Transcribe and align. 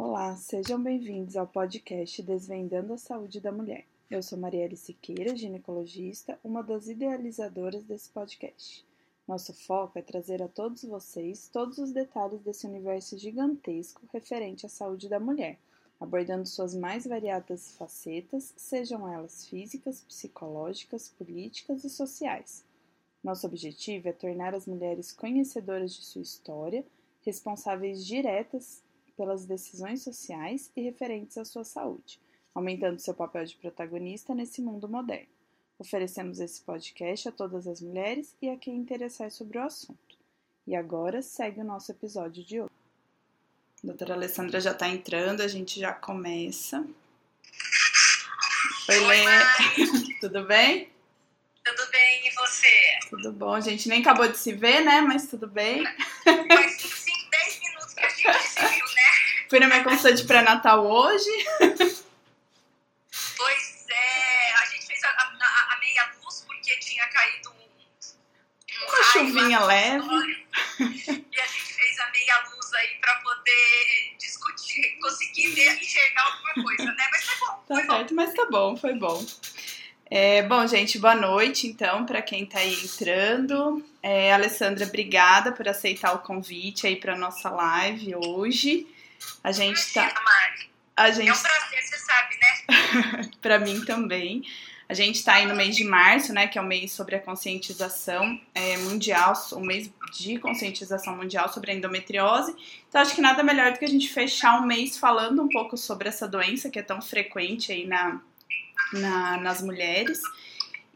Olá, 0.00 0.36
sejam 0.36 0.80
bem-vindos 0.80 1.36
ao 1.36 1.44
podcast 1.44 2.22
Desvendando 2.22 2.92
a 2.92 2.96
Saúde 2.96 3.40
da 3.40 3.50
Mulher. 3.50 3.84
Eu 4.08 4.22
sou 4.22 4.38
Marielle 4.38 4.76
Siqueira, 4.76 5.36
ginecologista, 5.36 6.38
uma 6.44 6.62
das 6.62 6.86
idealizadoras 6.86 7.82
desse 7.82 8.08
podcast. 8.10 8.86
Nosso 9.26 9.52
foco 9.52 9.98
é 9.98 10.02
trazer 10.02 10.40
a 10.40 10.46
todos 10.46 10.84
vocês 10.84 11.50
todos 11.52 11.78
os 11.78 11.90
detalhes 11.90 12.40
desse 12.42 12.64
universo 12.64 13.18
gigantesco 13.18 14.00
referente 14.12 14.64
à 14.64 14.68
saúde 14.68 15.08
da 15.08 15.18
mulher, 15.18 15.58
abordando 15.98 16.46
suas 16.46 16.76
mais 16.76 17.04
variadas 17.04 17.72
facetas, 17.72 18.54
sejam 18.56 19.12
elas 19.12 19.46
físicas, 19.46 20.02
psicológicas, 20.02 21.08
políticas 21.08 21.82
e 21.82 21.90
sociais. 21.90 22.64
Nosso 23.20 23.48
objetivo 23.48 24.08
é 24.08 24.12
tornar 24.12 24.54
as 24.54 24.64
mulheres 24.64 25.10
conhecedoras 25.10 25.92
de 25.92 26.04
sua 26.04 26.22
história, 26.22 26.86
responsáveis 27.26 28.06
diretas 28.06 28.86
pelas 29.18 29.44
decisões 29.44 30.02
sociais 30.02 30.70
e 30.76 30.80
referentes 30.80 31.36
à 31.36 31.44
sua 31.44 31.64
saúde, 31.64 32.20
aumentando 32.54 33.00
seu 33.00 33.12
papel 33.12 33.44
de 33.44 33.56
protagonista 33.56 34.32
nesse 34.32 34.62
mundo 34.62 34.88
moderno. 34.88 35.26
Oferecemos 35.76 36.38
esse 36.38 36.62
podcast 36.62 37.28
a 37.28 37.32
todas 37.32 37.66
as 37.66 37.80
mulheres 37.80 38.34
e 38.40 38.48
a 38.48 38.56
quem 38.56 38.76
interessar 38.76 39.32
sobre 39.32 39.58
o 39.58 39.62
assunto. 39.62 40.16
E 40.64 40.76
agora 40.76 41.20
segue 41.20 41.60
o 41.60 41.64
nosso 41.64 41.90
episódio 41.90 42.44
de 42.44 42.60
hoje. 42.60 42.70
A 43.82 43.86
doutora 43.88 44.14
Alessandra 44.14 44.60
já 44.60 44.70
está 44.70 44.88
entrando, 44.88 45.40
a 45.40 45.48
gente 45.48 45.80
já 45.80 45.92
começa. 45.92 46.86
Oi, 48.88 49.00
Lê. 49.00 50.18
Tudo 50.20 50.44
bem? 50.44 50.88
Tudo 51.64 51.90
bem, 51.90 52.26
e 52.26 52.30
você? 52.34 52.98
Tudo 53.10 53.32
bom, 53.32 53.52
a 53.52 53.60
gente 53.60 53.88
nem 53.88 54.00
acabou 54.00 54.26
de 54.28 54.38
se 54.38 54.52
ver, 54.52 54.80
né? 54.80 55.00
Mas 55.02 55.28
tudo 55.28 55.46
bem 55.46 55.84
5, 56.24 57.30
10 57.30 57.60
minutos 57.60 57.94
que 57.94 58.00
a 58.00 58.08
gente 58.08 58.48
se 58.48 58.60
viu, 58.60 58.86
né? 58.86 59.37
Fui 59.48 59.58
na 59.60 59.66
minha 59.66 59.82
consulta 59.82 60.12
de 60.12 60.24
pré-natal 60.24 60.84
hoje. 60.86 61.30
Pois 63.36 63.86
é, 63.88 64.52
a 64.54 64.64
gente 64.66 64.86
fez 64.86 65.02
a, 65.04 65.08
a, 65.08 65.74
a 65.74 65.78
meia 65.80 66.10
luz 66.22 66.44
porque 66.46 66.76
tinha 66.78 67.06
caído 67.08 67.50
um, 67.50 67.54
um 67.54 68.88
Uma 68.88 69.02
chuvinha 69.04 69.60
leve. 69.60 70.06
E 70.80 71.40
a 71.40 71.46
gente 71.46 71.74
fez 71.74 71.98
a 72.00 72.10
meia 72.10 72.44
luz 72.52 72.74
aí 72.74 72.88
pra 73.00 73.14
poder 73.16 74.16
discutir, 74.18 74.98
conseguir 75.00 75.48
ver, 75.54 75.80
enxergar 75.80 76.24
alguma 76.24 76.66
coisa, 76.68 76.92
né? 76.92 77.08
Mas 77.10 77.24
foi 77.24 77.36
bom, 77.46 77.46
Tá 77.46 77.74
foi 77.74 77.86
bom. 77.86 77.92
certo, 77.96 78.14
mas 78.14 78.34
tá 78.34 78.46
bom, 78.50 78.76
foi 78.76 78.94
bom. 78.94 79.26
É, 80.10 80.42
bom, 80.42 80.66
gente, 80.66 80.98
boa 80.98 81.14
noite, 81.14 81.66
então, 81.66 82.06
para 82.06 82.22
quem 82.22 82.46
tá 82.46 82.60
aí 82.60 82.74
entrando. 82.82 83.84
É, 84.02 84.32
Alessandra, 84.32 84.86
obrigada 84.86 85.52
por 85.52 85.68
aceitar 85.68 86.14
o 86.14 86.20
convite 86.20 86.86
aí 86.86 86.96
para 86.96 87.16
nossa 87.16 87.50
live 87.50 88.14
hoje. 88.16 88.86
A 89.48 89.52
gente 89.52 89.94
tá, 89.94 90.02
Mari. 90.02 90.70
a 90.94 91.08
É 91.08 91.12
gente, 91.12 91.30
um 91.30 91.42
prazer, 91.42 91.82
você 91.82 91.96
sabe, 91.96 92.36
né? 92.38 93.30
para 93.40 93.58
mim 93.58 93.82
também. 93.86 94.42
A 94.86 94.92
gente 94.92 95.24
tá 95.24 95.34
aí 95.34 95.46
no 95.46 95.56
mês 95.56 95.74
de 95.74 95.84
março, 95.84 96.34
né, 96.34 96.46
que 96.46 96.58
é 96.58 96.60
o 96.60 96.64
mês 96.66 96.92
sobre 96.92 97.16
a 97.16 97.18
conscientização 97.20 98.38
é, 98.54 98.76
mundial, 98.76 99.32
o 99.52 99.60
mês 99.60 99.90
de 100.12 100.38
conscientização 100.38 101.16
mundial 101.16 101.50
sobre 101.50 101.70
a 101.70 101.74
endometriose. 101.74 102.54
Então, 102.88 103.00
acho 103.00 103.14
que 103.14 103.22
nada 103.22 103.42
melhor 103.42 103.72
do 103.72 103.78
que 103.78 103.86
a 103.86 103.88
gente 103.88 104.08
fechar 104.10 104.60
um 104.60 104.66
mês 104.66 104.98
falando 104.98 105.42
um 105.42 105.48
pouco 105.48 105.78
sobre 105.78 106.08
essa 106.08 106.28
doença 106.28 106.68
que 106.68 106.78
é 106.78 106.82
tão 106.82 107.00
frequente 107.00 107.72
aí 107.72 107.86
na, 107.86 108.20
na- 108.92 109.36
nas 109.38 109.62
mulheres. 109.62 110.20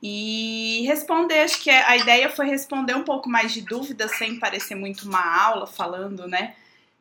E 0.02 0.84
responder, 0.86 1.40
acho 1.40 1.58
que 1.62 1.70
a 1.70 1.96
ideia 1.96 2.28
foi 2.28 2.46
responder 2.46 2.94
um 2.94 3.04
pouco 3.04 3.30
mais 3.30 3.50
de 3.52 3.62
dúvidas, 3.62 4.16
sem 4.18 4.38
parecer 4.38 4.74
muito 4.74 5.08
uma 5.08 5.22
aula, 5.42 5.66
falando, 5.66 6.26
né? 6.28 6.54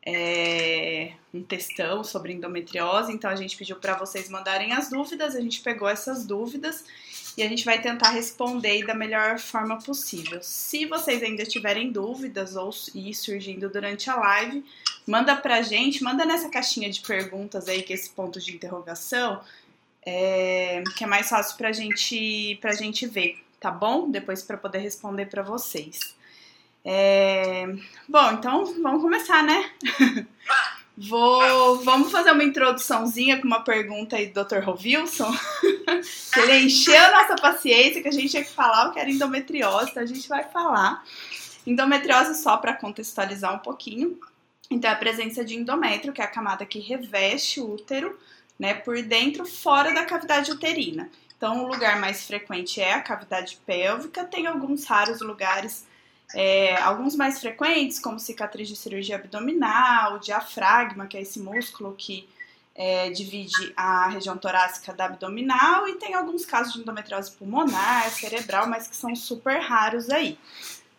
é, 0.05 1.11
um 1.33 1.41
textão 1.41 2.03
sobre 2.03 2.33
endometriose. 2.33 3.11
Então 3.11 3.29
a 3.29 3.35
gente 3.35 3.55
pediu 3.55 3.75
para 3.75 3.97
vocês 3.97 4.29
mandarem 4.29 4.73
as 4.73 4.89
dúvidas, 4.89 5.35
a 5.35 5.41
gente 5.41 5.61
pegou 5.61 5.87
essas 5.87 6.25
dúvidas 6.25 6.83
e 7.37 7.43
a 7.43 7.47
gente 7.47 7.63
vai 7.63 7.81
tentar 7.81 8.09
responder 8.09 8.85
da 8.85 8.93
melhor 8.93 9.39
forma 9.39 9.77
possível. 9.77 10.39
Se 10.41 10.85
vocês 10.85 11.23
ainda 11.23 11.45
tiverem 11.45 11.91
dúvidas 11.91 12.55
ou 12.55 12.71
ir 12.93 13.13
surgindo 13.13 13.69
durante 13.69 14.09
a 14.09 14.15
live, 14.15 14.65
manda 15.07 15.35
pra 15.35 15.61
gente, 15.61 16.03
manda 16.03 16.25
nessa 16.25 16.49
caixinha 16.49 16.89
de 16.89 17.01
perguntas 17.01 17.67
aí, 17.67 17.83
que 17.83 17.93
é 17.93 17.95
esse 17.95 18.09
ponto 18.09 18.39
de 18.39 18.53
interrogação, 18.53 19.41
é, 20.05 20.83
que 20.97 21.03
é 21.03 21.07
mais 21.07 21.29
fácil 21.29 21.57
pra 21.57 21.71
gente, 21.71 22.57
pra 22.59 22.73
gente 22.73 23.07
ver, 23.07 23.41
tá 23.59 23.71
bom? 23.71 24.09
Depois 24.09 24.43
para 24.43 24.57
poder 24.57 24.79
responder 24.79 25.27
para 25.27 25.41
vocês. 25.41 26.15
É, 26.83 27.67
bom, 28.09 28.31
então 28.33 28.65
vamos 28.81 29.01
começar, 29.01 29.43
né? 29.43 29.71
Vou, 30.97 31.83
vamos 31.83 32.11
fazer 32.11 32.31
uma 32.31 32.43
introduçãozinha 32.43 33.39
com 33.39 33.47
uma 33.47 33.63
pergunta 33.63 34.17
aí 34.17 34.27
do 34.27 34.43
Dr. 34.43 34.59
Rovilson. 34.59 35.31
ele 36.37 36.65
encheu 36.65 36.99
a 36.99 37.11
nossa 37.11 37.35
paciência, 37.35 38.01
que 38.01 38.07
a 38.07 38.11
gente 38.11 38.29
tinha 38.29 38.43
que 38.43 38.51
falar 38.51 38.89
o 38.89 38.91
que 38.91 38.99
era 38.99 39.09
endometriose, 39.09 39.91
então 39.91 40.03
a 40.03 40.05
gente 40.05 40.27
vai 40.27 40.43
falar. 40.43 41.03
Endometriose, 41.65 42.41
só 42.41 42.57
para 42.57 42.73
contextualizar 42.73 43.55
um 43.55 43.59
pouquinho, 43.59 44.19
então 44.69 44.89
é 44.89 44.93
a 44.93 44.97
presença 44.97 45.45
de 45.45 45.55
endométrio, 45.55 46.13
que 46.13 46.21
é 46.21 46.25
a 46.25 46.27
camada 46.27 46.65
que 46.65 46.79
reveste 46.79 47.59
o 47.59 47.73
útero, 47.73 48.17
né, 48.59 48.73
por 48.73 49.01
dentro, 49.01 49.45
fora 49.45 49.93
da 49.93 50.05
cavidade 50.05 50.51
uterina. 50.51 51.09
Então, 51.35 51.63
o 51.63 51.67
lugar 51.67 51.99
mais 51.99 52.27
frequente 52.27 52.79
é 52.79 52.93
a 52.93 53.01
cavidade 53.01 53.59
pélvica, 53.65 54.23
tem 54.23 54.45
alguns 54.45 54.85
raros 54.85 55.21
lugares 55.21 55.85
é, 56.33 56.75
alguns 56.81 57.15
mais 57.15 57.39
frequentes, 57.39 57.99
como 57.99 58.19
cicatriz 58.19 58.67
de 58.67 58.75
cirurgia 58.75 59.15
abdominal, 59.15 60.19
diafragma, 60.19 61.07
que 61.07 61.17
é 61.17 61.21
esse 61.21 61.39
músculo 61.39 61.93
que 61.97 62.27
é, 62.73 63.09
divide 63.09 63.73
a 63.75 64.07
região 64.07 64.37
torácica 64.37 64.93
da 64.93 65.05
abdominal, 65.05 65.87
e 65.87 65.95
tem 65.95 66.13
alguns 66.13 66.45
casos 66.45 66.73
de 66.73 66.79
endometriose 66.79 67.31
pulmonar, 67.31 68.09
cerebral, 68.09 68.67
mas 68.67 68.87
que 68.87 68.95
são 68.95 69.15
super 69.15 69.59
raros 69.59 70.09
aí. 70.09 70.37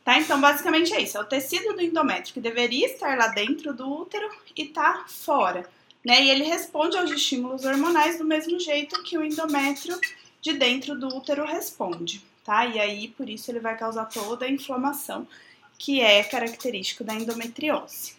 Tá? 0.04 0.18
Então, 0.18 0.40
basicamente 0.40 0.92
é 0.92 1.00
isso: 1.00 1.16
é 1.16 1.20
o 1.20 1.24
tecido 1.24 1.74
do 1.74 1.80
endométrio 1.80 2.34
que 2.34 2.40
deveria 2.40 2.86
estar 2.86 3.16
lá 3.16 3.28
dentro 3.28 3.72
do 3.72 3.88
útero 3.88 4.28
e 4.54 4.66
tá 4.66 5.04
fora. 5.08 5.64
Né? 6.04 6.24
E 6.24 6.30
ele 6.30 6.44
responde 6.44 6.96
aos 6.96 7.10
estímulos 7.10 7.64
hormonais 7.64 8.18
do 8.18 8.24
mesmo 8.24 8.58
jeito 8.58 9.02
que 9.04 9.16
o 9.16 9.24
endométrio 9.24 9.98
de 10.40 10.52
dentro 10.54 10.98
do 10.98 11.06
útero 11.06 11.46
responde 11.46 12.31
tá? 12.44 12.66
E 12.66 12.78
aí, 12.78 13.08
por 13.08 13.28
isso, 13.28 13.50
ele 13.50 13.60
vai 13.60 13.76
causar 13.76 14.06
toda 14.06 14.44
a 14.44 14.50
inflamação 14.50 15.26
que 15.78 16.00
é 16.00 16.22
característico 16.22 17.02
da 17.02 17.14
endometriose. 17.14 18.14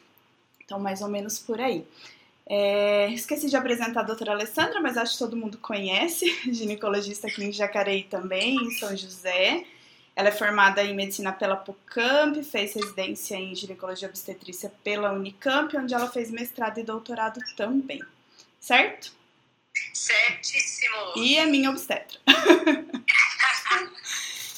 Então, 0.66 0.80
mais 0.80 1.02
ou 1.02 1.08
menos 1.08 1.40
por 1.40 1.62
aí. 1.62 1.86
É, 2.46 3.10
esqueci 3.12 3.50
de 3.50 3.56
apresentar 3.56 4.02
a 4.02 4.04
doutora 4.04 4.34
Alessandra, 4.34 4.82
mas 4.82 4.98
acho 4.98 5.14
que 5.14 5.20
todo 5.20 5.38
mundo 5.38 5.58
conhece, 5.58 6.26
ginecologista 6.52 7.28
aqui 7.28 7.44
em 7.44 7.54
Jacareí 7.54 8.04
também, 8.04 8.56
em 8.56 8.72
São 8.72 8.96
José. 8.96 9.66
Ela 10.16 10.28
é 10.28 10.32
formada 10.32 10.84
em 10.84 10.94
medicina 10.94 11.32
pela 11.32 11.56
PUCAMP, 11.56 12.44
fez 12.44 12.74
residência 12.74 13.36
em 13.36 13.56
ginecologia 13.56 14.08
e 14.08 14.10
obstetrícia 14.10 14.72
pela 14.84 15.12
Unicamp, 15.12 15.76
onde 15.78 15.94
ela 15.94 16.10
fez 16.10 16.30
mestrado 16.30 16.80
e 16.80 16.84
doutorado 16.84 17.40
também. 17.56 18.04
Certo? 18.60 19.12
Certíssimo. 19.94 21.14
E 21.16 21.38
é 21.38 21.46
minha 21.46 21.70
obstetra. 21.70 22.20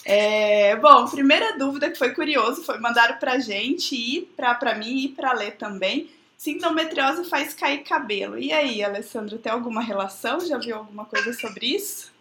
É, 0.07 0.75
bom, 0.75 1.09
primeira 1.09 1.57
dúvida 1.57 1.89
que 1.89 1.97
foi 1.97 2.13
curioso 2.13 2.63
foi 2.63 2.77
mandaram 2.77 3.17
pra 3.17 3.39
gente 3.39 3.95
e 3.95 4.21
pra, 4.21 4.53
pra 4.53 4.75
mim 4.75 5.05
e 5.05 5.09
pra 5.09 5.33
ler 5.33 5.57
também. 5.57 6.13
Se 6.38 6.51
endometriose 6.51 7.27
faz 7.27 7.55
cair 7.55 7.83
cabelo. 7.83 8.38
E 8.38 8.53
aí, 8.53 8.83
Alessandra, 8.83 9.39
tem 9.39 9.51
alguma 9.51 9.81
relação? 9.81 10.39
Já 10.45 10.59
viu 10.59 10.77
alguma 10.77 11.05
coisa 11.05 11.33
sobre 11.33 11.75
isso? 11.75 12.13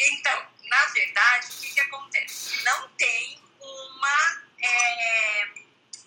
Então, 0.00 0.40
na 0.70 0.86
verdade, 0.92 1.46
o 1.46 1.60
que, 1.62 1.74
que 1.74 1.80
acontece? 1.80 2.64
Não 2.64 2.88
tem 2.90 3.40
uma 3.60 4.42
é, 4.62 5.48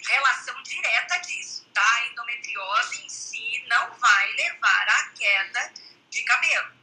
relação 0.08 0.56
direta 0.64 1.18
disso, 1.18 1.66
tá? 1.74 1.82
A 1.82 2.08
endometriose 2.08 3.04
em 3.04 3.10
si 3.10 3.64
não 3.68 3.92
vai 4.00 4.32
levar 4.36 4.88
à 4.88 5.10
queda 5.18 5.74
de 6.10 6.24
cabelo, 6.24 6.79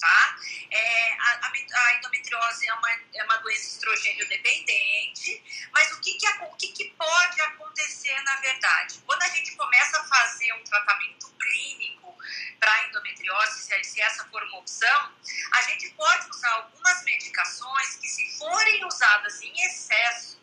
tá? 0.00 0.36
É, 0.70 1.12
a, 1.12 1.46
a- 1.46 1.94
endometriose 1.98 2.66
é 2.66 2.74
uma, 2.74 2.90
é 3.14 3.24
uma 3.24 3.36
doença 3.38 3.68
estrogênio 3.68 4.26
dependente, 4.28 5.42
mas 5.72 5.92
o, 5.92 6.00
que, 6.00 6.14
que, 6.14 6.26
o 6.26 6.56
que, 6.56 6.68
que 6.68 6.84
pode 6.96 7.40
acontecer 7.42 8.18
na 8.22 8.36
verdade? 8.36 9.00
Quando 9.06 9.22
a 9.22 9.28
gente 9.28 9.54
começa 9.56 10.00
a 10.00 10.04
fazer 10.04 10.52
um 10.54 10.64
tratamento 10.64 11.30
clínico 11.38 12.16
para 12.58 12.88
endometriose, 12.88 13.62
se, 13.62 13.84
se 13.84 14.00
essa 14.00 14.24
for 14.28 14.42
uma 14.44 14.58
opção, 14.58 15.14
a 15.52 15.62
gente 15.62 15.90
pode 15.90 16.30
usar 16.30 16.50
algumas 16.52 17.02
medicações 17.04 17.96
que, 17.96 18.08
se 18.08 18.38
forem 18.38 18.84
usadas 18.86 19.40
em 19.42 19.52
excesso, 19.66 20.40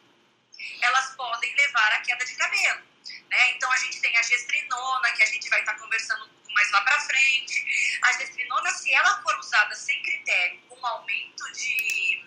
elas 0.82 1.16
podem 1.16 1.56
levar 1.56 1.94
à 1.94 2.00
queda 2.02 2.26
de 2.26 2.36
cabelo. 2.36 2.82
Né? 3.30 3.52
Então, 3.52 3.72
a 3.72 3.78
gente 3.78 4.00
tem 4.02 4.16
a 4.18 4.24
gestrinona, 4.24 5.12
que 5.12 5.24
a 5.24 5.26
gente 5.26 5.50
vai 5.50 5.60
estar 5.60 5.74
conversando 5.76 6.26
um 6.26 6.30
pouco 6.30 6.37
mais 6.58 6.72
lá 6.72 6.82
para 6.82 7.00
frente. 7.02 8.00
A 8.02 8.14
gestrinona, 8.14 8.72
se 8.72 8.92
ela 8.92 9.22
for 9.22 9.38
usada 9.38 9.76
sem 9.76 10.02
critério, 10.02 10.60
com 10.68 10.86
aumento 10.86 11.44
de, 11.54 12.26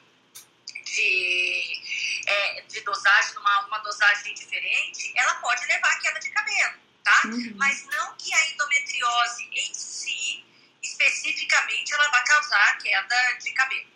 de, 0.84 1.82
é, 2.26 2.62
de 2.62 2.80
dosagem, 2.82 3.36
uma, 3.38 3.66
uma 3.66 3.78
dosagem 3.78 4.32
diferente, 4.34 5.12
ela 5.16 5.34
pode 5.36 5.66
levar 5.66 5.88
à 5.88 5.98
queda 5.98 6.20
de 6.20 6.30
cabelo. 6.30 6.78
Tá? 7.02 7.22
Uhum. 7.24 7.54
Mas 7.56 7.84
não 7.86 8.14
que 8.16 8.32
a 8.32 8.50
endometriose 8.50 9.48
em 9.52 9.74
si, 9.74 10.44
especificamente, 10.80 11.92
ela 11.92 12.08
vai 12.10 12.24
causar 12.24 12.78
queda 12.78 13.32
de 13.42 13.52
cabelo. 13.52 13.90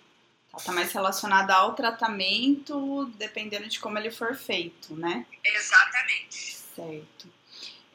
Ela 0.52 0.62
tá 0.62 0.72
mais 0.72 0.92
relacionada 0.92 1.54
ao 1.54 1.74
tratamento, 1.74 3.06
dependendo 3.16 3.68
de 3.68 3.78
como 3.78 3.98
ele 3.98 4.10
for 4.10 4.34
feito, 4.34 4.96
né? 4.96 5.26
Exatamente. 5.44 6.56
Certo. 6.74 7.33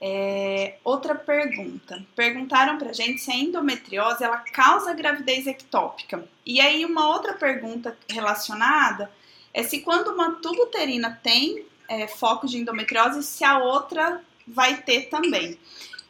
É, 0.01 0.77
outra 0.83 1.13
pergunta. 1.13 2.05
Perguntaram 2.15 2.77
pra 2.77 2.93
gente 2.93 3.19
se 3.19 3.31
a 3.31 3.35
endometriose 3.35 4.23
ela 4.23 4.37
causa 4.37 4.93
gravidez 4.93 5.45
ectópica. 5.45 6.27
E 6.45 6.61
aí 6.61 6.85
uma 6.85 7.07
outra 7.07 7.33
pergunta 7.33 7.97
relacionada 8.09 9.11
é 9.53 9.63
se 9.63 9.81
quando 9.81 10.13
uma 10.13 10.35
tuba 10.35 10.63
uterina 10.63 11.19
tem 11.21 11.65
é, 11.87 12.07
foco 12.07 12.47
de 12.47 12.57
endometriose, 12.57 13.23
se 13.23 13.43
a 13.43 13.57
outra 13.57 14.21
vai 14.47 14.77
ter 14.77 15.09
também. 15.09 15.59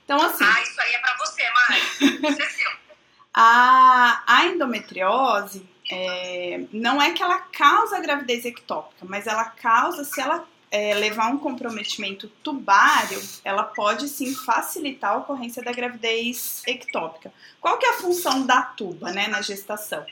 Então, 0.03 0.21
assim. 0.21 0.44
Ah, 0.44 0.62
isso 0.62 0.81
aí 0.81 0.94
é 0.94 1.00
pra 1.00 1.18
você, 1.18 1.44
Mari. 1.50 2.31
Isso 2.31 2.42
é 2.42 2.50
seu. 2.50 2.71
A, 3.31 4.24
a 4.25 4.45
endometriose 4.47 5.63
é, 5.89 6.62
não 6.74 7.00
é 7.00 7.12
que 7.12 7.21
ela 7.21 7.39
causa 7.39 8.00
gravidez 8.00 8.44
ectópica, 8.44 9.06
mas 9.07 9.27
ela 9.27 9.45
causa, 9.45 10.03
se 10.03 10.19
ela 10.19 10.45
é, 10.71 10.94
levar 10.94 11.31
um 11.31 11.38
comprometimento 11.38 12.27
tubário, 12.44 13.21
ela 13.44 13.63
pode 13.63 14.07
sim 14.07 14.33
facilitar 14.33 15.13
a 15.13 15.18
ocorrência 15.18 15.63
da 15.63 15.71
gravidez 15.71 16.62
ectópica. 16.68 17.33
Qual 17.60 17.77
que 17.77 17.86
é 17.86 17.89
a 17.89 17.98
função 17.98 18.45
da 18.45 18.62
tuba, 18.62 19.12
né, 19.12 19.27
na 19.27 19.42
gestação? 19.42 20.06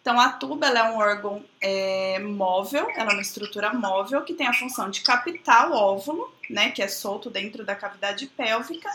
Então, 0.00 0.20
a 0.20 0.28
tuba 0.28 0.66
é 0.66 0.82
um 0.82 0.98
órgão 0.98 1.42
é, 1.60 2.18
móvel, 2.18 2.86
ela 2.94 3.12
é 3.12 3.14
uma 3.14 3.22
estrutura 3.22 3.72
móvel 3.72 4.20
que 4.20 4.34
tem 4.34 4.46
a 4.46 4.52
função 4.52 4.90
de 4.90 5.00
captar 5.00 5.70
o 5.70 5.74
óvulo, 5.74 6.30
né, 6.50 6.70
que 6.70 6.82
é 6.82 6.88
solto 6.88 7.30
dentro 7.30 7.64
da 7.64 7.74
cavidade 7.74 8.26
pélvica. 8.26 8.90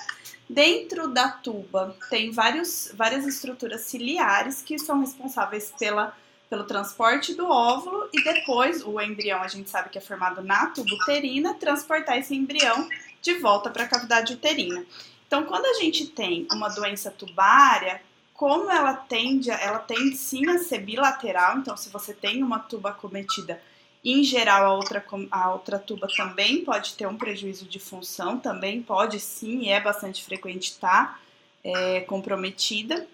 Dentro 0.47 1.07
da 1.07 1.29
tuba 1.29 1.95
tem 2.09 2.31
vários, 2.31 2.91
várias 2.93 3.25
estruturas 3.25 3.81
ciliares 3.81 4.61
que 4.61 4.77
são 4.77 4.99
responsáveis 4.99 5.73
pela 5.79 6.15
pelo 6.49 6.63
transporte 6.63 7.35
do 7.35 7.47
óvulo 7.47 8.09
e 8.11 8.23
depois 8.23 8.83
o 8.83 8.99
embrião, 8.99 9.41
a 9.41 9.47
gente 9.47 9.69
sabe 9.69 9.89
que 9.89 9.97
é 9.97 10.01
formado 10.01 10.41
na 10.41 10.67
tuba 10.67 10.95
uterina, 10.95 11.53
transportar 11.53 12.17
esse 12.17 12.35
embrião 12.35 12.89
de 13.21 13.35
volta 13.35 13.69
para 13.69 13.83
a 13.83 13.87
cavidade 13.87 14.33
uterina. 14.33 14.83
Então, 15.27 15.43
quando 15.43 15.65
a 15.65 15.73
gente 15.73 16.07
tem 16.07 16.47
uma 16.51 16.69
doença 16.69 17.11
tubária, 17.11 18.01
como 18.33 18.71
ela 18.71 18.93
tende, 18.93 19.51
ela 19.51 19.79
tende 19.79 20.15
sim 20.15 20.49
a 20.49 20.57
ser 20.57 20.79
bilateral, 20.79 21.57
então 21.59 21.77
se 21.77 21.89
você 21.89 22.13
tem 22.13 22.41
uma 22.41 22.57
tuba 22.57 22.89
acometida, 22.89 23.61
em 24.03 24.23
geral 24.23 24.65
a 24.65 24.73
outra, 24.73 25.05
a 25.29 25.51
outra 25.51 25.77
tuba 25.77 26.07
também 26.07 26.63
pode 26.63 26.95
ter 26.95 27.05
um 27.05 27.17
prejuízo 27.17 27.65
de 27.65 27.79
função, 27.79 28.39
também 28.39 28.81
pode 28.81 29.19
sim, 29.19 29.69
é 29.69 29.79
bastante 29.79 30.23
frequente 30.23 30.71
estar 30.71 31.13
tá, 31.13 31.19
é, 31.63 31.99
comprometida. 32.01 33.05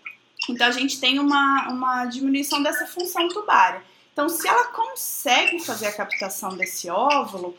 Então 0.49 0.67
a 0.67 0.71
gente 0.71 0.99
tem 0.99 1.19
uma, 1.19 1.69
uma 1.69 2.05
diminuição 2.05 2.61
dessa 2.61 2.85
função 2.85 3.27
tubária. 3.27 3.83
Então, 4.15 4.29
se 4.29 4.47
ela 4.47 4.67
consegue 4.67 5.59
fazer 5.59 5.87
a 5.87 5.91
captação 5.91 6.55
desse 6.55 6.89
óvulo 6.89 7.53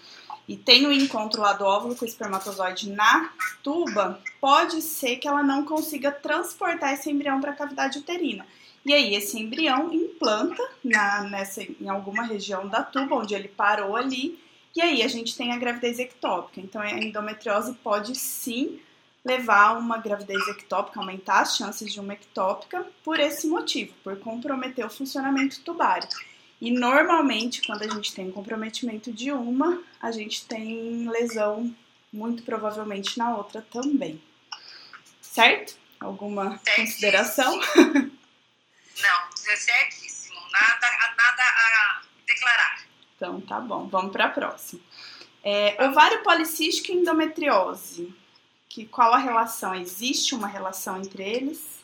e 0.49 0.56
tem 0.56 0.87
o 0.87 0.93
encontro 0.93 1.43
lá 1.43 1.52
do 1.52 1.67
óvulo 1.67 1.94
com 1.94 2.06
o 2.06 2.08
espermatozoide 2.08 2.88
na 2.90 3.31
tuba, 3.62 4.19
pode 4.40 4.81
ser 4.81 5.17
que 5.17 5.28
ela 5.28 5.43
não 5.43 5.67
consiga 5.67 6.11
transportar 6.11 6.94
esse 6.94 7.11
embrião 7.11 7.43
para 7.43 7.50
a 7.50 7.56
cavidade 7.56 7.99
uterina. 7.99 8.46
E 8.87 8.94
aí 8.94 9.14
esse 9.14 9.38
embrião 9.38 9.93
implanta 9.93 10.62
na, 10.82 11.25
nessa, 11.25 11.62
em 11.62 11.88
alguma 11.90 12.22
região 12.22 12.67
da 12.67 12.82
tuba 12.82 13.17
onde 13.17 13.34
ele 13.34 13.49
parou 13.49 13.94
ali, 13.94 14.38
e 14.75 14.81
aí 14.81 15.02
a 15.02 15.08
gente 15.08 15.37
tem 15.37 15.52
a 15.52 15.58
gravidez 15.58 15.99
ectópica. 15.99 16.61
Então 16.61 16.81
a 16.81 16.90
endometriose 16.90 17.75
pode 17.82 18.14
sim 18.14 18.81
levar 19.26 19.70
a 19.70 19.73
uma 19.73 19.99
gravidez 19.99 20.46
ectópica, 20.46 21.00
aumentar 21.00 21.40
as 21.40 21.56
chances 21.56 21.93
de 21.93 21.99
uma 21.99 22.12
ectópica 22.12 22.87
por 23.02 23.19
esse 23.19 23.49
motivo, 23.49 23.93
por 24.05 24.17
comprometer 24.20 24.87
o 24.87 24.90
funcionamento 24.90 25.61
tubário. 25.62 26.08
E 26.61 26.70
normalmente, 26.70 27.61
quando 27.67 27.82
a 27.82 27.88
gente 27.88 28.14
tem 28.14 28.31
comprometimento 28.31 29.12
de 29.12 29.32
uma, 29.32 29.82
a 30.00 30.12
gente 30.12 30.46
tem 30.46 31.08
lesão, 31.11 31.75
muito 32.12 32.44
provavelmente 32.44 33.19
na 33.19 33.37
outra 33.37 33.61
também. 33.61 34.23
Certo? 35.20 35.76
Alguma 35.99 36.61
consideração? 36.76 37.58
Não, 39.02 39.37
certíssimo. 39.37 40.40
Nada, 40.52 40.87
nada 41.19 41.43
a 41.43 42.02
declarar. 42.26 42.87
Então 43.17 43.40
tá 43.43 43.61
bom, 43.61 43.88
vamos 43.88 44.12
para 44.12 44.26
a 44.26 44.31
próxima. 44.31 44.81
É, 45.43 45.84
ovário 45.84 46.22
policístico 46.22 46.93
e 46.93 46.94
endometriose 46.94 48.14
que 48.76 48.84
qual 48.84 49.14
a 49.14 49.17
relação? 49.17 49.75
Existe 49.75 50.34
uma 50.34 50.46
relação 50.46 50.99
entre 50.99 51.23
eles? 51.23 51.81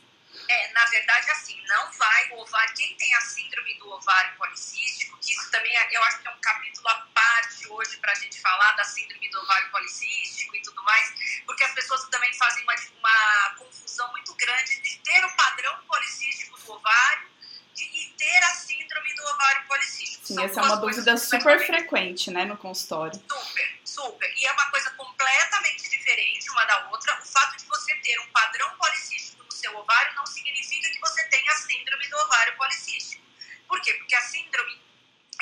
É, 0.46 0.72
na 0.74 0.84
verdade, 0.84 1.30
assim, 1.30 1.58
não 1.66 1.90
vai 1.92 2.30
o 2.32 2.40
ovário. 2.40 2.74
Quem 2.74 2.94
tem 2.98 3.14
a 3.14 3.20
síndrome 3.22 3.72
do 3.78 3.88
ovário 3.88 4.36
policístico, 4.36 5.16
que 5.18 5.32
isso 5.32 5.50
também 5.50 5.74
é, 5.74 5.88
eu 5.90 6.02
acho 6.02 6.20
que 6.20 6.28
é 6.28 6.30
um 6.30 6.40
capítulo 6.42 6.86
à 6.88 6.94
parte 7.14 7.66
hoje 7.66 7.96
para 7.96 8.12
a 8.12 8.14
gente 8.14 8.38
falar 8.42 8.72
da 8.72 8.84
síndrome 8.84 9.26
do 9.30 9.40
ovário 9.40 9.70
policístico 9.70 10.54
e 10.54 10.60
tudo 10.60 10.82
mais, 10.82 11.14
porque 11.46 11.64
as 11.64 11.72
pessoas 11.72 12.06
também 12.10 12.30
fazem 12.34 12.62
uma, 12.62 12.74
uma 12.98 13.54
confusão 13.56 14.10
muito 14.10 14.34
grande 14.34 14.78
de 14.82 14.98
ter 14.98 15.24
o 15.24 15.32
padrão 15.34 15.74
policístico 15.88 16.60
do 16.60 16.72
ovário 16.72 17.26
de, 17.74 17.84
e 17.84 18.14
ter 18.18 18.44
a 18.44 18.54
síndrome 18.54 19.14
do 19.14 19.22
ovário 19.28 19.66
policístico. 19.66 20.26
Sim, 20.26 20.34
São 20.34 20.44
essa 20.44 20.60
é 20.60 20.64
uma 20.64 20.76
dúvida 20.76 21.16
super 21.16 21.58
frequente, 21.64 22.30
né, 22.30 22.44
no 22.44 22.58
consultório. 22.58 23.18
Super, 23.30 23.81
super. 23.92 24.32
E 24.36 24.46
é 24.46 24.52
uma 24.52 24.70
coisa 24.70 24.90
completamente 24.90 25.88
diferente 25.90 26.50
uma 26.50 26.64
da 26.64 26.88
outra. 26.88 27.20
O 27.20 27.26
fato 27.26 27.56
de 27.56 27.64
você 27.66 27.94
ter 27.96 28.18
um 28.20 28.28
padrão 28.28 28.70
policístico 28.76 29.42
no 29.44 29.52
seu 29.52 29.76
ovário 29.76 30.14
não 30.14 30.26
significa 30.26 30.88
que 30.90 31.00
você 31.00 31.22
tenha 31.28 31.54
síndrome 31.56 32.08
do 32.08 32.16
ovário 32.16 32.56
policístico. 32.56 33.22
Por 33.68 33.80
quê? 33.80 33.94
Porque 33.94 34.14
a 34.14 34.20
síndrome 34.20 34.80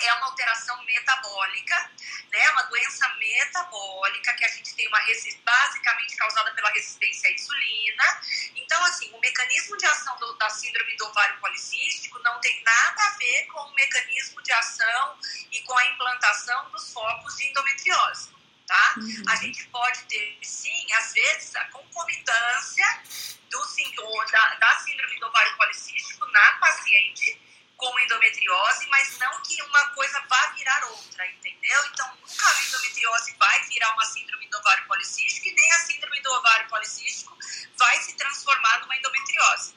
é 0.02 0.14
uma 0.14 0.26
alteração 0.26 0.82
metabólica, 0.84 1.90
né? 2.32 2.50
Uma 2.50 2.62
doença 2.62 3.08
metabólica 3.16 4.32
que 4.34 4.44
a 4.44 4.48
gente 4.48 4.74
tem 4.74 4.88
uma 4.88 5.00
basicamente 5.44 6.16
causada 6.16 6.52
pela 6.52 6.70
resistência 6.70 7.28
à 7.28 7.32
insulina. 7.32 8.20
Então, 8.56 8.82
assim, 8.84 9.12
o 9.12 9.20
mecanismo 9.20 9.76
de 9.76 9.86
ação 9.86 10.16
do, 10.18 10.32
da 10.34 10.48
síndrome 10.48 10.96
do 10.96 11.06
ovário 11.06 11.38
policístico 11.38 12.18
não 12.20 12.40
tem 12.40 12.62
nada 12.62 13.02
a 13.04 13.10
ver 13.18 13.46
com 13.46 13.60
o 13.60 13.74
mecanismo 13.74 14.42
de 14.42 14.52
ação 14.52 15.18
e 15.50 15.62
com 15.62 15.76
a 15.76 15.86
implantação 15.86 16.70
dos 16.70 16.92
focos 16.92 17.36
de 17.36 17.48
endometriose. 17.48 18.39
Tá? 18.70 18.94
Uhum. 18.98 19.24
A 19.26 19.34
gente 19.34 19.66
pode 19.66 20.00
ter, 20.04 20.38
sim, 20.42 20.92
às 20.92 21.12
vezes, 21.12 21.56
a 21.56 21.64
concomitância 21.72 23.02
do, 23.50 24.24
da, 24.30 24.54
da 24.54 24.78
síndrome 24.78 25.18
do 25.18 25.26
ovário 25.26 25.56
policístico 25.56 26.24
na 26.26 26.52
paciente 26.52 27.36
com 27.76 27.98
endometriose, 27.98 28.86
mas 28.86 29.18
não 29.18 29.42
que 29.42 29.60
uma 29.64 29.88
coisa 29.88 30.20
vá 30.28 30.52
virar 30.56 30.84
outra, 30.84 31.26
entendeu? 31.26 31.84
Então, 31.92 32.16
nunca 32.20 32.46
a 32.48 32.62
endometriose 32.62 33.34
vai 33.40 33.60
virar 33.64 33.92
uma 33.92 34.04
síndrome 34.04 34.48
do 34.48 34.58
ovário 34.58 34.86
policístico 34.86 35.48
e 35.48 35.52
nem 35.52 35.72
a 35.72 35.78
síndrome 35.80 36.20
do 36.22 36.30
ovário 36.30 36.68
policístico 36.68 37.36
vai 37.76 38.00
se 38.02 38.16
transformar 38.16 38.82
numa 38.82 38.96
endometriose. 38.96 39.74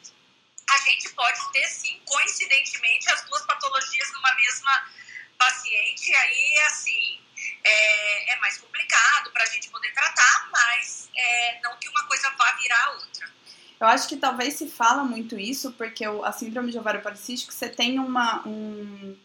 A 0.69 0.77
gente 0.77 1.09
pode 1.13 1.51
ter, 1.51 1.67
sim, 1.67 1.99
coincidentemente, 2.05 3.09
as 3.09 3.23
duas 3.25 3.43
patologias 3.47 4.11
numa 4.11 4.35
mesma 4.35 4.91
paciente, 5.39 6.11
e 6.11 6.15
aí, 6.15 6.57
assim, 6.67 7.12
é, 7.63 8.33
é 8.33 8.39
mais 8.39 8.57
complicado 8.57 9.31
para 9.31 9.43
a 9.43 9.47
gente 9.47 9.69
poder 9.69 9.91
tratar, 9.93 10.49
mas 10.51 11.09
é, 11.15 11.59
não 11.63 11.77
que 11.77 11.89
uma 11.89 12.03
coisa 12.05 12.29
vá 12.37 12.51
virar 12.53 12.91
outra. 12.91 13.31
Eu 13.79 13.87
acho 13.87 14.07
que 14.07 14.15
talvez 14.15 14.53
se 14.55 14.67
fala 14.67 15.03
muito 15.03 15.37
isso 15.37 15.73
porque 15.73 16.05
a 16.05 16.31
síndrome 16.31 16.71
de 16.71 16.79
ovário 16.79 17.01
policístico 17.01 17.53
você 17.53 17.67
tem 17.67 17.99
uma 17.99 18.41
um 18.47 19.17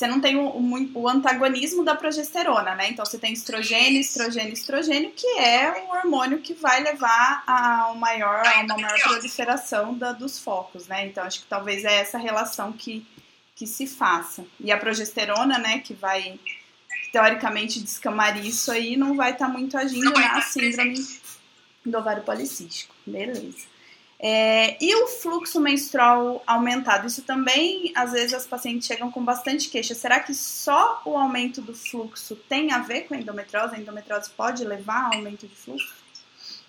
você 0.00 0.06
não 0.06 0.18
tem 0.18 0.34
o, 0.34 0.90
o, 0.94 1.08
antagonismo 1.08 1.84
da 1.84 1.94
progesterona, 1.94 2.74
né? 2.74 2.88
Então 2.88 3.04
você 3.04 3.18
tem 3.18 3.34
estrogênio, 3.34 4.00
estrogênio, 4.00 4.54
estrogênio, 4.54 5.12
que 5.14 5.26
é 5.38 5.84
o 5.84 5.94
hormônio 5.94 6.38
que 6.38 6.54
vai 6.54 6.82
levar 6.82 7.44
a, 7.46 7.92
um 7.92 7.96
maior, 7.96 8.46
a 8.46 8.60
uma 8.62 8.78
maior 8.78 8.98
proliferação 8.98 9.92
da, 9.94 10.12
dos 10.12 10.38
focos, 10.38 10.86
né? 10.86 11.06
Então 11.06 11.22
acho 11.22 11.40
que 11.40 11.46
talvez 11.46 11.84
é 11.84 11.96
essa 11.96 12.16
relação 12.16 12.72
que, 12.72 13.06
que 13.54 13.66
se 13.66 13.86
faça. 13.86 14.46
E 14.58 14.72
a 14.72 14.78
progesterona, 14.78 15.58
né, 15.58 15.80
que 15.80 15.92
vai 15.92 16.40
teoricamente 17.12 17.80
descamar 17.80 18.44
isso 18.44 18.70
aí, 18.70 18.96
não 18.96 19.16
vai 19.16 19.32
estar 19.32 19.46
tá 19.46 19.52
muito 19.52 19.76
agindo 19.76 20.10
na 20.12 20.42
síndrome 20.42 20.94
do 21.84 21.98
ovário 21.98 22.22
policístico. 22.22 22.94
Beleza. 23.06 23.70
É, 24.22 24.76
e 24.84 24.94
o 24.96 25.06
fluxo 25.06 25.58
menstrual 25.58 26.42
aumentado? 26.46 27.06
Isso 27.06 27.22
também, 27.22 27.90
às 27.96 28.12
vezes, 28.12 28.34
as 28.34 28.46
pacientes 28.46 28.86
chegam 28.86 29.10
com 29.10 29.24
bastante 29.24 29.70
queixa. 29.70 29.94
Será 29.94 30.20
que 30.20 30.34
só 30.34 31.00
o 31.06 31.16
aumento 31.16 31.62
do 31.62 31.74
fluxo 31.74 32.36
tem 32.36 32.70
a 32.70 32.80
ver 32.80 33.02
com 33.02 33.14
a 33.14 33.16
endometriose? 33.16 33.74
A 33.74 33.78
endometriose 33.78 34.28
pode 34.30 34.62
levar 34.62 35.04
a 35.04 35.16
aumento 35.16 35.48
de 35.48 35.56
fluxo? 35.56 35.94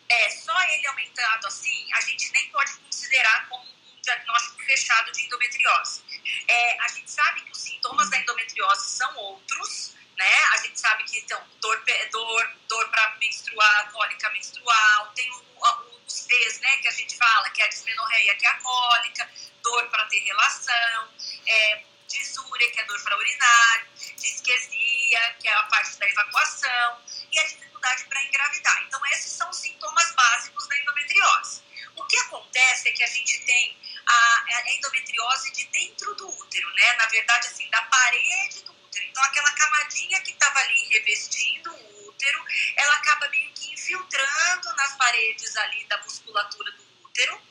É, 0.07 0.29
só 0.29 0.53
ele 0.74 0.88
aumentado 0.88 1.48
assim, 1.48 1.88
a 1.93 2.01
gente 2.01 2.31
nem 2.31 2.50
pode 2.51 2.71
considerar 2.79 3.50
como 3.50 3.63
um 3.63 4.01
diagnóstico 4.01 4.62
fechado 4.63 5.12
de 5.12 5.25
endometriose. 5.25 6.01
É, 6.48 6.81
a 6.83 6.88
gente 6.88 7.12
sabe 7.12 7.41
que 7.41 7.51
os 7.51 7.60
sintomas 7.60 8.10
da 8.10 8.17
endometriose 8.17 8.89
são 8.91 9.13
outros, 9.17 9.93
né? 10.21 10.43
A 10.53 10.57
gente 10.57 10.79
sabe 10.79 11.03
que 11.05 11.17
então, 11.17 11.41
dor, 11.59 11.83
dor, 12.11 12.55
dor 12.67 12.89
para 12.89 13.17
menstruar, 13.19 13.91
cólica 13.91 14.29
menstrual, 14.29 15.11
tem 15.15 15.29
o, 15.31 15.35
o, 15.35 16.01
os 16.05 16.25
T's, 16.25 16.59
né, 16.59 16.77
que 16.77 16.87
a 16.87 16.91
gente 16.91 17.17
fala, 17.17 17.49
que 17.49 17.61
é 17.61 17.65
a 17.65 17.69
dismenorreia, 17.69 18.35
que 18.35 18.45
é 18.45 18.49
a 18.49 18.59
cólica, 18.59 19.29
dor 19.63 19.89
para 19.89 20.05
ter 20.05 20.19
relação, 20.19 21.09
é, 21.47 21.83
disúria, 22.07 22.71
que 22.71 22.79
é 22.79 22.85
dor 22.85 23.01
para 23.03 23.17
urinar, 23.17 23.87
disquesia, 24.15 25.35
que 25.39 25.47
é 25.47 25.53
a 25.53 25.63
parte 25.63 25.97
da 25.97 26.07
evacuação, 26.07 27.01
e 27.31 27.39
a 27.39 27.43
dificuldade 27.43 28.03
para 28.05 28.23
engravidar. 28.23 28.83
Então, 28.83 29.03
esses 29.07 29.31
são 29.31 29.49
os 29.49 29.57
sintomas 29.57 30.11
básicos 30.13 30.67
da 30.67 30.77
endometriose. 30.77 31.63
O 31.95 32.05
que 32.05 32.17
acontece 32.17 32.89
é 32.89 32.91
que 32.91 33.03
a 33.03 33.07
gente 33.07 33.39
tem 33.45 33.77
a, 34.05 34.45
a 34.47 34.71
endometriose 34.73 35.51
de 35.51 35.65
dentro 35.67 36.13
do 36.15 36.29
útero, 36.29 36.73
né? 36.75 36.93
Na 36.93 37.07
verdade, 37.07 37.47
assim, 37.47 37.69
da 37.69 37.81
parede 37.83 38.63
do 38.63 38.70
útero. 38.91 39.05
Então, 39.05 39.24
aquela 39.24 39.51
camadinha 39.53 40.21
que 40.21 40.31
estava 40.31 40.60
ali 40.60 40.88
revestindo 40.89 41.74
o 41.74 42.10
útero, 42.10 42.45
ela 42.75 42.95
acaba 42.95 43.29
meio 43.29 43.51
que 43.53 43.74
infiltrando 43.74 44.75
nas 44.75 44.95
paredes 44.98 45.55
ali 45.57 45.86
da 45.86 45.98
musculatura 46.00 46.71
do 46.74 46.83
útero, 47.05 47.41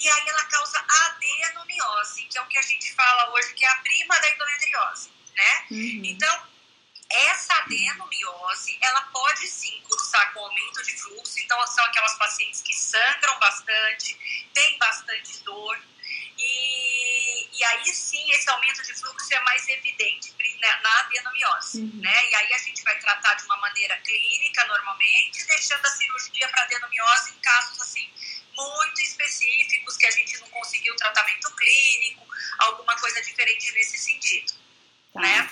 e 0.00 0.08
aí 0.08 0.28
ela 0.28 0.44
causa 0.44 0.84
adenomiose, 0.88 2.24
que 2.24 2.38
é 2.38 2.42
o 2.42 2.46
que 2.46 2.58
a 2.58 2.62
gente 2.62 2.92
fala 2.94 3.32
hoje 3.32 3.54
que 3.54 3.64
é 3.64 3.68
a 3.68 3.76
prima 3.76 4.18
da 4.18 4.30
endometriose, 4.30 5.10
né? 5.34 5.66
Uhum. 5.70 6.02
Então, 6.04 6.50
essa 7.10 7.54
adenomiose, 7.54 8.78
ela 8.80 9.02
pode 9.02 9.46
sim 9.48 9.80
cursar 9.82 10.32
com 10.32 10.40
aumento 10.40 10.82
de 10.82 10.96
fluxo, 10.96 11.40
então 11.40 11.66
são 11.66 11.84
aquelas 11.84 12.16
pacientes 12.16 12.62
que 12.62 12.74
sangram 12.74 13.38
bastante, 13.40 14.48
têm 14.54 14.78
bastante 14.78 15.38
dor, 15.42 15.76
e, 16.38 16.79
e 17.60 17.64
aí 17.64 17.92
sim 17.92 18.30
esse 18.32 18.48
aumento 18.48 18.82
de 18.82 18.94
fluxo 18.94 19.34
é 19.34 19.40
mais 19.40 19.68
evidente 19.68 20.34
na 20.82 21.00
adenomiose, 21.00 21.82
uhum. 21.82 22.00
né? 22.00 22.30
E 22.30 22.34
aí 22.34 22.54
a 22.54 22.58
gente 22.58 22.82
vai 22.82 22.98
tratar 22.98 23.34
de 23.34 23.44
uma 23.44 23.56
maneira 23.58 23.96
clínica 23.98 24.66
normalmente, 24.66 25.44
deixando 25.44 25.84
a 25.84 25.90
cirurgia 25.90 26.48
para 26.48 26.62
adenomiose 26.62 27.32
em 27.32 27.38
casos 27.40 27.80
assim 27.80 28.08
muito 28.56 29.00
específicos 29.02 29.96
que 29.96 30.06
a 30.06 30.10
gente 30.10 30.38
não 30.40 30.48
conseguiu 30.48 30.96
tratamento 30.96 31.54
clínico, 31.54 32.26
alguma 32.58 32.96
coisa 32.96 33.20
diferente 33.22 33.72
nesse 33.72 33.98
sentido, 33.98 34.52
tá. 35.12 35.20
né? 35.20 35.50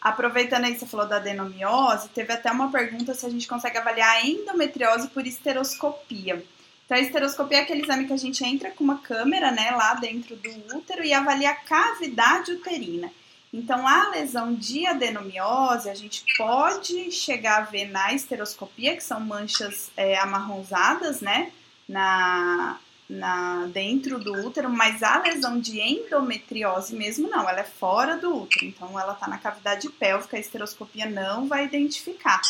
Aproveitando 0.00 0.64
aí 0.64 0.74
que 0.74 0.80
você 0.80 0.86
falou 0.86 1.06
da 1.06 1.16
adenomiose, 1.16 2.08
teve 2.08 2.32
até 2.32 2.50
uma 2.50 2.70
pergunta 2.70 3.14
se 3.14 3.24
a 3.24 3.30
gente 3.30 3.46
consegue 3.46 3.78
avaliar 3.78 4.16
a 4.16 4.20
endometriose 4.20 5.08
por 5.08 5.26
esteroscopia. 5.26 6.44
Então, 6.84 6.96
a 6.96 7.00
esteroscopia 7.00 7.58
é 7.58 7.60
aquele 7.62 7.82
exame 7.82 8.06
que 8.06 8.12
a 8.12 8.18
gente 8.18 8.44
entra 8.44 8.70
com 8.70 8.84
uma 8.84 8.98
câmera, 8.98 9.50
né, 9.50 9.70
lá 9.70 9.94
dentro 9.94 10.36
do 10.36 10.76
útero 10.76 11.02
e 11.02 11.12
avalia 11.12 11.50
a 11.50 11.54
cavidade 11.54 12.52
uterina. 12.52 13.10
Então, 13.52 13.86
a 13.86 14.10
lesão 14.10 14.52
de 14.52 14.84
adenomiose, 14.86 15.88
a 15.88 15.94
gente 15.94 16.24
pode 16.36 17.10
chegar 17.12 17.58
a 17.58 17.64
ver 17.64 17.86
na 17.86 18.12
esteroscopia, 18.12 18.96
que 18.96 19.04
são 19.04 19.20
manchas 19.20 19.90
é, 19.96 20.18
amarronzadas, 20.18 21.20
né, 21.20 21.52
na, 21.88 22.78
na, 23.08 23.66
dentro 23.66 24.18
do 24.18 24.32
útero, 24.46 24.68
mas 24.68 25.02
a 25.02 25.18
lesão 25.18 25.58
de 25.60 25.80
endometriose 25.80 26.94
mesmo 26.94 27.28
não, 27.28 27.48
ela 27.48 27.60
é 27.60 27.64
fora 27.64 28.16
do 28.16 28.42
útero, 28.42 28.66
então 28.66 28.98
ela 28.98 29.12
está 29.12 29.28
na 29.28 29.38
cavidade 29.38 29.88
pélvica, 29.88 30.36
a 30.36 30.40
esteroscopia 30.40 31.06
não 31.06 31.46
vai 31.46 31.64
identificar. 31.64 32.40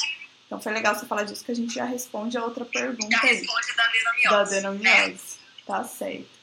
Então 0.46 0.60
foi 0.60 0.72
legal 0.72 0.94
você 0.94 1.06
falar 1.06 1.24
disso, 1.24 1.44
que 1.44 1.52
a 1.52 1.56
gente 1.56 1.74
já 1.74 1.84
responde 1.84 2.36
a 2.36 2.44
outra 2.44 2.64
pergunta 2.64 3.08
já 3.10 3.18
responde 3.18 3.76
da 3.76 3.84
adenomiose. 3.84 4.28
Da 4.28 4.40
adenomiose, 4.40 5.10
né? 5.10 5.18
tá 5.66 5.84
certo. 5.84 6.34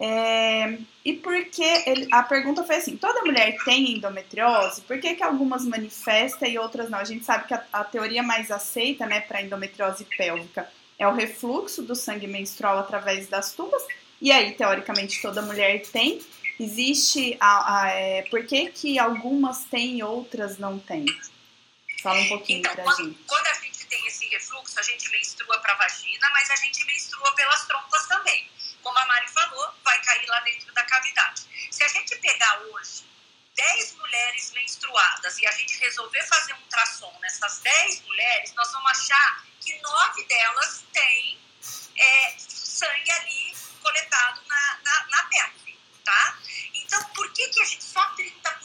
É, 0.00 0.78
e 1.04 1.12
por 1.12 1.44
que 1.44 1.62
ele, 1.86 2.08
a 2.10 2.22
pergunta 2.22 2.64
foi 2.64 2.76
assim: 2.76 2.96
toda 2.96 3.22
mulher 3.22 3.56
tem 3.64 3.92
endometriose? 3.92 4.80
Por 4.80 4.98
que, 4.98 5.14
que 5.14 5.22
algumas 5.22 5.64
manifestam 5.64 6.48
e 6.48 6.58
outras 6.58 6.90
não? 6.90 6.98
A 6.98 7.04
gente 7.04 7.24
sabe 7.24 7.46
que 7.46 7.54
a, 7.54 7.62
a 7.72 7.84
teoria 7.84 8.22
mais 8.22 8.50
aceita, 8.50 9.06
né, 9.06 9.20
para 9.20 9.42
endometriose 9.42 10.04
pélvica 10.16 10.68
é 10.98 11.06
o 11.06 11.12
refluxo 11.14 11.82
do 11.82 11.94
sangue 11.94 12.26
menstrual 12.26 12.78
através 12.78 13.28
das 13.28 13.52
tubas. 13.52 13.82
E 14.20 14.30
aí, 14.32 14.52
teoricamente, 14.52 15.20
toda 15.20 15.42
mulher 15.42 15.82
tem. 15.82 16.20
Existe 16.58 17.36
a, 17.40 17.82
a 17.82 17.88
é, 17.90 18.22
por 18.22 18.44
que, 18.44 18.70
que 18.70 18.98
algumas 18.98 19.64
têm 19.64 19.98
e 19.98 20.02
outras 20.02 20.58
não 20.58 20.78
têm? 20.78 21.06
Fala 22.02 22.18
um 22.18 22.28
pouquinho 22.28 22.58
então, 22.58 22.74
pra 22.74 22.82
quando, 22.82 23.04
gente. 23.04 23.24
Quando 23.28 23.46
a 23.46 23.54
gente 23.54 23.84
tem 23.86 24.06
esse 24.08 24.26
refluxo, 24.26 24.78
a 24.78 24.82
gente 24.82 25.08
menstrua 25.10 25.58
para 25.60 25.72
a 25.72 25.76
vagina, 25.76 26.28
mas 26.32 26.50
a 26.50 26.56
gente 26.56 26.84
menstrua 26.84 27.32
pelas 27.36 27.64
trompas 27.66 28.08
também. 28.08 28.50
Como 28.82 28.98
a 28.98 29.06
Mari 29.06 29.28
falou, 29.28 29.72
vai 29.84 30.02
cair 30.02 30.26
lá 30.26 30.40
dentro 30.40 30.72
da 30.74 30.84
cavidade. 30.84 31.46
Se 31.70 31.84
a 31.84 31.88
gente 31.88 32.16
pegar 32.16 32.60
hoje 32.62 33.04
10 33.54 33.92
mulheres 33.94 34.50
menstruadas 34.50 35.38
e 35.38 35.46
a 35.46 35.52
gente 35.52 35.78
resolver 35.78 36.22
fazer 36.24 36.54
um 36.54 36.62
ultrassom 36.62 37.16
nessas 37.20 37.60
10 37.60 38.02
mulheres, 38.02 38.52
nós 38.54 38.72
vamos 38.72 38.90
achar 38.90 39.46
que 39.60 39.78
nove 39.80 40.24
delas 40.24 40.84
têm 40.92 41.38
é, 41.96 42.34
sangue 42.38 43.10
ali 43.12 43.56
coletado 43.80 44.42
na, 44.48 44.78
na, 44.82 45.06
na 45.06 45.22
pelve, 45.24 45.78
tá? 46.04 46.38
Então, 46.74 47.04
por 47.10 47.32
que, 47.32 47.46
que 47.48 47.60
a 47.60 47.64
gente 47.64 47.84
só 47.84 48.02
30% 48.16 48.61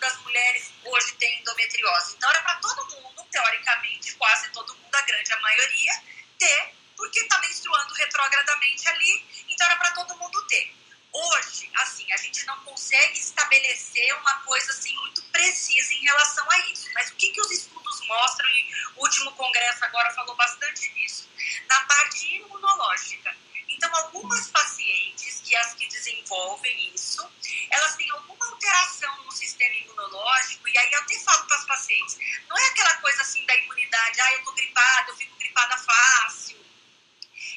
das 0.00 0.16
mulheres 0.22 0.72
hoje 0.84 1.12
tem 1.12 1.40
endometriose? 1.40 2.14
Então, 2.16 2.30
era 2.30 2.42
para 2.42 2.56
todo 2.56 2.90
mundo, 2.90 3.24
teoricamente, 3.30 4.14
quase 4.16 4.48
todo 4.50 4.74
mundo, 4.74 4.94
a 4.94 5.02
grande 5.02 5.34
maioria, 5.36 6.02
ter, 6.38 6.74
porque 6.96 7.20
está 7.20 7.38
menstruando 7.38 7.94
retrogradamente 7.94 8.88
ali, 8.88 9.44
então 9.48 9.66
era 9.66 9.76
para 9.76 9.92
todo 9.92 10.16
mundo 10.16 10.46
ter. 10.46 10.74
Hoje, 11.12 11.70
assim, 11.74 12.10
a 12.12 12.16
gente 12.16 12.44
não 12.46 12.58
consegue 12.60 13.18
estabelecer 13.18 14.14
uma 14.20 14.34
coisa 14.40 14.70
assim 14.70 14.94
muito 14.96 15.20
precisa 15.40 15.94
em 15.94 16.04
relação 16.04 16.50
a 16.50 16.58
isso. 16.68 16.88
Mas 16.94 17.10
o 17.10 17.14
que, 17.16 17.30
que 17.30 17.40
os 17.40 17.50
estudos 17.50 18.06
mostram, 18.06 18.48
e 18.48 18.70
o 18.96 19.02
último 19.02 19.32
congresso 19.32 19.84
agora 19.84 20.10
falou 20.12 20.36
bastante 20.36 20.88
disso, 20.94 21.28
na 21.68 21.80
parte 21.82 22.36
imunológica. 22.36 23.36
Então, 23.80 23.96
algumas 23.96 24.46
pacientes, 24.48 25.40
que 25.40 25.56
as 25.56 25.72
que 25.72 25.86
desenvolvem 25.88 26.92
isso, 26.94 27.26
elas 27.70 27.96
têm 27.96 28.10
alguma 28.10 28.46
alteração 28.50 29.24
no 29.24 29.32
sistema 29.32 29.74
imunológico, 29.74 30.68
e 30.68 30.76
aí 30.76 30.92
eu 30.92 31.00
até 31.00 31.18
falo 31.20 31.46
para 31.46 31.56
as 31.56 31.64
pacientes, 31.64 32.18
não 32.46 32.58
é 32.58 32.66
aquela 32.66 32.94
coisa 32.96 33.22
assim 33.22 33.42
da 33.46 33.56
imunidade, 33.56 34.20
ah, 34.20 34.32
eu 34.34 34.44
tô 34.44 34.52
gripada, 34.52 35.10
eu 35.10 35.16
fico 35.16 35.34
gripada 35.38 35.78
fácil, 35.78 36.62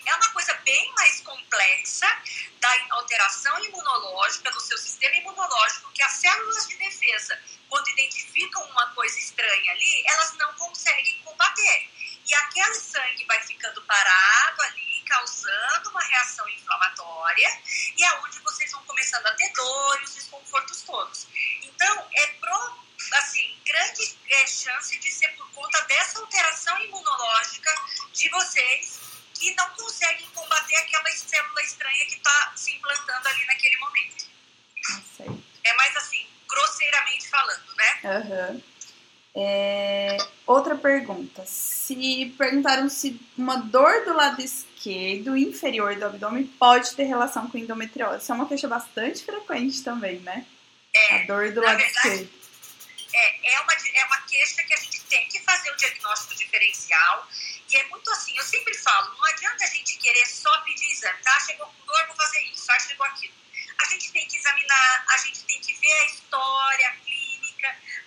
é 0.06 0.16
uma 0.16 0.30
coisa 0.30 0.54
bem 0.64 0.94
mais 0.94 1.20
complexa 1.20 2.08
da 2.62 2.88
alteração 2.92 3.62
imunológica, 3.66 4.50
do 4.50 4.62
seu 4.62 4.78
sistema 4.78 5.18
imunológico, 5.18 5.92
que 5.92 6.04
as 6.04 6.14
células 6.14 6.70
de 6.70 6.78
defesa, 6.78 7.38
quando 7.68 7.90
identificam 7.90 8.64
uma 8.70 8.88
coisa 8.94 9.20
estranha 9.20 9.74
ali, 9.74 10.04
elas 10.06 10.34
não 10.38 10.54
conseguem 10.54 11.22
combater. 11.26 11.90
E 12.26 12.34
aquele 12.34 12.76
sangue 12.76 13.26
vai 13.26 13.44
ficando 13.44 13.82
parado 13.82 14.62
ali, 14.62 14.93
causando 15.14 15.90
uma 15.92 16.02
reação 16.02 16.48
inflamatória, 16.50 17.62
e 17.96 18.04
é 18.04 18.20
onde 18.22 18.40
vocês 18.40 18.72
vão 18.72 18.84
começando 18.84 19.28
a 19.28 19.34
ter 19.34 19.52
dor 19.54 20.02
e 20.02 20.04
os 20.06 20.16
desconfortos 20.16 20.82
todos. 20.82 21.28
Então, 21.62 22.08
é 22.14 22.28
pro, 22.28 22.80
assim, 23.14 23.56
grande 23.64 24.18
é, 24.32 24.48
chance 24.48 24.98
de 24.98 25.12
ser 25.12 25.28
por 25.36 25.48
conta 25.52 25.82
dessa 25.82 26.20
alteração 26.20 26.80
imunológica 26.80 27.72
de 28.12 28.28
vocês 28.30 29.00
e 29.40 29.54
não 29.56 29.70
conseguem 29.72 30.28
combater 30.30 30.76
aquela 30.78 31.12
célula 31.12 31.62
estranha 31.62 32.06
que 32.08 32.16
está 32.16 32.54
se 32.56 32.72
implantando 32.72 33.28
ali 33.28 33.46
naquele 33.46 33.78
momento. 33.78 34.26
É 35.64 35.74
mais 35.76 35.96
assim, 35.96 36.28
grosseiramente 36.48 37.30
falando, 37.30 37.76
né? 37.76 38.00
Uhum. 38.04 38.73
É... 39.36 40.18
Outra 40.46 40.76
pergunta. 40.76 41.44
Se 41.46 42.34
perguntaram 42.38 42.88
se 42.90 43.20
uma 43.38 43.56
dor 43.56 44.06
do 44.06 44.14
lado 44.14 44.42
esquerdo, 44.42 45.38
inferior 45.38 45.96
do 45.96 46.06
abdômen, 46.06 46.46
pode 46.46 46.96
ter 46.96 47.04
relação 47.04 47.50
com 47.50 47.58
endometriose. 47.58 48.22
Isso 48.22 48.32
é 48.32 48.36
uma 48.36 48.48
queixa 48.48 48.68
bastante 48.68 49.24
frequente 49.24 49.84
também, 49.84 50.20
né? 50.20 50.46
É, 50.94 51.16
a 51.16 51.26
dor 51.26 51.52
do 51.52 51.62
lado 51.62 51.78
verdade, 51.78 51.98
esquerdo. 51.98 52.30
É, 53.14 53.54
é, 53.54 53.60
uma, 53.62 53.74
é 53.74 54.06
uma 54.06 54.18
queixa 54.22 54.64
que 54.64 54.74
a 54.74 54.78
gente 54.78 55.02
tem 55.02 55.28
que 55.30 55.40
fazer 55.40 55.72
o 55.72 55.76
diagnóstico 55.78 56.36
diferencial. 56.36 57.28
E 57.70 57.76
é 57.76 57.88
muito 57.88 58.12
assim, 58.12 58.38
eu 58.38 58.44
sempre 58.44 58.74
falo, 58.76 59.16
não 59.18 59.26
adianta 59.26 59.64
a 59.64 59.68
gente 59.68 59.98
querer 59.98 60.26
só 60.28 60.56
pedir 60.62 60.92
exame, 60.92 61.18
tá? 61.24 61.40
Chegou 61.40 61.66
com 61.66 61.86
dor, 61.86 62.08
vou 62.08 62.16
fazer 62.16 62.42
isso, 62.42 62.72
ah, 62.72 62.80
chegou 62.80 63.06
aquilo. 63.06 63.34
A 63.80 63.86
gente 63.86 64.12
tem 64.12 64.28
que 64.28 64.38
examinar, 64.38 65.06
a 65.10 65.18
gente 65.18 65.44
tem 65.44 65.60
que 65.60 65.74
ver 65.74 65.92
a 65.92 66.06
história 66.06 66.96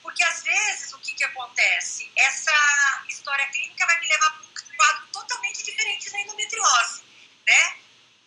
porque 0.06 0.22
às 0.22 0.40
vezes 0.44 0.92
o 0.92 0.98
que, 1.00 1.12
que 1.14 1.24
acontece? 1.24 2.08
Essa 2.16 3.04
história 3.08 3.44
clínica 3.48 3.84
vai 3.84 3.98
me 3.98 4.06
levar 4.06 4.30
para 4.30 4.46
um 4.46 4.76
quadro 4.76 5.06
totalmente 5.08 5.64
diferente 5.64 6.08
da 6.10 6.20
endometriose, 6.20 7.02
né? 7.44 7.76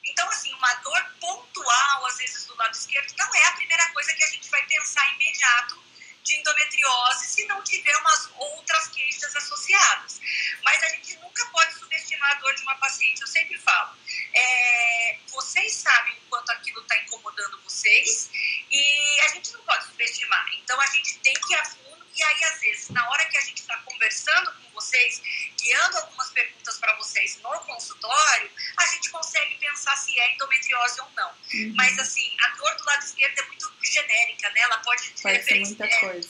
Então, 0.03 0.27
assim, 0.29 0.53
uma 0.55 0.73
dor 0.75 1.01
pontual, 1.21 2.05
às 2.05 2.17
vezes, 2.17 2.45
do 2.47 2.55
lado 2.57 2.75
esquerdo, 2.75 3.13
não 3.17 3.33
é 3.33 3.45
a 3.45 3.53
primeira 3.53 3.87
coisa 3.93 4.13
que 4.13 4.23
a 4.25 4.27
gente 4.27 4.49
vai 4.49 4.61
pensar 4.65 5.07
imediato 5.13 5.81
de 6.21 6.35
endometriose 6.35 7.27
se 7.27 7.45
não 7.45 7.63
tiver 7.63 7.95
umas 7.95 8.29
outras 8.35 8.89
queixas 8.89 9.33
associadas. 9.37 10.19
Mas 10.63 10.83
a 10.83 10.89
gente 10.89 11.15
nunca 11.19 11.45
pode 11.45 11.75
subestimar 11.75 12.31
a 12.31 12.35
dor 12.41 12.53
de 12.55 12.61
uma 12.63 12.75
paciente. 12.75 13.21
Eu 13.21 13.27
sempre 13.27 13.57
falo, 13.57 13.95
é, 14.33 15.17
vocês 15.29 15.75
sabem 15.75 16.13
o 16.17 16.29
quanto 16.29 16.49
aquilo 16.49 16.81
está 16.81 16.97
incomodando 16.97 17.61
vocês 17.61 18.29
e 18.71 19.21
a 19.21 19.27
gente 19.29 19.53
não 19.53 19.61
pode 19.61 19.85
subestimar. 19.85 20.45
Então 20.61 20.79
a 20.79 20.85
gente 20.87 21.17
tem 21.19 21.33
que 21.33 21.53
ir 21.53 21.57
a 21.57 21.65
fundo. 21.65 22.05
E 22.15 22.23
aí, 22.23 22.43
às 22.43 22.59
vezes, 22.59 22.89
na 22.89 23.09
hora 23.09 23.25
que 23.25 23.37
a 23.37 23.41
gente 23.41 23.59
está 23.59 23.77
conversando 23.77 24.51
com 24.51 24.69
vocês, 24.73 25.21
guiando 25.61 25.97
algumas 25.97 26.29
perguntas 26.31 26.77
para 26.77 26.95
vocês 26.97 27.39
no 27.41 27.59
consultório, 27.61 28.49
a 28.77 28.85
gente 28.87 29.09
consegue 29.09 29.57
pensar 29.57 29.95
se 29.95 30.19
é 30.19 30.35
endometriose 30.35 30.99
ou 31.01 31.07
não. 31.15 31.29
Uhum. 31.29 31.73
Mas, 31.75 31.97
assim, 31.97 32.35
a 32.43 32.47
dor 32.57 32.75
do 32.75 32.85
lado 32.85 33.03
esquerdo 33.03 33.39
é 33.39 33.45
muito 33.47 33.71
genérica, 33.81 34.49
né? 34.51 34.59
Ela 34.61 34.77
pode, 34.79 35.13
pode 35.21 35.43
ser 35.43 35.59
muita 35.59 35.85
é, 35.85 35.99
coisa. 35.99 36.29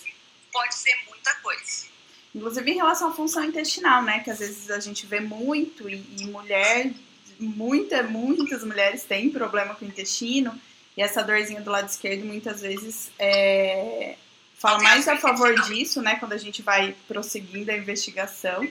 Pode 0.51 0.75
ser 0.75 0.95
muita 1.07 1.35
coisa. 1.35 1.87
Inclusive 2.35 2.71
em 2.71 2.75
relação 2.75 3.09
à 3.09 3.13
função 3.13 3.43
intestinal, 3.43 4.03
né? 4.03 4.19
Que 4.19 4.29
às 4.29 4.39
vezes 4.39 4.69
a 4.69 4.79
gente 4.79 5.05
vê 5.05 5.19
muito 5.19 5.89
e, 5.89 5.95
e 6.19 6.25
mulher, 6.25 6.91
muita, 7.39 8.03
muitas 8.03 8.63
mulheres 8.63 9.03
têm 9.03 9.31
problema 9.31 9.73
com 9.73 9.85
o 9.85 9.87
intestino 9.87 10.59
e 10.99 11.01
essa 11.01 11.23
dorzinha 11.23 11.61
do 11.61 11.71
lado 11.71 11.87
esquerdo 11.87 12.25
muitas 12.25 12.59
vezes 12.59 13.09
é, 13.17 14.17
fala 14.55 14.79
mais 14.79 15.07
a 15.07 15.15
favor 15.15 15.57
disso, 15.61 16.01
né? 16.01 16.17
Quando 16.17 16.33
a 16.33 16.37
gente 16.37 16.61
vai 16.61 16.93
prosseguindo 17.07 17.71
a 17.71 17.77
investigação. 17.77 18.69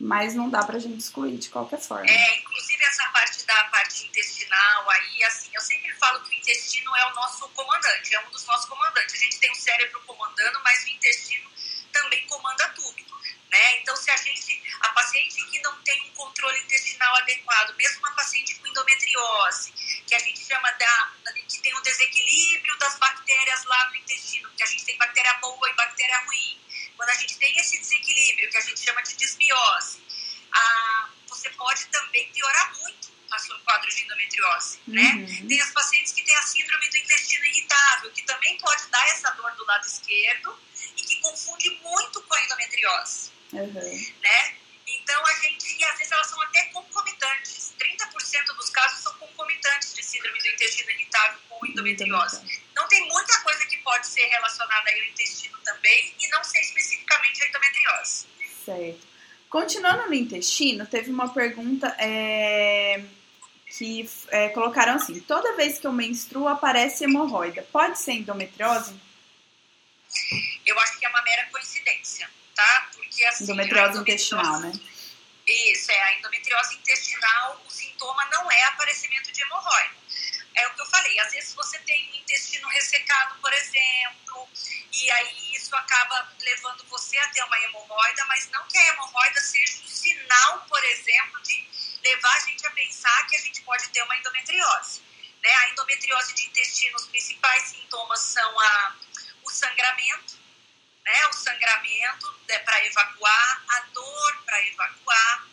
Mas 0.00 0.34
não 0.34 0.48
dá 0.48 0.64
pra 0.64 0.78
gente 0.78 0.98
excluir 0.98 1.36
de 1.36 1.50
qualquer 1.50 1.78
forma. 1.78 2.06
É, 2.08 2.38
inclusive 2.38 2.82
essa 2.84 3.04
parte 3.10 3.44
da 3.44 3.64
parte 3.64 4.06
intestinal 4.06 4.90
aí, 4.90 5.24
assim, 5.24 5.50
eu 5.52 5.60
sempre 5.60 5.92
falo 5.96 6.20
que 6.24 6.34
o 6.34 6.38
intestino 6.38 6.96
é 6.96 7.12
o 7.12 7.14
nosso 7.16 7.46
comandante, 7.50 8.14
é 8.14 8.20
um 8.26 8.30
dos 8.30 8.46
nossos 8.46 8.66
comandantes. 8.66 9.14
A 9.14 9.18
gente 9.18 9.38
tem 9.38 9.52
o 9.52 9.56
cérebro 9.56 10.00
comandando, 10.06 10.58
mas 10.64 10.84
o 10.84 10.88
intestino 10.88 11.50
também 11.92 12.26
comanda 12.28 12.66
tudo. 12.70 13.03
Né? 13.54 13.78
Então, 13.78 13.94
se 13.94 14.10
a 14.10 14.16
gente, 14.16 14.60
a 14.80 14.88
paciente 14.88 15.36
que 15.48 15.62
não 15.62 15.80
tem 15.82 16.02
um 16.02 16.10
controle 16.14 16.58
intestinal 16.58 17.14
adequado, 17.18 17.72
mesmo 17.76 18.00
uma 18.00 18.10
paciente 18.16 18.52
com 18.56 18.66
endometriose, 18.66 19.72
que 20.04 20.12
a 20.12 20.18
gente 20.18 20.44
chama 20.44 20.72
da, 20.72 21.12
que 21.48 21.60
tem 21.60 21.72
um 21.72 21.82
desequilíbrio 21.82 22.76
das 22.78 22.98
bactérias 22.98 23.64
lá 23.66 23.90
no 23.90 23.96
intestino, 23.96 24.50
que 24.56 24.62
a 24.64 24.66
gente 24.66 24.84
tem 24.84 24.98
bactéria 24.98 25.34
boa 25.34 25.70
e 25.70 25.74
bactéria 25.74 26.18
ruim. 26.26 26.60
Quando 26.96 27.10
a 27.10 27.14
gente 27.14 27.38
tem 27.38 27.56
esse 27.60 27.78
desequilíbrio, 27.78 28.50
que 28.50 28.56
a 28.56 28.60
gente 28.60 28.80
chama 28.80 29.00
de 29.02 29.14
desbiose, 29.14 30.02
a, 30.50 31.10
você 31.28 31.48
pode 31.50 31.86
também 31.86 32.28
piorar 32.32 32.74
muito 32.80 33.14
a 33.30 33.38
seu 33.38 33.56
quadro 33.60 33.88
de 33.88 34.02
endometriose, 34.02 34.80
né? 34.88 35.00
uhum. 35.00 35.26
né? 35.26 35.44
Tem 35.48 35.60
as 35.60 35.70
pacientes 35.70 36.12
que 36.12 36.24
têm 36.24 36.34
a 36.34 36.42
síndrome 36.42 36.90
do 36.90 36.96
intestino 36.96 37.44
irritável, 37.44 38.10
que 38.10 38.22
também 38.22 38.58
pode 38.58 38.84
dar 38.88 39.08
essa 39.10 39.30
dor 39.30 39.52
do 39.54 39.64
lado 39.64 39.86
esquerdo 39.86 40.58
e 40.96 41.02
que 41.02 41.20
confunde 41.20 41.70
muito 41.82 42.20
com 42.22 42.34
a 42.34 42.42
endometriose, 42.42 43.33
uhum. 43.62 44.12
né? 44.22 44.54
Então, 44.86 45.26
a 45.26 45.32
gente, 45.42 45.76
e 45.78 45.84
às 45.84 45.98
vezes 45.98 46.12
elas 46.12 46.26
são 46.28 46.40
até 46.42 46.64
concomitantes. 46.64 47.74
30% 47.78 48.56
dos 48.56 48.70
casos 48.70 49.02
são 49.02 49.12
concomitantes 49.14 49.94
de 49.94 50.02
síndrome 50.02 50.38
do 50.38 50.48
intestino 50.48 50.90
irritável 50.90 51.38
com 51.48 51.66
endometriose. 51.66 52.40
Então, 52.72 52.86
tem 52.88 53.06
muita 53.08 53.38
coisa 53.40 53.64
que 53.66 53.78
pode 53.78 54.06
ser 54.06 54.26
relacionada 54.26 54.90
ao 54.90 54.98
intestino 55.04 55.58
também 55.64 56.14
e 56.20 56.28
não 56.28 56.44
ser 56.44 56.60
especificamente 56.60 57.42
a 57.42 57.48
endometriose. 57.48 58.26
Certo. 58.64 59.14
Continuando 59.48 60.06
no 60.08 60.14
intestino, 60.14 60.86
teve 60.86 61.10
uma 61.10 61.32
pergunta 61.32 61.86
é, 61.98 63.04
que 63.68 64.08
é, 64.28 64.48
colocaram 64.48 64.94
assim: 64.94 65.20
toda 65.20 65.56
vez 65.56 65.78
que 65.78 65.86
eu 65.86 65.92
menstruo 65.92 66.48
aparece 66.48 67.04
hemorroida. 67.04 67.62
Pode 67.70 67.98
ser 67.98 68.12
endometriose? 68.12 68.94
Eu 70.66 70.78
acho 70.80 70.98
que 70.98 71.06
é 71.06 71.08
uma 71.08 71.22
mera 71.22 71.48
coincidência, 71.52 72.28
tá? 72.54 72.90
Assim. 73.26 73.44
Endometriose, 73.44 73.98
intestinal, 73.98 74.60
né? 74.60 74.72
Isso, 75.46 75.90
é. 75.90 76.02
A 76.02 76.14
endometriose 76.18 76.76
intestinal, 76.76 77.62
o 77.66 77.70
sintoma 77.70 78.24
não 78.26 78.50
é 78.50 78.62
aparecimento 78.64 79.30
de 79.32 79.42
hemorroida. 79.42 79.94
É 80.54 80.68
o 80.68 80.74
que 80.74 80.80
eu 80.80 80.86
falei, 80.86 81.18
às 81.18 81.32
vezes 81.32 81.52
você 81.54 81.78
tem 81.80 82.10
um 82.10 82.14
intestino 82.14 82.68
ressecado, 82.68 83.36
por 83.40 83.52
exemplo, 83.52 84.48
e 84.92 85.10
aí 85.10 85.54
isso 85.56 85.74
acaba 85.74 86.32
levando 86.40 86.84
você 86.88 87.18
a 87.18 87.28
ter 87.28 87.42
uma 87.42 87.58
hemorroida, 87.58 88.24
mas 88.26 88.48
não 88.50 88.64
que 88.68 88.78
a 88.78 88.88
hemorroida 88.92 89.40
seja 89.40 89.78
um 89.82 89.88
sinal, 89.88 90.64
por 90.68 90.82
exemplo, 90.84 91.42
de 91.42 91.68
levar 92.04 92.36
a 92.36 92.40
gente 92.40 92.66
a 92.66 92.70
pensar 92.70 93.26
que 93.26 93.36
a 93.36 93.40
gente 93.40 93.62
pode 93.62 93.88
ter 93.88 94.02
uma 94.02 94.16
endometriose. 94.16 95.02
Né? 95.42 95.52
A 95.52 95.70
endometriose 95.70 96.34
de 96.34 96.46
intestino, 96.46 96.96
os 96.96 97.06
principais 97.06 97.64
sintomas 97.64 98.20
são 98.20 98.60
a, 98.60 98.96
o 99.42 99.50
sangramento, 99.50 100.38
né? 101.04 101.26
o 101.28 101.32
sangramento 101.32 102.34
é 102.48 102.58
para 102.60 102.86
evacuar, 102.86 103.64
a 103.68 103.80
dor 103.92 104.42
para 104.44 104.66
evacuar, 104.68 105.48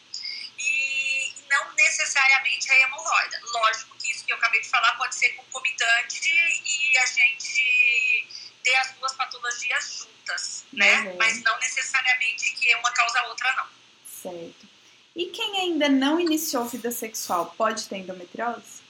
e 0.58 1.34
não 1.50 1.74
necessariamente 1.74 2.72
a 2.72 2.80
hemorroida. 2.80 3.40
Lógico 3.44 3.98
que 3.98 4.12
isso 4.12 4.26
que 4.26 4.32
eu 4.32 4.38
acabei 4.38 4.62
de 4.62 4.70
falar 4.70 4.96
pode 4.96 5.16
ser 5.16 5.30
concomitante 5.30 6.30
e 6.66 6.98
a 6.98 7.06
gente 7.06 8.28
ter 8.64 8.76
as 8.76 8.92
duas 8.94 9.14
patologias 9.14 9.98
juntas, 9.98 10.66
né? 10.72 11.02
Uhum. 11.02 11.18
Mas 11.18 11.42
não 11.42 11.60
necessariamente 11.60 12.52
que 12.52 12.76
uma 12.76 12.92
causa 12.92 13.20
a 13.20 13.28
outra, 13.28 13.52
não. 13.56 13.68
Certo. 14.06 14.70
E 15.16 15.26
quem 15.28 15.60
ainda 15.60 15.90
não 15.90 16.20
iniciou 16.20 16.66
vida 16.66 16.92
sexual 16.92 17.54
pode 17.58 17.88
ter 17.88 17.98
endometriose? 17.98 18.82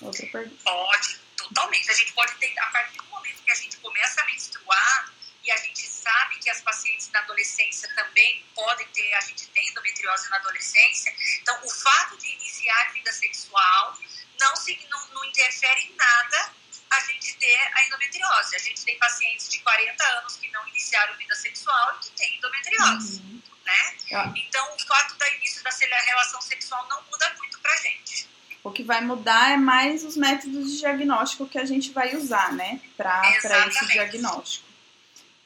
Outra 0.00 0.26
pergunta. 0.28 0.62
Pode, 0.64 1.20
totalmente. 1.36 1.90
A 1.90 1.94
gente 1.94 2.12
pode 2.12 2.32
ter, 2.36 2.58
a 2.58 2.66
partir 2.66 2.96
do 2.96 3.04
momento 3.04 3.42
que 3.42 3.50
a 3.50 3.54
gente 3.54 3.76
começa 3.76 4.22
a 4.22 4.24
menstruar, 4.24 5.12
e 5.50 5.52
a 5.52 5.56
gente 5.56 5.84
sabe 5.84 6.38
que 6.38 6.48
as 6.48 6.60
pacientes 6.62 7.10
na 7.10 7.18
adolescência 7.18 7.92
também 7.96 8.44
podem 8.54 8.86
ter, 8.88 9.12
a 9.14 9.20
gente 9.22 9.48
tem 9.48 9.68
endometriose 9.68 10.30
na 10.30 10.36
adolescência. 10.36 11.12
Então, 11.42 11.58
o 11.64 11.70
fato 11.70 12.16
de 12.18 12.28
iniciar 12.28 12.92
vida 12.92 13.12
sexual 13.12 13.98
não, 14.38 14.54
não, 14.90 15.08
não 15.08 15.24
interfere 15.24 15.80
em 15.88 15.96
nada 15.96 16.52
a 16.88 17.00
gente 17.00 17.36
ter 17.36 17.58
a 17.74 17.84
endometriose. 17.84 18.54
A 18.54 18.58
gente 18.60 18.84
tem 18.84 18.96
pacientes 18.98 19.48
de 19.48 19.58
40 19.58 20.04
anos 20.18 20.36
que 20.36 20.48
não 20.52 20.66
iniciaram 20.68 21.16
vida 21.16 21.34
sexual 21.34 21.96
e 21.96 22.04
que 22.04 22.10
têm 22.12 22.36
endometriose. 22.36 23.20
Uhum. 23.20 23.42
Né? 23.64 23.96
Ah. 24.14 24.32
Então, 24.36 24.74
o 24.76 24.78
fato 24.86 25.18
do 25.18 25.26
início 25.36 25.64
da 25.64 25.70
relação 25.70 26.40
sexual 26.42 26.86
não 26.88 27.02
muda 27.10 27.34
muito 27.38 27.58
pra 27.58 27.76
gente. 27.78 28.28
O 28.62 28.70
que 28.70 28.84
vai 28.84 29.00
mudar 29.00 29.50
é 29.50 29.56
mais 29.56 30.04
os 30.04 30.16
métodos 30.16 30.70
de 30.70 30.78
diagnóstico 30.78 31.48
que 31.48 31.58
a 31.58 31.64
gente 31.64 31.90
vai 31.90 32.14
usar, 32.14 32.52
né? 32.52 32.80
Para 32.96 33.20
esse 33.66 33.86
diagnóstico. 33.86 34.69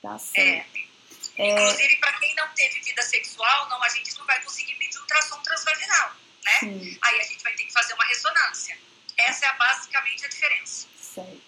Tá 0.05 0.19
certo. 0.19 0.79
É. 1.39 1.51
Inclusive, 1.51 1.97
para 1.97 2.13
quem 2.19 2.35
não 2.35 2.47
teve 2.49 2.79
vida 2.81 3.03
sexual, 3.03 3.69
não, 3.71 3.83
a 3.83 3.89
gente 3.89 4.17
não 4.19 4.27
vai 4.27 4.39
conseguir 4.43 4.75
pedir 4.75 4.99
ultrassom 4.99 5.41
transvaginal, 5.41 6.13
né? 6.45 6.53
Sim. 6.61 6.99
Aí 7.01 7.21
a 7.21 7.23
gente 7.23 7.43
vai 7.43 7.55
ter 7.55 7.65
que 7.65 7.73
fazer 7.73 7.95
uma 7.95 8.05
ressonância. 8.05 8.77
Essa 9.17 9.47
é 9.47 9.57
basicamente 9.57 10.27
a 10.27 10.29
diferença. 10.29 10.87
Certo. 11.01 11.41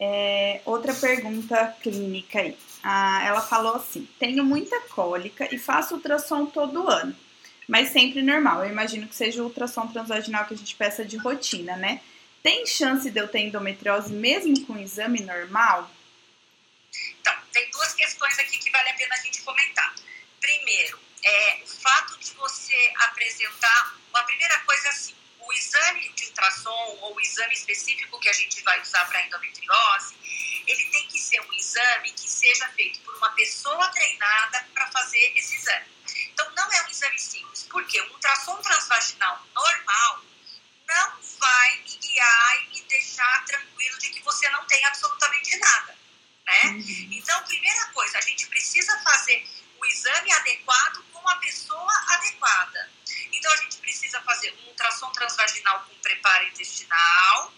É, 0.00 0.60
outra 0.64 0.92
pergunta 0.92 1.76
clínica 1.80 2.40
aí. 2.40 2.58
Ah, 2.82 3.22
ela 3.24 3.40
falou 3.40 3.76
assim: 3.76 4.08
tenho 4.18 4.42
muita 4.42 4.80
cólica 4.88 5.54
e 5.54 5.56
faço 5.56 5.94
ultrassom 5.94 6.46
todo 6.46 6.88
ano, 6.88 7.16
mas 7.68 7.90
sempre 7.90 8.20
normal. 8.20 8.64
Eu 8.64 8.70
imagino 8.70 9.06
que 9.06 9.14
seja 9.14 9.42
o 9.42 9.44
ultrassom 9.44 9.86
transvaginal 9.86 10.44
que 10.44 10.54
a 10.54 10.56
gente 10.56 10.74
peça 10.74 11.04
de 11.04 11.16
rotina, 11.16 11.76
né? 11.76 12.00
Tem 12.42 12.66
chance 12.66 13.08
de 13.08 13.20
eu 13.20 13.28
ter 13.28 13.40
endometriose 13.40 14.12
mesmo 14.12 14.66
com 14.66 14.76
exame 14.76 15.20
normal? 15.20 15.88
Então, 17.20 17.34
tem 17.52 17.70
duas 17.70 17.92
questões 17.94 18.38
aqui 18.38 18.58
que 18.58 18.70
vale 18.70 18.88
a 18.88 18.89
pena 19.00 19.14
a 19.14 19.18
gente 19.18 19.40
comentar. 19.42 19.94
Primeiro, 20.40 21.00
é, 21.22 21.60
o 21.64 21.66
fato 21.66 22.18
de 22.18 22.32
você 22.34 22.92
apresentar. 22.98 23.96
A 24.12 24.22
primeira 24.24 24.58
coisa 24.60 24.88
é 24.88 24.90
assim: 24.90 25.16
o 25.38 25.52
exame 25.54 26.12
de 26.12 26.26
ultrassom 26.26 26.98
ou 27.00 27.14
o 27.14 27.20
exame 27.20 27.54
específico 27.54 28.20
que 28.20 28.28
a 28.28 28.32
gente 28.32 28.62
vai 28.62 28.80
usar 28.82 29.06
para 29.06 29.22
endometriose, 29.26 30.14
ele 30.66 30.84
tem 30.90 31.08
que 31.08 31.18
ser 31.18 31.40
um 31.40 31.52
exame 31.54 32.12
que 32.12 32.28
seja 32.28 32.68
feito 32.70 33.00
por 33.00 33.16
uma 33.16 33.30
pessoa 33.32 33.88
treinada 33.88 34.68
para 34.74 34.86
fazer 34.90 35.32
esse 35.36 35.56
exame. 35.56 35.86
Então, 36.32 36.50
não 36.54 36.70
é 36.72 36.82
um 36.82 36.88
exame 36.88 37.18
simples, 37.18 37.66
porque 37.70 38.00
um 38.02 38.10
ultrassom 38.10 38.56
transvaginal 38.58 39.46
normal 39.54 40.24
não 40.86 41.20
vai 41.38 41.78
me 41.78 41.96
guiar 41.96 42.64
e 42.64 42.68
me 42.70 42.82
deixar 42.82 43.44
tranquilo 43.46 43.98
de 43.98 44.10
que 44.10 44.20
você 44.22 44.48
não 44.50 44.64
tem 44.66 44.84
absolutamente 44.84 45.56
nada 45.56 45.99
né? 46.50 46.62
Uhum. 46.64 47.08
Então, 47.12 47.42
primeira 47.44 47.86
coisa, 47.86 48.18
a 48.18 48.20
gente 48.20 48.46
precisa 48.46 48.98
fazer 49.00 49.46
o 49.78 49.86
exame 49.86 50.32
adequado 50.32 51.04
com 51.12 51.28
a 51.28 51.36
pessoa 51.36 51.92
adequada. 52.08 52.90
Então, 53.32 53.52
a 53.52 53.56
gente 53.56 53.76
precisa 53.78 54.20
fazer 54.22 54.52
um 54.60 54.68
ultrassom 54.68 55.10
transvaginal 55.12 55.84
com 55.84 55.94
preparo 55.96 56.44
intestinal 56.48 57.54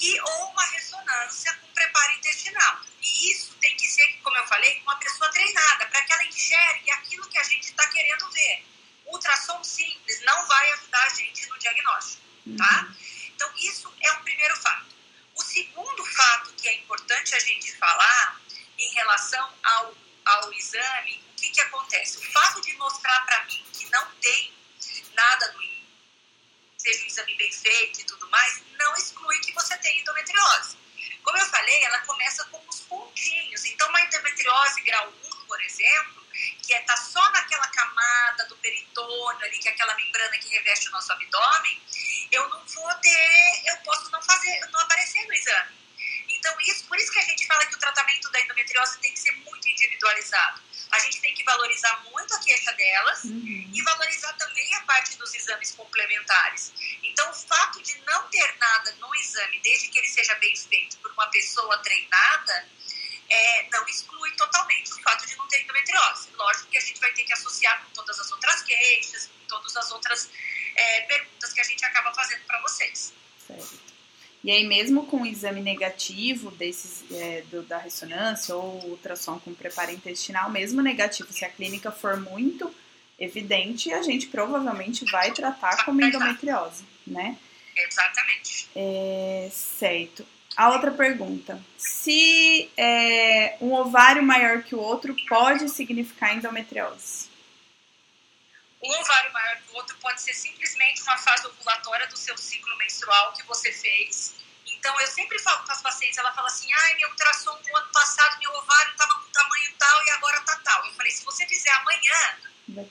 e 0.00 0.20
ou 0.20 0.50
uma 0.50 0.64
ressonância 0.66 1.52
com 1.54 1.68
preparo 1.68 2.12
intestinal. 2.14 2.80
E 3.02 3.32
isso 3.32 3.54
tem 3.60 3.76
que 3.76 3.86
ser, 3.86 4.06
como 4.22 4.36
eu 4.36 4.46
falei, 4.46 4.74
com 4.76 4.82
uma 4.90 4.96
pessoa 4.96 5.30
treinada, 5.30 5.86
para 5.86 6.02
que 6.02 6.12
ela 6.12 6.24
enxergue 6.24 6.90
aquilo 6.92 7.28
que 7.28 7.38
a 7.38 7.44
gente 7.44 7.64
está 7.64 7.86
querendo 7.88 8.30
ver. 8.30 8.64
Ultrassom 9.06 9.62
simples 9.62 10.20
não 10.22 10.46
vai 10.46 10.72
ajudar 10.72 11.04
a 11.04 11.08
gente 11.10 11.46
no 11.48 11.58
diagnóstico, 11.58 12.22
tá? 12.56 12.82
Uhum. 12.82 12.96
Então, 13.34 13.52
isso 13.58 13.92
é 14.00 14.12
um 14.12 14.22
primeiro 14.22 14.56
fato. 14.56 14.93
O 15.34 15.42
segundo 15.42 16.04
fato 16.04 16.52
que 16.54 16.68
é 16.68 16.74
importante 16.74 17.34
a 17.34 17.40
gente 17.40 17.76
falar 17.76 18.40
em 18.78 18.94
relação 18.94 19.52
ao, 19.62 19.94
ao 20.24 20.52
exame, 20.52 21.24
o 21.32 21.34
que, 21.36 21.50
que 21.50 21.60
acontece? 21.60 22.18
O 22.18 22.32
fato 22.32 22.60
de 22.60 22.72
mostrar 22.74 23.20
para 23.26 23.44
mim 23.44 23.64
que 23.72 23.88
não 23.90 24.10
tem 24.16 24.54
nada 25.14 25.52
no 25.52 25.64
seja 26.84 27.02
um 27.02 27.06
exame 27.06 27.34
bem 27.36 27.50
feito 27.50 28.00
e 28.00 28.04
tudo 28.04 28.28
mais, 28.28 28.62
não 28.78 28.94
exclui 28.94 29.38
que 29.40 29.52
você 29.52 29.74
tem 29.78 30.00
endometriose. 30.00 30.76
Como 31.22 31.38
eu 31.38 31.46
falei, 31.46 31.82
ela 31.84 31.98
começa 32.00 32.44
com 32.46 32.62
os 32.68 32.80
pontinhos. 32.80 33.64
Então, 33.64 33.88
uma 33.88 34.00
endometriose 34.02 34.82
grau 34.82 35.10
1, 35.24 35.46
por 35.46 35.60
exemplo, 35.62 36.26
que 36.62 36.74
é, 36.74 36.80
tá 36.82 36.94
só 36.98 37.22
naquela 37.30 37.66
camada 37.68 38.44
do 38.48 38.56
peritônio 38.56 39.46
ali, 39.46 39.58
que 39.58 39.68
é 39.68 39.72
aquela 39.72 39.94
membrana 39.94 40.36
que 40.36 40.48
reveste 40.50 40.88
o 40.88 40.92
nosso 40.92 41.10
abdômen, 41.10 41.82
eu 42.34 42.48
não 42.48 42.64
vou 42.66 42.94
ter, 42.96 43.62
eu 43.66 43.76
posso 43.78 44.10
não 44.10 44.20
fazer, 44.22 44.60
não 44.72 44.80
aparecer 44.80 45.24
no 45.26 45.32
exame. 45.32 45.84
Então, 46.28 46.60
isso, 46.60 46.84
por 46.86 46.98
isso 46.98 47.12
que 47.12 47.18
a 47.18 47.22
gente 47.22 47.46
fala 47.46 47.64
que 47.66 47.74
o 47.74 47.78
tratamento 47.78 48.30
da 48.30 48.40
endometriose 48.40 48.98
tem 48.98 49.12
que 49.12 49.20
ser 49.20 49.32
muito 49.32 49.68
individualizado. 49.68 50.60
A 50.90 50.98
gente 50.98 51.20
tem 51.20 51.34
que 51.34 51.44
valorizar 51.44 52.02
muito 52.10 52.34
a 52.34 52.40
queixa 52.40 52.72
delas 52.72 53.24
uhum. 53.24 53.70
e 53.72 53.82
valorizar 53.82 54.32
também 54.34 54.74
a 54.74 54.80
parte 54.82 55.16
dos 55.16 55.34
exames 55.34 55.72
complementares. 55.72 56.72
Então, 57.02 57.30
o 57.30 57.34
fato 57.34 57.82
de 57.82 57.96
não 58.06 58.28
ter 58.28 58.56
nada 58.58 58.92
no 59.00 59.14
exame, 59.14 59.60
desde 59.60 59.88
que 59.88 59.98
ele 59.98 60.08
seja 60.08 60.34
bem 60.36 60.54
feito 60.56 60.98
por 60.98 61.10
uma 61.12 61.26
pessoa 61.28 61.78
treinada, 61.78 62.68
é, 63.28 63.68
não 63.70 63.86
exclui 63.88 64.30
totalmente 64.32 64.92
o 64.92 65.02
fato 65.02 65.26
de 65.26 65.36
não 65.36 65.48
ter 65.48 65.62
endometriose. 65.62 66.28
Lógico 66.34 66.68
que 66.68 66.76
a 66.76 66.80
gente 66.80 67.00
vai 67.00 67.12
ter 67.12 67.24
que 67.24 67.32
associar 67.32 67.82
com 67.84 67.90
todas 67.90 68.18
as 68.18 68.30
outras 68.30 68.62
queixas, 68.62 69.26
com 69.26 69.46
todas 69.46 69.76
as 69.76 69.90
outras 69.90 70.30
é, 70.76 71.00
perguntas 71.02 71.52
que 71.52 71.60
a 71.60 71.64
gente 71.64 71.84
acaba 71.84 72.12
fazendo 72.14 72.40
para 72.46 72.60
vocês. 72.62 73.12
Certo. 73.46 73.84
E 74.42 74.50
aí, 74.50 74.66
mesmo 74.66 75.06
com 75.06 75.22
o 75.22 75.26
exame 75.26 75.62
negativo 75.62 76.50
desses, 76.50 77.02
é, 77.10 77.42
do, 77.50 77.62
da 77.62 77.78
ressonância 77.78 78.54
ou 78.54 78.90
ultrassom 78.90 79.38
com 79.38 79.54
preparo 79.54 79.90
intestinal, 79.90 80.50
mesmo 80.50 80.82
negativo, 80.82 81.32
se 81.32 81.46
a 81.46 81.48
clínica 81.48 81.90
for 81.90 82.20
muito 82.20 82.72
evidente, 83.18 83.90
a 83.92 84.02
gente 84.02 84.26
provavelmente 84.26 85.04
vai 85.10 85.32
tratar 85.32 85.84
como 85.84 86.04
endometriose, 86.04 86.84
né? 87.06 87.38
Exatamente. 87.74 88.68
É, 88.76 89.48
certo. 89.50 90.26
A 90.56 90.70
outra 90.70 90.90
pergunta: 90.90 91.60
se 91.76 92.70
é, 92.76 93.56
um 93.60 93.72
ovário 93.72 94.22
maior 94.22 94.62
que 94.62 94.74
o 94.74 94.78
outro 94.78 95.16
pode 95.28 95.68
significar 95.70 96.36
endometriose? 96.36 97.28
Um 98.84 99.00
ovário 99.00 99.32
maior 99.32 99.56
que 99.56 99.70
o 99.72 99.76
outro 99.76 99.96
pode 99.96 100.20
ser 100.20 100.34
simplesmente 100.34 101.00
uma 101.02 101.16
fase 101.16 101.46
ovulatória 101.46 102.06
do 102.06 102.16
seu 102.18 102.36
ciclo 102.36 102.76
menstrual 102.76 103.32
que 103.32 103.42
você 103.44 103.72
fez. 103.72 104.34
Então, 104.66 105.00
eu 105.00 105.06
sempre 105.06 105.38
falo 105.38 105.64
para 105.64 105.72
as 105.72 105.80
pacientes, 105.80 106.18
ela 106.18 106.32
fala 106.32 106.48
assim, 106.48 106.70
ai, 106.70 106.94
meu 106.96 107.08
ultrassom 107.08 107.58
no 107.66 107.76
ano 107.76 107.90
passado, 107.92 108.38
meu 108.38 108.52
ovário 108.52 108.92
estava 108.92 109.14
com 109.14 109.30
tamanho 109.30 109.74
tal 109.78 110.04
e 110.04 110.10
agora 110.10 110.40
tá 110.42 110.60
tal. 110.62 110.84
Eu 110.86 110.92
falei, 110.92 111.10
se 111.10 111.24
você 111.24 111.46
fizer 111.46 111.70
amanhã, 111.70 112.38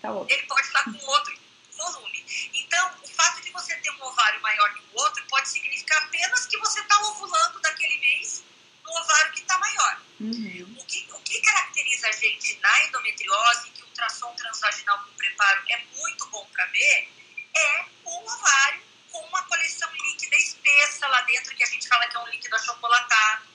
tá 0.01 0.09
ele 0.27 0.43
pode 0.47 0.65
estar 0.65 0.83
com 0.83 1.05
outro 1.05 1.37
volume. 1.77 2.25
Então, 2.55 2.91
o 3.03 3.07
fato 3.09 3.41
de 3.41 3.51
você 3.51 3.75
ter 3.75 3.91
um 3.91 4.03
ovário 4.03 4.41
maior 4.41 4.73
que 4.73 4.81
o 4.81 4.99
outro 4.99 5.23
pode 5.27 5.47
significar 5.47 6.01
apenas 6.03 6.47
que 6.47 6.57
você 6.57 6.79
está 6.79 6.99
ovulando 7.01 7.59
daquele 7.61 7.97
mês 7.99 8.43
no 8.83 8.91
ovário 8.91 9.31
que 9.33 9.41
está 9.41 9.57
maior. 9.59 10.01
Uhum. 10.19 10.75
O, 10.79 10.85
que, 10.85 11.07
o 11.11 11.19
que 11.19 11.41
caracteriza 11.41 12.07
a 12.07 12.11
gente 12.11 12.59
na 12.61 12.83
endometriose, 12.85 13.69
que 13.71 13.82
o 13.82 13.82
ultrassom 13.93 14.33
transvaginal 14.35 14.99
com 15.03 15.13
preparo 15.13 15.63
é 15.69 15.77
muito 15.95 16.25
bom 16.27 16.45
para 16.47 16.65
ver, 16.65 17.09
é 17.55 17.85
o 18.03 18.25
ovário 18.25 18.81
com 19.11 19.19
uma 19.27 19.43
coleção 19.43 19.89
líquida 19.93 20.35
espessa 20.35 21.07
lá 21.07 21.21
dentro, 21.21 21.55
que 21.55 21.63
a 21.63 21.67
gente 21.67 21.87
fala 21.87 22.07
que 22.07 22.17
é 22.17 22.19
um 22.19 22.27
líquido 22.29 22.55
achocolatado, 22.55 23.47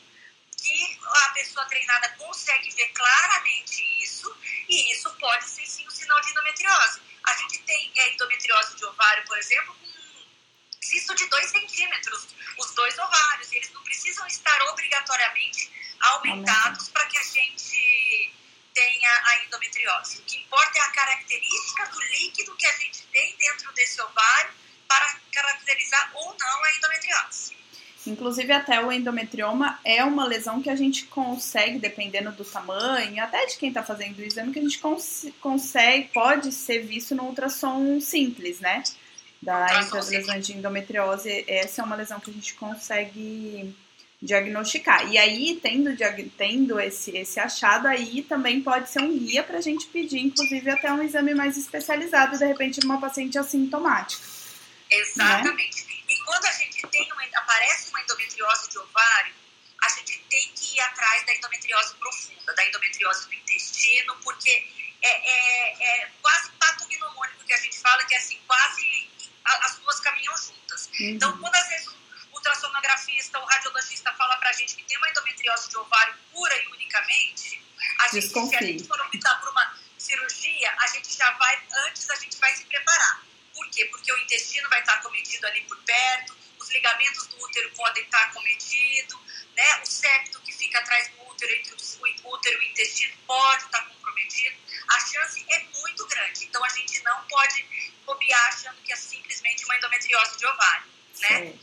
que 0.57 0.99
a 1.03 1.29
pessoa 1.31 1.67
treinada 1.67 2.09
consegue 2.11 2.71
ver 2.71 2.89
claramente 2.89 3.83
isso, 4.03 4.35
e 4.69 4.93
isso 4.93 5.11
pode 5.19 5.45
ser 5.45 5.67
sim 5.67 5.87
um 5.87 5.91
sinal 5.91 6.21
de 6.21 6.31
endometriose. 6.31 7.01
A 7.25 7.35
gente 7.35 7.59
tem 7.65 7.93
é, 7.97 8.15
endometriose 8.15 8.77
de 8.77 8.85
ovário, 8.85 9.25
por 9.25 9.37
exemplo, 9.39 9.75
com 9.75 9.89
cisto 10.81 11.15
de 11.17 11.27
2 11.27 11.51
centímetros, 11.51 12.29
os 12.57 12.75
dois 12.75 12.97
ovários, 12.99 13.53
eles 13.53 13.73
não 13.73 13.83
precisam 13.83 14.27
estar 14.27 14.63
obrigatoriamente 14.63 15.71
aumentados 16.01 16.89
para 16.89 17.05
que 17.07 17.19
a 17.19 17.23
gente 17.23 18.33
tenha 18.79 19.23
a 19.27 19.45
endometriose. 19.45 20.19
O 20.19 20.23
que 20.23 20.37
importa 20.37 20.79
é 20.79 20.83
a 20.83 20.91
característica 20.91 21.87
do 21.87 22.01
líquido 22.01 22.55
que 22.55 22.67
a 22.67 22.77
gente 22.77 23.03
tem 23.09 23.37
dentro 23.37 23.73
desse 23.73 24.01
ovário 24.01 24.55
para 24.87 25.21
caracterizar 25.33 26.11
ou 26.15 26.37
não 26.39 26.65
a 26.65 26.73
endometriose. 26.77 27.59
Inclusive, 28.29 28.53
até 28.53 28.85
o 28.85 28.93
endometrioma 28.93 29.81
é 29.83 30.05
uma 30.05 30.27
lesão 30.27 30.61
que 30.61 30.69
a 30.69 30.77
gente 30.77 31.07
consegue, 31.07 31.79
dependendo 31.79 32.31
do 32.31 32.45
tamanho, 32.45 33.25
até 33.25 33.47
de 33.47 33.57
quem 33.57 33.71
está 33.71 33.83
fazendo 33.83 34.19
o 34.19 34.23
exame, 34.23 34.53
que 34.53 34.59
a 34.59 34.63
gente 34.63 34.79
cons 34.81 35.25
consegue, 35.41 36.11
pode 36.13 36.53
ser 36.53 36.81
visto 36.81 37.15
no 37.15 37.23
ultrassom 37.23 37.99
simples, 38.03 38.61
né? 38.61 38.83
Da, 39.41 39.81
entre 39.81 39.99
as 39.99 40.11
lesões 40.11 40.47
de 40.47 40.53
endometriose, 40.53 41.43
essa 41.49 41.81
é 41.81 41.85
uma 41.87 41.97
lesão 41.97 42.21
que 42.21 42.31
a 42.31 42.35
gente 42.35 42.53
consegue 42.53 43.75
diagnosticar. 44.21 45.11
E 45.11 45.17
aí, 45.17 45.59
tendo, 45.63 45.91
tendo 46.37 46.79
esse, 46.79 47.17
esse 47.17 47.41
achado, 47.41 47.89
aí 47.89 48.23
também 48.23 48.61
pode 48.61 48.91
ser 48.91 49.01
um 49.01 49.19
guia 49.19 49.43
para 49.43 49.57
a 49.57 49.63
gente 49.63 49.87
pedir, 49.87 50.19
inclusive, 50.19 50.69
até 50.69 50.93
um 50.93 51.03
exame 51.03 51.35
mais 51.35 51.57
especializado, 51.57 52.37
de 52.37 52.45
repente, 52.45 52.79
numa 52.85 53.01
paciente 53.01 53.39
assintomática. 53.39 54.23
Exatamente. 54.91 55.87
Né? 55.87 55.93
E 56.11 56.25
quando 56.25 56.45
a 56.45 56.53
gente 56.53 56.68
tem 56.87 57.13
uma, 57.13 57.25
aparece 57.25 57.91
uma 57.91 58.01
endometriose 58.01 58.71
de 58.71 58.79
ovário, 58.79 59.35
a 59.83 59.89
gente 59.91 60.19
tem 60.31 60.53
que 60.55 60.77
ir 60.77 60.81
atrás 60.81 61.25
da 61.25 61.35
endometriose 61.35 61.95
profunda, 61.97 62.55
da 62.55 62.65
endometriose 62.67 63.27
do 63.27 63.35
intestino, 63.35 64.17
porque 64.23 64.51
é, 65.03 65.09
é, 65.09 66.03
é 66.03 66.11
quase 66.21 66.51
patognomônico 66.53 67.45
que 67.45 67.53
a 67.53 67.59
gente 67.59 67.79
fala, 67.79 68.05
que 68.05 68.15
é 68.15 68.19
assim, 68.19 68.41
quase 68.47 69.09
as 69.45 69.77
duas 69.77 70.01
caminham 70.01 70.37
juntas. 70.37 70.87
Uhum. 70.87 71.09
Então, 71.11 71.39
quando 71.39 71.55
às 71.55 71.69
vezes 71.69 71.89
o 71.89 72.35
ultrassonografista, 72.35 73.39
o 73.39 73.45
radiologista 73.45 74.13
fala 74.15 74.37
pra 74.37 74.53
gente 74.53 74.77
que 74.77 74.83
tem 74.85 74.97
uma 74.99 75.09
endometriose 75.11 75.69
de 75.69 75.77
ovário 75.79 76.15
pura 76.33 76.55
e 76.57 76.67
unicamente, 76.69 77.63
a 78.01 78.09
gente, 78.09 78.29
se 78.29 78.57
a 78.57 78.63
gente 78.63 78.87
for 78.87 79.01
optar 79.01 79.41
por 79.41 79.49
uma 79.51 79.79
cirurgia, 79.97 80.75
a 80.79 80.87
gente 80.89 81.17
já 81.17 81.31
vai, 81.33 81.63
antes 81.87 82.09
a 82.11 82.17
gente 82.17 82.37
vai 82.39 82.55
se 82.55 82.65
preparar. 82.65 83.23
Por 83.55 83.69
quê? 83.71 83.85
Porque 83.87 84.13
o 84.13 84.19
intestino 84.19 84.69
vai 84.69 84.81
estar 84.81 85.03
cometido 85.03 85.47
ali 85.47 85.63
por 85.63 85.77
perto, 85.79 86.37
os 86.69 86.75
ligamentos 86.75 87.27
do 87.29 87.43
útero 87.43 87.71
podem 87.75 88.05
estar 88.05 88.33
cometidos, 88.33 89.19
né? 89.57 89.81
o 89.83 89.87
septo 89.87 90.41
que 90.43 90.53
fica 90.53 90.79
atrás 90.79 91.09
do 91.09 91.31
útero, 91.31 91.53
entre 91.55 91.75
o 91.75 92.29
útero 92.31 92.63
e 92.63 92.67
o 92.67 92.71
intestino, 92.71 93.15
pode 93.27 93.65
estar 93.65 93.83
comprometido. 93.89 94.57
A 94.89 95.01
chance 95.01 95.45
é 95.49 95.65
muito 95.81 96.07
grande. 96.07 96.45
Então 96.45 96.63
a 96.65 96.69
gente 96.69 97.03
não 97.03 97.23
pode 97.23 97.65
bobear 98.05 98.49
achando 98.49 98.77
que 98.85 98.93
é 98.93 98.97
simplesmente 98.97 99.65
uma 99.65 99.77
endometriose 99.77 100.39
de 100.39 100.47
ovário. 100.47 100.87
Né? 101.21 101.55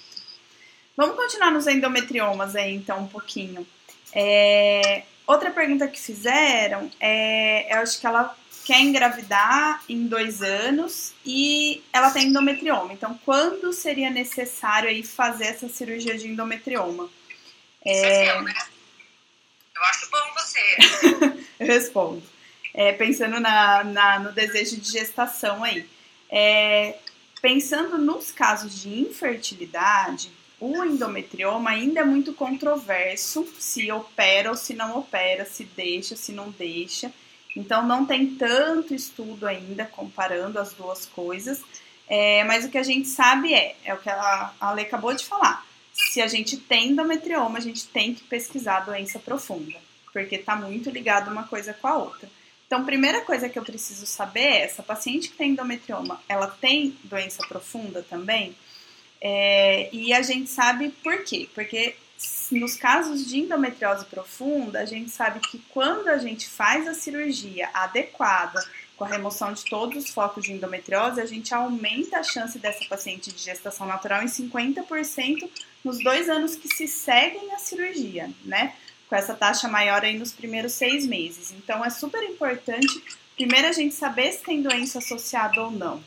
Vamos 0.97 1.15
continuar 1.15 1.51
nos 1.51 1.67
endometriomas 1.67 2.55
aí, 2.55 2.73
então, 2.73 2.99
um 3.01 3.07
pouquinho. 3.07 3.67
É, 4.11 5.03
outra 5.27 5.51
pergunta 5.51 5.87
que 5.87 5.99
fizeram 5.99 6.89
é, 6.99 7.73
eu 7.73 7.79
acho 7.79 7.99
que 7.99 8.07
ela 8.07 8.35
quer 8.65 8.81
engravidar 8.81 9.83
em 9.87 10.07
dois 10.07 10.41
anos 10.41 11.13
e 11.23 11.83
ela 11.93 12.09
tem 12.09 12.27
endometrioma. 12.27 12.91
Então, 12.91 13.17
quando 13.23 13.71
seria 13.71 14.09
necessário 14.09 14.89
aí 14.89 15.03
fazer 15.03 15.45
essa 15.45 15.69
cirurgia 15.69 16.17
de 16.17 16.27
endometrioma? 16.27 17.07
É... 17.85 18.25
é 18.25 18.41
né? 18.41 18.53
Eu 19.75 19.83
acho 19.83 20.09
bom 20.09 20.33
você. 20.33 20.59
eu 21.59 21.67
respondo. 21.67 22.23
É, 22.73 22.91
pensando 22.93 23.39
na, 23.39 23.83
na, 23.83 24.19
no 24.19 24.31
desejo 24.31 24.77
de 24.77 24.91
gestação 24.91 25.63
aí. 25.63 25.87
É, 26.29 26.97
pensando 27.41 27.99
nos 27.99 28.31
casos 28.31 28.81
de 28.81 28.99
infertilidade, 28.99 30.31
o 30.59 30.83
endometrioma 30.83 31.69
ainda 31.69 31.99
é 31.99 32.03
muito 32.03 32.33
controverso 32.33 33.47
se 33.59 33.91
opera 33.91 34.49
ou 34.49 34.57
se 34.57 34.73
não 34.73 34.97
opera, 34.97 35.45
se 35.45 35.65
deixa, 35.65 36.15
se 36.15 36.31
não 36.31 36.49
deixa. 36.49 37.11
Então 37.55 37.85
não 37.85 38.05
tem 38.05 38.35
tanto 38.35 38.93
estudo 38.93 39.47
ainda 39.47 39.85
comparando 39.85 40.59
as 40.59 40.73
duas 40.73 41.05
coisas, 41.05 41.61
é, 42.07 42.43
mas 42.43 42.65
o 42.65 42.69
que 42.69 42.77
a 42.77 42.83
gente 42.83 43.07
sabe 43.07 43.53
é, 43.53 43.75
é 43.83 43.93
o 43.93 43.97
que 43.97 44.09
a 44.09 44.51
Ale 44.59 44.81
acabou 44.81 45.13
de 45.13 45.25
falar. 45.25 45.65
Se 45.93 46.21
a 46.21 46.27
gente 46.27 46.57
tem 46.57 46.89
endometrioma, 46.89 47.57
a 47.57 47.61
gente 47.61 47.87
tem 47.87 48.13
que 48.13 48.23
pesquisar 48.23 48.77
a 48.77 48.81
doença 48.81 49.17
profunda, 49.17 49.77
porque 50.11 50.35
está 50.35 50.55
muito 50.55 50.89
ligado 50.89 51.31
uma 51.31 51.43
coisa 51.43 51.73
com 51.73 51.87
a 51.87 51.97
outra. 51.97 52.29
Então, 52.67 52.83
primeira 52.83 53.21
coisa 53.21 53.47
que 53.47 53.57
eu 53.57 53.63
preciso 53.63 54.05
saber 54.05 54.39
é, 54.39 54.61
essa 54.63 54.83
paciente 54.83 55.29
que 55.29 55.37
tem 55.37 55.51
endometrioma, 55.51 56.19
ela 56.27 56.47
tem 56.47 56.97
doença 57.03 57.45
profunda 57.47 58.03
também? 58.09 58.55
É, 59.21 59.89
e 59.93 60.13
a 60.13 60.21
gente 60.21 60.49
sabe 60.49 60.89
por 61.03 61.23
quê? 61.23 61.47
Porque 61.53 61.95
nos 62.51 62.75
casos 62.75 63.25
de 63.25 63.39
endometriose 63.39 64.05
profunda, 64.05 64.79
a 64.79 64.85
gente 64.85 65.09
sabe 65.09 65.39
que 65.39 65.59
quando 65.69 66.07
a 66.07 66.17
gente 66.17 66.47
faz 66.47 66.87
a 66.87 66.93
cirurgia 66.93 67.69
adequada, 67.73 68.63
com 68.97 69.03
a 69.03 69.07
remoção 69.07 69.51
de 69.51 69.65
todos 69.65 70.05
os 70.05 70.09
focos 70.09 70.43
de 70.43 70.53
endometriose, 70.53 71.19
a 71.19 71.25
gente 71.25 71.53
aumenta 71.53 72.19
a 72.19 72.23
chance 72.23 72.57
dessa 72.57 72.85
paciente 72.85 73.31
de 73.31 73.41
gestação 73.41 73.85
natural 73.85 74.23
em 74.23 74.27
50% 74.27 75.49
nos 75.83 76.03
dois 76.03 76.29
anos 76.29 76.55
que 76.55 76.67
se 76.73 76.87
seguem 76.87 77.53
a 77.53 77.59
cirurgia, 77.59 78.29
né? 78.43 78.73
Com 79.09 79.15
essa 79.15 79.33
taxa 79.33 79.67
maior 79.67 80.03
aí 80.03 80.17
nos 80.17 80.31
primeiros 80.31 80.73
seis 80.73 81.05
meses. 81.05 81.51
Então, 81.51 81.83
é 81.83 81.89
super 81.89 82.23
importante, 82.23 83.03
primeiro, 83.35 83.67
a 83.67 83.73
gente 83.73 83.93
saber 83.93 84.31
se 84.31 84.43
tem 84.43 84.61
doença 84.61 84.99
associada 84.99 85.61
ou 85.61 85.71
não 85.71 86.01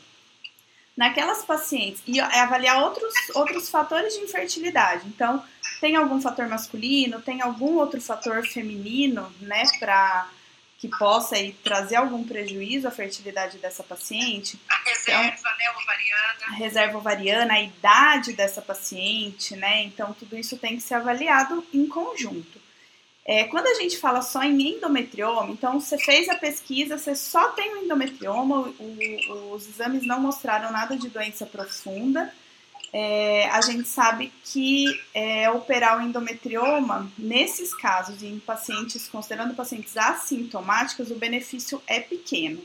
naquelas 0.99 1.45
pacientes 1.45 2.03
e 2.05 2.19
avaliar 2.19 2.83
outros, 2.83 3.13
outros 3.33 3.69
fatores 3.69 4.15
de 4.15 4.19
infertilidade. 4.19 5.07
Então, 5.07 5.41
tem 5.79 5.95
algum 5.95 6.21
fator 6.21 6.47
masculino, 6.47 7.21
tem 7.21 7.41
algum 7.41 7.75
outro 7.75 8.01
fator 8.01 8.45
feminino, 8.45 9.31
né, 9.41 9.63
para 9.79 10.29
que 10.79 10.87
possa 10.87 11.35
aí, 11.35 11.51
trazer 11.61 11.97
algum 11.97 12.23
prejuízo 12.23 12.87
à 12.87 12.91
fertilidade 12.91 13.57
dessa 13.57 13.83
paciente. 13.83 14.57
A 14.69 14.89
reserva, 14.89 15.35
então, 15.37 15.51
né, 15.57 15.71
ovariana. 15.71 16.45
A 16.47 16.51
reserva 16.51 16.97
ovariana, 16.97 17.53
a 17.55 17.61
idade 17.61 18.31
dessa 18.31 18.61
paciente, 18.61 19.57
né? 19.57 19.83
Então, 19.83 20.13
tudo 20.13 20.37
isso 20.37 20.57
tem 20.57 20.77
que 20.77 20.81
ser 20.81 20.93
avaliado 20.93 21.67
em 21.73 21.85
conjunto. 21.85 22.61
É, 23.25 23.43
quando 23.43 23.67
a 23.67 23.73
gente 23.73 23.97
fala 23.97 24.21
só 24.21 24.41
em 24.41 24.75
endometrioma, 24.75 25.51
então 25.51 25.79
você 25.81 25.97
fez 25.97 26.29
a 26.29 26.35
pesquisa, 26.35 26.97
você 26.97 27.13
só 27.13 27.49
tem 27.49 27.75
o 27.75 27.83
endometrioma, 27.83 28.73
o, 28.79 29.53
os 29.53 29.67
exames 29.67 30.07
não 30.07 30.21
mostraram 30.21 30.71
nada 30.71 30.97
de 30.97 31.09
doença 31.09 31.45
profunda, 31.45 32.33
é, 32.91 33.47
a 33.49 33.61
gente 33.61 33.87
sabe 33.87 34.31
que 34.43 34.85
é, 35.13 35.49
operar 35.49 35.97
o 35.97 36.01
endometrioma, 36.01 37.11
nesses 37.17 37.73
casos, 37.73 38.23
em 38.23 38.39
pacientes, 38.39 39.07
considerando 39.07 39.53
pacientes 39.53 39.95
assintomáticos, 39.95 41.11
o 41.11 41.15
benefício 41.15 41.81
é 41.85 41.99
pequeno. 41.99 42.61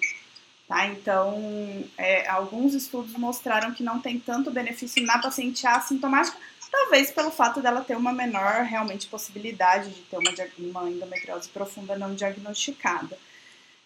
Tá? 0.66 0.86
Então, 0.86 1.84
é, 1.98 2.26
alguns 2.28 2.72
estudos 2.72 3.12
mostraram 3.14 3.72
que 3.74 3.82
não 3.82 4.00
tem 4.00 4.18
tanto 4.18 4.50
benefício 4.50 5.04
na 5.04 5.18
paciente 5.18 5.66
assintomática, 5.66 6.38
talvez 6.70 7.10
pelo 7.10 7.30
fato 7.30 7.60
dela 7.60 7.84
ter 7.84 7.96
uma 7.96 8.12
menor 8.12 8.64
realmente 8.64 9.06
possibilidade 9.06 9.90
de 9.90 10.00
ter 10.02 10.16
uma, 10.16 10.30
uma 10.58 10.90
endometriose 10.90 11.48
profunda 11.50 11.98
não 11.98 12.14
diagnosticada. 12.14 13.18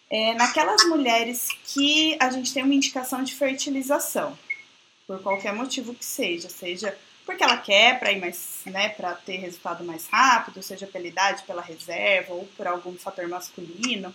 É, 0.09 0.33
naquelas 0.35 0.85
mulheres 0.85 1.49
que 1.65 2.17
a 2.19 2.31
gente 2.31 2.51
tem 2.51 2.63
uma 2.63 2.73
indicação 2.73 3.23
de 3.23 3.35
fertilização, 3.35 4.35
por 5.09 5.19
qualquer 5.23 5.55
motivo 5.55 5.95
que 5.95 6.05
seja, 6.05 6.47
seja 6.49 6.95
porque 7.25 7.43
ela 7.43 7.57
quer 7.57 7.99
para 7.99 8.11
ir 8.11 8.19
mais, 8.19 8.61
né, 8.67 8.89
para 8.89 9.15
ter 9.15 9.37
resultado 9.37 9.83
mais 9.83 10.07
rápido, 10.07 10.61
seja 10.61 10.85
pela 10.85 11.07
idade, 11.07 11.41
pela 11.47 11.63
reserva 11.63 12.35
ou 12.35 12.45
por 12.55 12.67
algum 12.67 12.93
fator 12.95 13.27
masculino. 13.27 14.13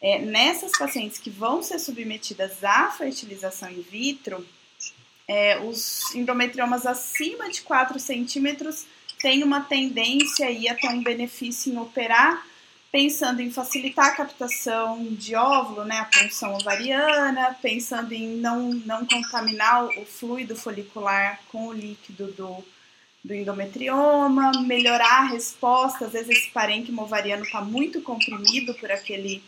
É, 0.00 0.20
nessas 0.20 0.70
pacientes 0.78 1.18
que 1.18 1.28
vão 1.28 1.60
ser 1.60 1.80
submetidas 1.80 2.62
à 2.62 2.88
fertilização 2.92 3.68
in 3.68 3.82
vitro, 3.82 4.46
é, 5.26 5.58
os 5.58 6.14
endometriomas 6.14 6.86
acima 6.86 7.50
de 7.50 7.62
4 7.62 7.98
centímetros 7.98 8.86
têm 9.20 9.42
uma 9.42 9.62
tendência 9.62 10.46
aí 10.46 10.68
a 10.68 10.74
ter 10.76 10.88
um 10.90 11.02
benefício 11.02 11.72
em 11.72 11.78
operar 11.78 12.46
pensando 12.90 13.42
em 13.42 13.50
facilitar 13.50 14.06
a 14.06 14.16
captação 14.16 15.04
de 15.10 15.34
óvulo, 15.34 15.84
né, 15.84 15.98
a 15.98 16.04
punção 16.04 16.54
ovariana, 16.54 17.56
pensando 17.60 18.12
em 18.12 18.36
não, 18.36 18.70
não 18.70 19.06
contaminar 19.06 19.84
o 19.84 20.06
fluido 20.06 20.56
folicular 20.56 21.40
com 21.48 21.68
o 21.68 21.72
líquido 21.72 22.32
do, 22.32 22.64
do 23.22 23.34
endometrioma, 23.34 24.52
melhorar 24.62 25.20
a 25.20 25.26
resposta, 25.26 26.06
às 26.06 26.12
vezes 26.12 26.30
esse 26.30 26.50
parênquima 26.50 27.02
ovariano 27.02 27.44
está 27.44 27.60
muito 27.60 28.00
comprimido 28.00 28.72
por 28.74 28.90
aquele 28.90 29.42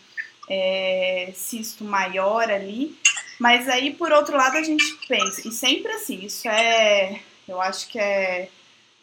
é, 0.48 1.32
cisto 1.34 1.82
maior 1.82 2.50
ali, 2.50 2.94
mas 3.38 3.68
aí 3.70 3.94
por 3.94 4.12
outro 4.12 4.36
lado 4.36 4.58
a 4.58 4.62
gente 4.62 4.84
pensa, 5.08 5.48
e 5.48 5.50
sempre 5.50 5.90
assim, 5.92 6.26
isso 6.26 6.46
é, 6.46 7.20
eu 7.48 7.58
acho 7.58 7.88
que 7.88 7.98
é 7.98 8.50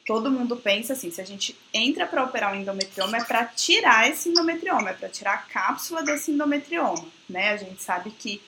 todo 0.07 0.31
mundo 0.31 0.55
pensa 0.55 0.93
assim, 0.93 1.11
se 1.11 1.19
a 1.19 1.25
gente 1.25 1.53
entra 1.73 2.07
para 2.07 2.23
operar 2.23 2.53
um 2.53 2.55
endometrioma 2.55 3.17
é 3.17 3.23
para 3.25 3.45
tirar 3.45 4.09
esse 4.09 4.29
endometrioma, 4.29 4.91
é 4.91 4.93
para 4.93 5.09
tirar 5.09 5.33
a 5.33 5.37
cápsula 5.37 6.01
desse 6.01 6.31
endometrioma, 6.31 7.05
né? 7.29 7.49
A 7.51 7.57
gente 7.57 7.83
sabe 7.83 8.11
que 8.11 8.41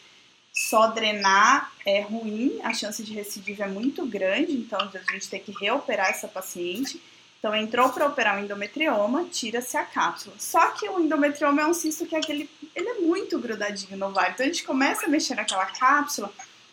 só 0.54 0.88
drenar 0.88 1.70
é 1.86 2.00
ruim, 2.00 2.60
a 2.64 2.74
chance 2.74 3.04
de 3.04 3.14
recidiva 3.14 3.66
é 3.66 3.68
muito 3.68 4.06
grande, 4.06 4.54
então 4.54 4.80
a 4.80 5.12
gente 5.12 5.30
tem 5.30 5.42
que 5.42 5.52
reoperar 5.52 6.10
essa 6.10 6.30
paciente. 6.30 7.00
Então 7.40 7.56
entrou 7.56 7.90
para 7.90 8.08
operar 8.08 8.38
um 8.38 8.44
endometrioma, 8.44 9.26
tira-se 9.26 9.76
a 9.76 9.84
cápsula. 9.84 10.36
Só 10.40 10.72
que 10.72 10.88
o 10.88 11.00
endometrioma 11.00 11.62
é 11.62 11.66
um 11.66 11.74
cisto 11.74 12.06
que 12.06 12.16
é 12.16 12.20
aquele, 12.20 12.50
ele 12.74 12.88
é 12.88 13.00
muito 13.00 13.38
grudadinho 13.38 13.98
no 13.98 14.08
ovário. 14.08 14.34
Então 14.34 14.46
a 14.46 14.50
gente 14.50 14.64
começa 14.64 15.06
a 15.06 15.10
mexer 15.10 15.36
naquela 15.36 15.66
cápsula, 15.66 16.32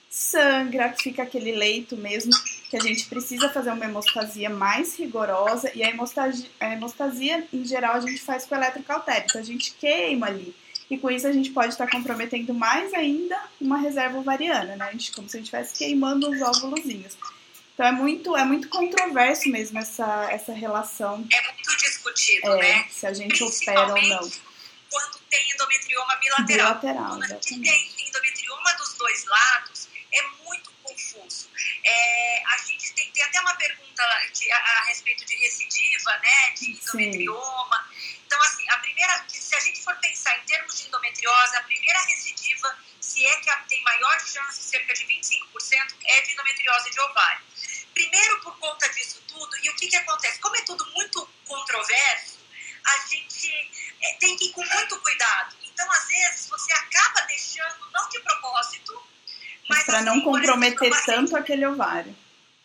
sangra, 0.09 0.93
fica 0.93 1.25
aquele 1.25 1.53
leito 1.53 1.97
mesmo, 1.97 2.33
que 2.69 2.77
a 2.77 2.81
gente 2.81 3.07
precisa 3.07 3.49
fazer 3.49 3.71
uma 3.71 3.85
hemostasia 3.85 4.51
mais 4.51 4.99
rigorosa, 4.99 5.71
e 5.75 5.85
a 5.85 5.89
hemostasia, 5.89 6.49
a 6.59 6.73
hemostasia 6.73 7.47
em 7.53 7.65
geral, 7.65 7.95
a 7.95 8.01
gente 8.01 8.21
faz 8.21 8.45
com 8.45 8.55
eletrocautério, 8.55 9.25
então 9.29 9.41
a 9.41 9.45
gente 9.45 9.73
queima 9.75 10.27
ali. 10.27 10.55
E 10.89 10.97
com 10.97 11.11
isso 11.11 11.27
a 11.27 11.33
gente 11.33 11.51
pode 11.51 11.71
estar 11.71 11.89
comprometendo 11.91 12.55
mais 12.55 12.95
ainda 12.95 13.41
uma 13.61 13.77
reserva 13.77 14.19
ovariana, 14.19 14.77
né? 14.77 14.85
A 14.85 14.93
gente, 14.93 15.11
como 15.13 15.29
se 15.29 15.37
a 15.37 15.41
gente 15.41 15.47
estivesse 15.47 15.77
queimando 15.77 16.31
os 16.31 16.41
óvulozinhos. 16.41 17.17
Então 17.75 17.87
é 17.87 17.93
muito, 17.93 18.37
é 18.37 18.45
muito 18.45 18.69
controverso 18.69 19.49
mesmo 19.51 19.79
essa, 19.79 20.29
essa 20.31 20.53
relação. 20.53 21.27
É 21.31 21.43
muito 21.43 21.77
discutido, 21.77 22.49
é, 22.55 22.59
né? 22.59 22.87
Se 22.91 23.07
a 23.07 23.13
gente 23.13 23.43
opera 23.43 23.95
ou 23.95 24.03
não. 24.03 24.31
Quando 24.91 25.19
tem 25.29 25.51
endometrioma 25.53 26.17
bilateral. 26.17 26.47
Bilateral, 26.47 27.09
quando 27.09 27.25
exatamente. 27.25 27.71
tem 27.71 28.09
endometrioma 28.09 28.73
dos 28.79 28.95
dois 28.95 29.25
lados. 29.27 29.76
É, 31.89 32.43
a 32.47 32.57
gente 32.59 32.93
tem, 32.95 33.09
tem 33.13 33.23
até 33.23 33.41
uma 33.41 33.55
pergunta 33.55 34.03
de, 34.33 34.51
a, 34.51 34.57
a, 34.57 34.85
respeito 34.87 35.25
de 35.25 35.37
recidiva, 35.37 36.19
né, 36.19 36.51
de 36.51 36.73
endometrioma. 36.73 37.89
Sim. 37.89 38.19
Então, 38.27 38.43
assim, 38.43 38.69
a 38.71 38.79
primeira, 38.79 39.25
se 39.29 39.55
a 39.55 39.61
gente 39.61 39.81
for 39.85 39.95
pensar 39.99 40.37
em 40.37 40.45
termos 40.47 40.77
de 40.77 40.89
endometriose, 40.89 41.57
a 41.57 41.63
primeira 41.63 42.01
recidiva, 42.01 42.77
se 43.01 43.25
é 43.25 43.37
que 43.37 43.69
tem 43.69 43.81
maior 43.85 44.19
chance, 44.21 44.65
cerca 44.65 44.93
de 44.95 45.05
25%, 45.05 45.95
é 46.07 46.23
de 46.23 46.33
endometriose 46.33 46.91
de 46.91 47.01
ovário. 47.01 47.45
Primeiro, 47.95 48.41
por 48.41 48.59
conta 48.59 48.89
disso 48.89 49.23
tudo, 49.29 49.57
e 49.63 49.71
o 49.71 49.77
que, 49.77 49.87
que 49.87 49.97
acontece? 49.97 50.41
Como 50.41 50.57
é 50.57 50.63
tudo 50.63 50.85
muito 50.91 51.25
controverso, 51.47 52.41
a 52.85 52.99
gente 53.07 53.71
é, 54.03 54.13
tem 54.15 54.37
que 54.37 54.47
ir 54.47 54.53
com 54.53 54.65
muito 54.65 55.01
cuidado. 55.01 55.57
Então, 55.63 55.89
às 55.93 56.09
vezes, 56.09 56.49
você 56.49 56.73
acaba 56.73 57.21
deixando, 57.23 57.91
não 57.93 58.09
de 58.09 58.19
propósito, 58.21 59.07
mas 59.69 59.85
para 59.85 59.97
assim, 59.97 60.07
não 60.07 60.21
comprometer 60.21 60.89
exemplo, 60.89 61.05
tanto 61.07 61.37
aquele 61.37 61.67
ovário. 61.67 62.17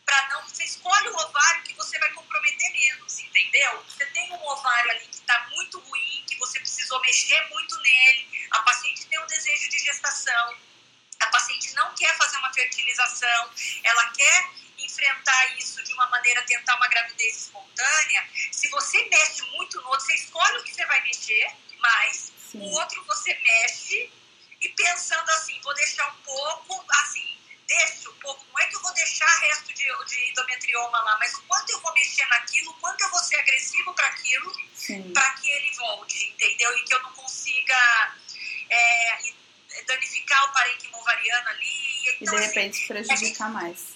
Para 0.05 0.29
não, 0.29 0.43
você 0.47 0.63
escolhe 0.63 1.07
o 1.09 1.15
ovário 1.15 1.63
que 1.63 1.73
você 1.73 1.97
vai 1.99 2.09
comprometer 2.09 2.71
menos, 2.71 3.19
entendeu? 3.19 3.83
Você 3.87 4.05
tem 4.07 4.31
um 4.33 4.43
ovário 4.47 4.91
ali 4.91 5.07
que 5.07 5.15
está 5.15 5.47
muito 5.51 5.79
ruim, 5.79 6.23
que 6.27 6.37
você 6.37 6.59
precisou 6.59 6.99
mexer 7.01 7.41
muito 7.49 7.77
nele, 7.77 8.47
a 8.51 8.59
paciente 8.59 9.05
tem 9.05 9.19
um 9.19 9.27
desejo 9.27 9.69
de 9.69 9.79
gestação, 9.79 10.55
a 11.21 11.27
paciente 11.27 11.73
não 11.73 11.93
quer 11.95 12.15
fazer 12.17 12.37
uma 12.37 12.53
fertilização, 12.53 13.49
ela 13.83 14.05
quer 14.11 14.49
enfrentar 14.77 15.57
isso 15.57 15.83
de 15.83 15.93
uma 15.93 16.07
maneira, 16.09 16.41
tentar 16.43 16.75
uma 16.75 16.87
gravidez 16.87 17.37
espontânea. 17.37 18.27
Se 18.51 18.67
você 18.69 19.05
mexe 19.05 19.41
muito 19.51 19.79
no 19.81 19.87
outro, 19.87 20.05
você 20.05 20.15
escolhe 20.15 20.57
o 20.57 20.63
que 20.63 20.73
você 20.73 20.85
vai 20.85 21.01
mexer, 21.01 21.47
mas 21.79 22.31
Sim. 22.51 22.59
o 22.59 22.71
outro 22.71 23.03
você 23.05 23.33
mexe 23.33 24.11
e 24.61 24.69
pensando 24.69 25.29
assim, 25.31 25.59
vou 25.61 25.73
deixar 25.73 26.07
um 26.09 26.21
pouco, 26.21 26.85
assim, 27.01 27.37
deixo 27.67 28.11
um 28.11 28.15
pouco, 28.15 28.45
não 28.51 28.59
é 28.59 28.65
que 28.67 28.75
eu 28.75 28.81
vou 28.81 28.93
deixar 28.93 29.27
resto 29.39 29.73
de, 29.73 29.85
de 30.05 30.29
endometrioma 30.29 31.01
lá, 31.01 31.17
mas 31.19 31.33
o 31.35 31.41
quanto 31.43 31.69
eu 31.71 31.79
vou 31.81 31.93
mexer 31.93 32.25
naquilo, 32.27 32.71
o 32.71 32.73
quanto 32.75 33.01
eu 33.01 33.09
vou 33.09 33.19
ser 33.19 33.37
agressivo 33.37 33.93
para 33.93 34.07
aquilo, 34.07 34.51
para 35.13 35.29
que 35.35 35.49
ele 35.49 35.71
volte, 35.75 36.27
entendeu? 36.29 36.77
E 36.77 36.83
que 36.83 36.93
eu 36.93 37.01
não 37.01 37.13
consiga 37.13 38.15
é, 38.69 39.19
danificar 39.87 40.45
o 40.45 40.53
parênquima 40.53 40.97
ovariano 40.97 41.49
ali. 41.49 42.17
Então, 42.21 42.37
e 42.37 42.41
de 42.41 42.47
repente 42.47 42.77
assim, 42.77 42.87
prejudicar 42.87 43.47
a 43.47 43.61
gente, 43.61 43.63
mais. 43.63 43.87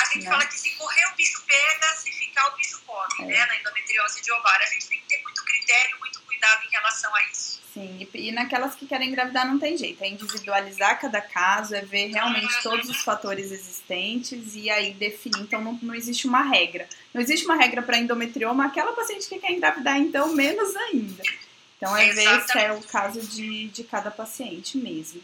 A 0.00 0.04
gente 0.06 0.24
né? 0.24 0.30
fala 0.30 0.46
que 0.46 0.58
se 0.58 0.70
correr 0.72 1.06
o 1.06 1.14
bicho 1.14 1.42
pega, 1.42 1.94
se 1.96 2.12
ficar 2.12 2.48
o 2.48 2.56
bicho 2.56 2.80
come, 2.82 3.24
é. 3.24 3.26
né? 3.26 3.46
Na 3.46 3.56
endometriose 3.56 4.22
de 4.22 4.32
ovário. 4.32 4.66
A 4.66 4.70
gente 4.70 4.88
tem 4.88 5.00
que 5.00 5.06
ter 5.06 5.22
muito 5.22 5.44
critério, 5.44 5.98
muito 6.00 6.23
cuidado 6.44 6.66
em 6.66 6.70
relação 6.70 7.14
a 7.14 7.24
isso. 7.30 7.60
Sim, 7.72 8.08
e, 8.14 8.28
e 8.28 8.32
naquelas 8.32 8.74
que 8.74 8.86
querem 8.86 9.08
engravidar 9.08 9.46
não 9.46 9.58
tem 9.58 9.76
jeito, 9.76 10.02
é 10.04 10.08
individualizar 10.08 11.00
cada 11.00 11.20
caso, 11.20 11.74
é 11.74 11.80
ver 11.80 12.06
realmente 12.08 12.62
todos 12.62 12.88
os 12.88 13.02
fatores 13.02 13.50
existentes 13.50 14.54
e 14.54 14.70
aí 14.70 14.92
definir. 14.94 15.40
Então 15.40 15.60
não, 15.60 15.78
não 15.82 15.94
existe 15.94 16.28
uma 16.28 16.42
regra. 16.42 16.88
Não 17.12 17.20
existe 17.20 17.44
uma 17.44 17.56
regra 17.56 17.82
para 17.82 17.98
endometrioma, 17.98 18.66
aquela 18.66 18.92
paciente 18.92 19.28
que 19.28 19.38
quer 19.38 19.52
engravidar, 19.52 19.98
então, 19.98 20.32
menos 20.34 20.76
ainda. 20.76 21.22
Então 21.76 21.96
é 21.96 22.12
ver 22.12 22.42
se 22.42 22.58
é 22.58 22.72
o 22.72 22.80
caso 22.82 23.20
de, 23.20 23.68
de 23.68 23.82
cada 23.82 24.10
paciente 24.10 24.78
mesmo. 24.78 25.20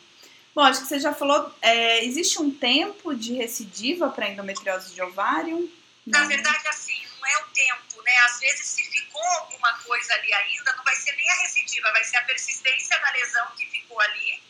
Bom, 0.52 0.62
acho 0.62 0.80
que 0.80 0.88
você 0.88 0.98
já 0.98 1.14
falou, 1.14 1.54
é, 1.62 2.04
existe 2.04 2.42
um 2.42 2.50
tempo 2.50 3.14
de 3.14 3.35
recidiva 3.35 4.09
para 4.09 4.28
endometriose 4.28 4.92
de 4.92 5.00
ovário? 5.00 5.70
Na 6.04 6.24
verdade, 6.24 6.66
assim, 6.66 7.00
não 7.20 7.28
é 7.28 7.38
o 7.38 7.46
tempo, 7.48 8.02
né? 8.02 8.16
Às 8.24 8.40
vezes, 8.40 8.66
se 8.66 8.83
ficou 8.90 9.22
alguma 9.22 9.72
coisa 9.80 10.14
ali 10.14 10.33
ainda, 10.33 10.72
não 10.74 10.85
vai 10.85 10.96
ser 10.96 11.12
nem 11.12 11.30
a 11.30 11.35
recidiva, 11.37 11.92
vai 11.92 12.02
ser 12.04 12.16
a 12.16 12.24
persistência 12.24 12.98
da 12.98 13.11
lesão 13.12 13.46
que 13.56 13.66
ficou 13.66 14.00
ali. 14.00 14.42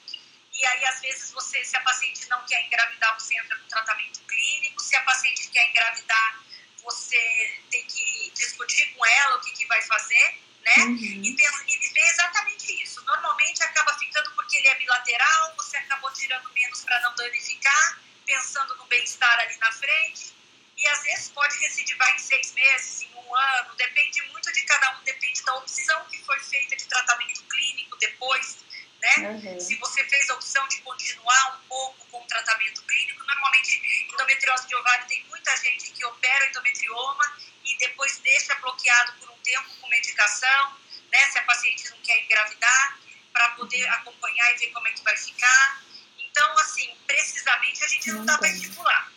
E 0.52 0.64
aí, 0.64 0.84
às 0.86 1.00
vezes, 1.00 1.32
você, 1.32 1.64
se 1.64 1.76
a 1.76 1.80
paciente 1.80 2.28
não 2.28 2.44
quer 2.46 2.64
engravidar, 2.66 3.18
você 3.18 3.36
entra 3.36 3.56
no 3.56 3.64
tratamento 3.64 4.20
clínico. 4.20 4.80
Se 4.80 4.94
a 4.94 5.02
paciente 5.02 5.48
quer 5.48 5.68
engravidar, 5.68 6.44
você 6.82 7.60
tem 7.70 7.84
que 7.86 8.30
discutir 8.34 8.86
com 8.94 9.04
ela 9.04 9.36
o 9.36 9.40
que, 9.40 9.52
que 9.52 9.66
vai 9.66 9.82
fazer, 9.82 10.38
né? 10.62 10.76
Uhum. 10.78 10.96
E, 10.96 11.28
e 11.28 11.88
ver 11.92 12.06
exatamente 12.08 12.82
isso. 12.82 13.02
Normalmente 13.04 13.62
acaba 13.62 13.98
ficando 13.98 14.30
porque 14.34 14.56
ele 14.56 14.68
é 14.68 14.74
bilateral, 14.76 15.54
você 15.56 15.76
acabou 15.76 16.12
tirando 16.12 16.52
menos 16.52 16.84
para 16.84 17.00
não 17.00 17.14
danificar, 17.16 18.00
pensando 18.24 18.76
no 18.76 18.86
bem-estar 18.86 19.38
ali 19.40 19.56
na 19.56 19.72
frente 19.72 20.39
e 20.80 20.88
às 20.88 21.02
vezes 21.02 21.28
pode 21.30 21.58
recidivar 21.58 22.14
em 22.14 22.18
seis 22.18 22.52
meses, 22.52 23.02
em 23.02 23.14
um 23.14 23.36
ano, 23.36 23.74
depende 23.76 24.22
muito 24.28 24.52
de 24.52 24.62
cada 24.62 24.98
um, 24.98 25.02
depende 25.04 25.42
da 25.42 25.54
opção 25.56 26.04
que 26.06 26.18
foi 26.24 26.38
feita 26.40 26.76
de 26.76 26.86
tratamento 26.86 27.42
clínico 27.44 27.96
depois 27.98 28.58
né? 29.00 29.30
Uhum. 29.30 29.60
Se 29.60 29.74
você 29.76 30.04
fez 30.04 30.28
a 30.30 30.34
opção 30.34 30.66
de 30.68 30.80
continuar 30.82 31.56
um 31.56 31.68
pouco 31.68 32.06
com 32.10 32.22
o 32.22 32.26
tratamento 32.26 32.82
clínico, 32.82 33.24
normalmente 33.26 34.06
endometriose 34.12 34.68
de 34.68 34.76
ovário 34.76 35.06
tem 35.06 35.24
muita 35.24 35.56
gente 35.56 35.90
que 35.92 36.04
opera 36.04 36.46
endometrioma 36.48 37.36
e 37.64 37.76
depois 37.78 38.18
deixa 38.18 38.54
bloqueado 38.56 39.12
por 39.14 39.30
um 39.30 39.38
tempo 39.38 39.70
com 39.80 39.88
medicação, 39.88 40.76
né? 41.10 41.26
Se 41.30 41.38
a 41.38 41.42
paciente 41.44 41.88
não 41.90 41.98
quer 42.02 42.22
engravidar, 42.24 43.00
para 43.32 43.50
poder 43.50 43.88
acompanhar 43.88 44.54
e 44.54 44.58
ver 44.58 44.66
como 44.72 44.86
é 44.88 44.90
que 44.90 45.02
vai 45.02 45.16
ficar. 45.16 45.82
Então, 46.18 46.58
assim, 46.58 46.94
precisamente 47.06 47.84
a 47.84 47.88
gente 47.88 48.12
não 48.12 48.24
dá 48.24 48.36
para 48.36 48.48
estipular. 48.48 49.12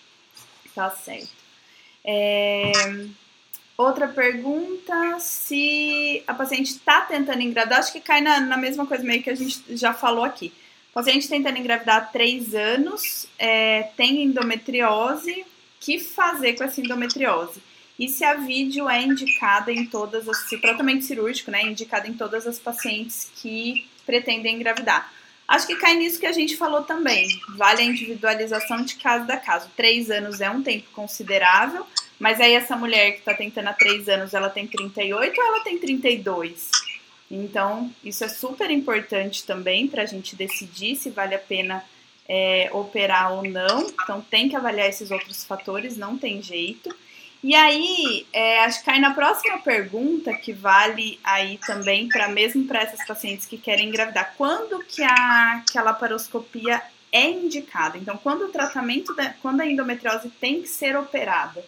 Tá 0.73 0.89
certo. 0.91 1.42
É... 2.03 2.71
Outra 3.75 4.07
pergunta, 4.07 5.19
se 5.19 6.23
a 6.27 6.33
paciente 6.33 6.71
está 6.71 7.01
tentando 7.01 7.41
engravidar, 7.41 7.79
acho 7.79 7.91
que 7.91 7.99
cai 7.99 8.21
na, 8.21 8.39
na, 8.39 8.55
mesma 8.55 8.85
coisa 8.85 9.03
meio 9.03 9.23
que 9.23 9.31
a 9.31 9.35
gente 9.35 9.75
já 9.75 9.93
falou 9.93 10.23
aqui. 10.23 10.53
O 10.91 10.93
paciente 10.93 11.27
tentando 11.27 11.57
engravidar 11.57 11.97
há 11.97 12.01
três 12.01 12.53
anos, 12.53 13.27
é, 13.37 13.89
tem 13.97 14.23
endometriose, 14.23 15.41
o 15.41 15.45
que 15.79 15.97
fazer 15.97 16.53
com 16.53 16.63
essa 16.63 16.79
endometriose? 16.79 17.59
E 17.97 18.07
se 18.07 18.23
a 18.23 18.35
vídeo 18.35 18.87
é 18.87 19.01
indicada 19.01 19.71
em 19.71 19.85
todas 19.85 20.29
as, 20.29 20.37
se 20.49 20.55
o 20.55 20.61
tratamento 20.61 21.03
cirúrgico, 21.03 21.49
né, 21.49 21.61
é 21.61 21.67
indicado 21.67 22.07
em 22.07 22.13
todas 22.13 22.45
as 22.45 22.59
pacientes 22.59 23.31
que 23.35 23.87
pretendem 24.05 24.55
engravidar. 24.55 25.11
Acho 25.53 25.67
que 25.67 25.75
cai 25.75 25.93
nisso 25.93 26.19
que 26.19 26.25
a 26.25 26.31
gente 26.31 26.57
falou 26.57 26.81
também. 26.81 27.27
Vale 27.49 27.81
a 27.81 27.85
individualização 27.85 28.83
de 28.83 28.95
caso 28.95 29.27
da 29.27 29.37
caso. 29.37 29.69
Três 29.77 30.09
anos 30.09 30.41
é 30.41 30.49
um 30.49 30.63
tempo 30.63 30.89
considerável, 30.91 31.85
mas 32.17 32.41
aí 32.41 32.53
essa 32.53 32.75
mulher 32.75 33.11
que 33.11 33.19
está 33.19 33.35
tentando 33.35 33.67
há 33.67 33.73
três 33.73 34.09
anos, 34.09 34.33
ela 34.33 34.49
tem 34.49 34.65
38 34.65 35.39
ou 35.39 35.45
ela 35.45 35.63
tem 35.63 35.77
32? 35.77 36.71
Então, 37.29 37.93
isso 38.03 38.23
é 38.23 38.29
super 38.29 38.71
importante 38.71 39.45
também 39.45 39.87
para 39.87 40.01
a 40.01 40.07
gente 40.07 40.35
decidir 40.35 40.95
se 40.95 41.11
vale 41.11 41.35
a 41.35 41.39
pena 41.39 41.85
é, 42.27 42.71
operar 42.73 43.33
ou 43.33 43.43
não. 43.43 43.87
Então, 44.03 44.21
tem 44.21 44.49
que 44.49 44.55
avaliar 44.55 44.89
esses 44.89 45.11
outros 45.11 45.45
fatores, 45.45 45.95
não 45.95 46.17
tem 46.17 46.41
jeito. 46.41 46.89
E 47.43 47.53
aí, 47.53 48.25
é, 48.31 48.63
acho 48.63 48.79
que 48.79 48.85
cai 48.85 48.99
na 48.99 49.13
próxima 49.13 49.59
pergunta, 49.59 50.33
que 50.33 50.53
vale 50.53 51.19
aí 51.21 51.57
também 51.57 52.07
para 52.07 52.29
mesmo 52.29 52.65
para 52.65 52.81
essas 52.81 53.05
pacientes 53.05 53.45
que 53.45 53.57
querem 53.57 53.89
engravidar. 53.89 54.33
Quando 54.37 54.81
que 54.85 55.03
a, 55.03 55.61
que 55.69 55.77
a 55.77 55.83
laparoscopia 55.83 56.81
é 57.11 57.29
indicada? 57.29 57.97
Então, 57.97 58.17
quando 58.17 58.45
o 58.45 58.49
tratamento, 58.49 59.13
da, 59.13 59.33
quando 59.41 59.59
a 59.59 59.65
endometriose 59.65 60.29
tem 60.29 60.61
que 60.61 60.69
ser 60.69 60.95
operada? 60.95 61.65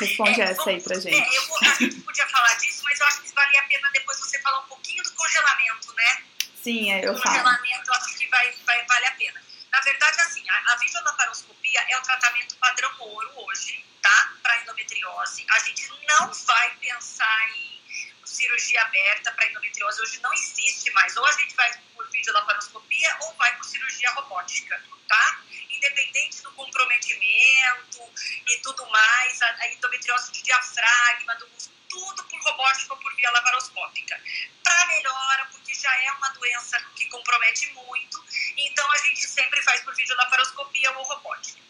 Responde 0.00 0.40
é, 0.40 0.44
essa 0.44 0.70
aí 0.70 0.80
pra 0.80 0.98
gente. 0.98 1.14
É, 1.14 1.36
eu, 1.36 1.42
a 1.60 1.74
gente 1.74 2.00
podia 2.00 2.26
falar 2.28 2.54
disso, 2.54 2.80
mas 2.84 2.98
eu 2.98 3.06
acho 3.06 3.20
que 3.20 3.34
vale 3.34 3.58
a 3.58 3.62
pena 3.64 3.90
depois 3.92 4.18
você 4.18 4.40
falar 4.40 4.60
um 4.60 4.68
pouquinho 4.68 5.02
do 5.02 5.12
congelamento, 5.12 5.94
né? 5.94 6.22
Sim, 6.62 6.90
é, 6.90 7.06
eu 7.06 7.14
falo. 7.18 7.36
congelamento, 7.36 7.82
eu 7.86 7.94
acho 7.94 8.18
que 8.18 8.26
vai, 8.28 8.50
vai, 8.66 8.86
vale 8.86 9.06
a 9.06 9.10
pena. 9.10 9.49
Na 9.72 9.80
verdade, 9.80 10.20
assim, 10.20 10.44
a, 10.48 10.72
a 10.72 10.76
videolaparoscopia 10.76 11.86
é 11.88 11.98
o 11.98 12.02
tratamento 12.02 12.56
padrão 12.56 12.92
ouro 12.98 13.30
hoje, 13.36 13.84
tá? 14.02 14.34
Para 14.42 14.60
endometriose. 14.62 15.46
A 15.48 15.58
gente 15.60 15.88
não 16.08 16.32
vai 16.32 16.74
pensar 16.76 17.48
em 17.50 17.80
cirurgia 18.24 18.82
aberta 18.82 19.32
para 19.32 19.46
endometriose. 19.46 20.02
Hoje 20.02 20.20
não 20.20 20.32
existe 20.32 20.90
mais. 20.92 21.16
Ou 21.16 21.26
a 21.26 21.32
gente 21.32 21.54
vai 21.54 21.70
por 21.94 22.08
videolaparoscopia 22.10 23.16
ou 23.20 23.34
vai 23.34 23.54
por 23.56 23.64
cirurgia 23.64 24.10
robótica, 24.10 24.82
tá? 25.08 25.42
Independente 25.70 26.42
do 26.42 26.52
comprometimento 26.52 28.12
e 28.46 28.56
tudo 28.58 28.86
mais, 28.90 29.42
a, 29.42 29.46
a 29.46 29.68
endometriose 29.72 30.32
de 30.32 30.42
diafragma, 30.42 31.34
do 31.36 31.48
tudo 31.90 32.24
por 32.24 32.40
robótica 32.42 32.94
ou 32.94 33.00
por 33.00 33.14
via 33.16 33.30
laparoscópica. 33.32 34.18
Para 34.64 34.86
melhora, 34.86 35.46
porque 35.52 35.74
já 35.74 35.94
é 36.04 36.12
uma 36.12 36.30
doença 36.30 36.80
que 36.96 37.06
compromete 37.08 37.66
muito, 37.72 38.24
então 38.56 38.90
a 38.92 38.98
gente 38.98 39.26
sempre 39.26 39.60
faz 39.62 39.82
por 39.82 39.94
videolaparoscopia 39.94 40.92
ou 40.96 41.02
robótica. 41.02 41.60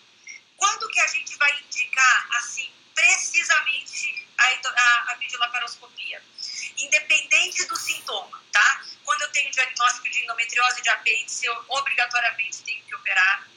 Quando 0.56 0.88
que 0.90 1.00
a 1.00 1.06
gente 1.08 1.36
vai 1.36 1.58
indicar, 1.60 2.28
assim, 2.36 2.70
precisamente 2.94 4.26
a, 4.36 4.44
a, 4.44 5.12
a 5.12 5.14
videolaparoscopia? 5.14 6.22
Independente 6.76 7.64
do 7.64 7.76
sintoma, 7.76 8.42
tá? 8.52 8.84
Quando 9.04 9.22
eu 9.22 9.32
tenho 9.32 9.50
diagnóstico 9.50 10.10
de 10.10 10.20
endometriose 10.20 10.82
de 10.82 10.90
apêndice, 10.90 11.46
eu 11.46 11.64
obrigatoriamente 11.68 12.62
tenho 12.62 12.84
que 12.84 12.94
operar. 12.94 13.48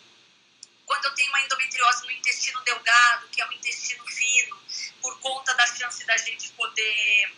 Quando 0.86 1.06
eu 1.06 1.16
tenho 1.16 1.30
uma 1.30 1.42
endometriose 1.42 2.06
no 2.06 2.12
intestino 2.12 2.62
delgado, 2.62 3.28
que 3.30 3.42
é 3.42 3.48
o 3.48 3.54
intestino 3.54 4.06
fino, 4.08 4.60
por 5.02 5.20
conta 5.20 5.54
da 5.54 5.66
chance 5.68 6.06
da 6.06 6.18
gente 6.18 6.50
poder 6.54 7.34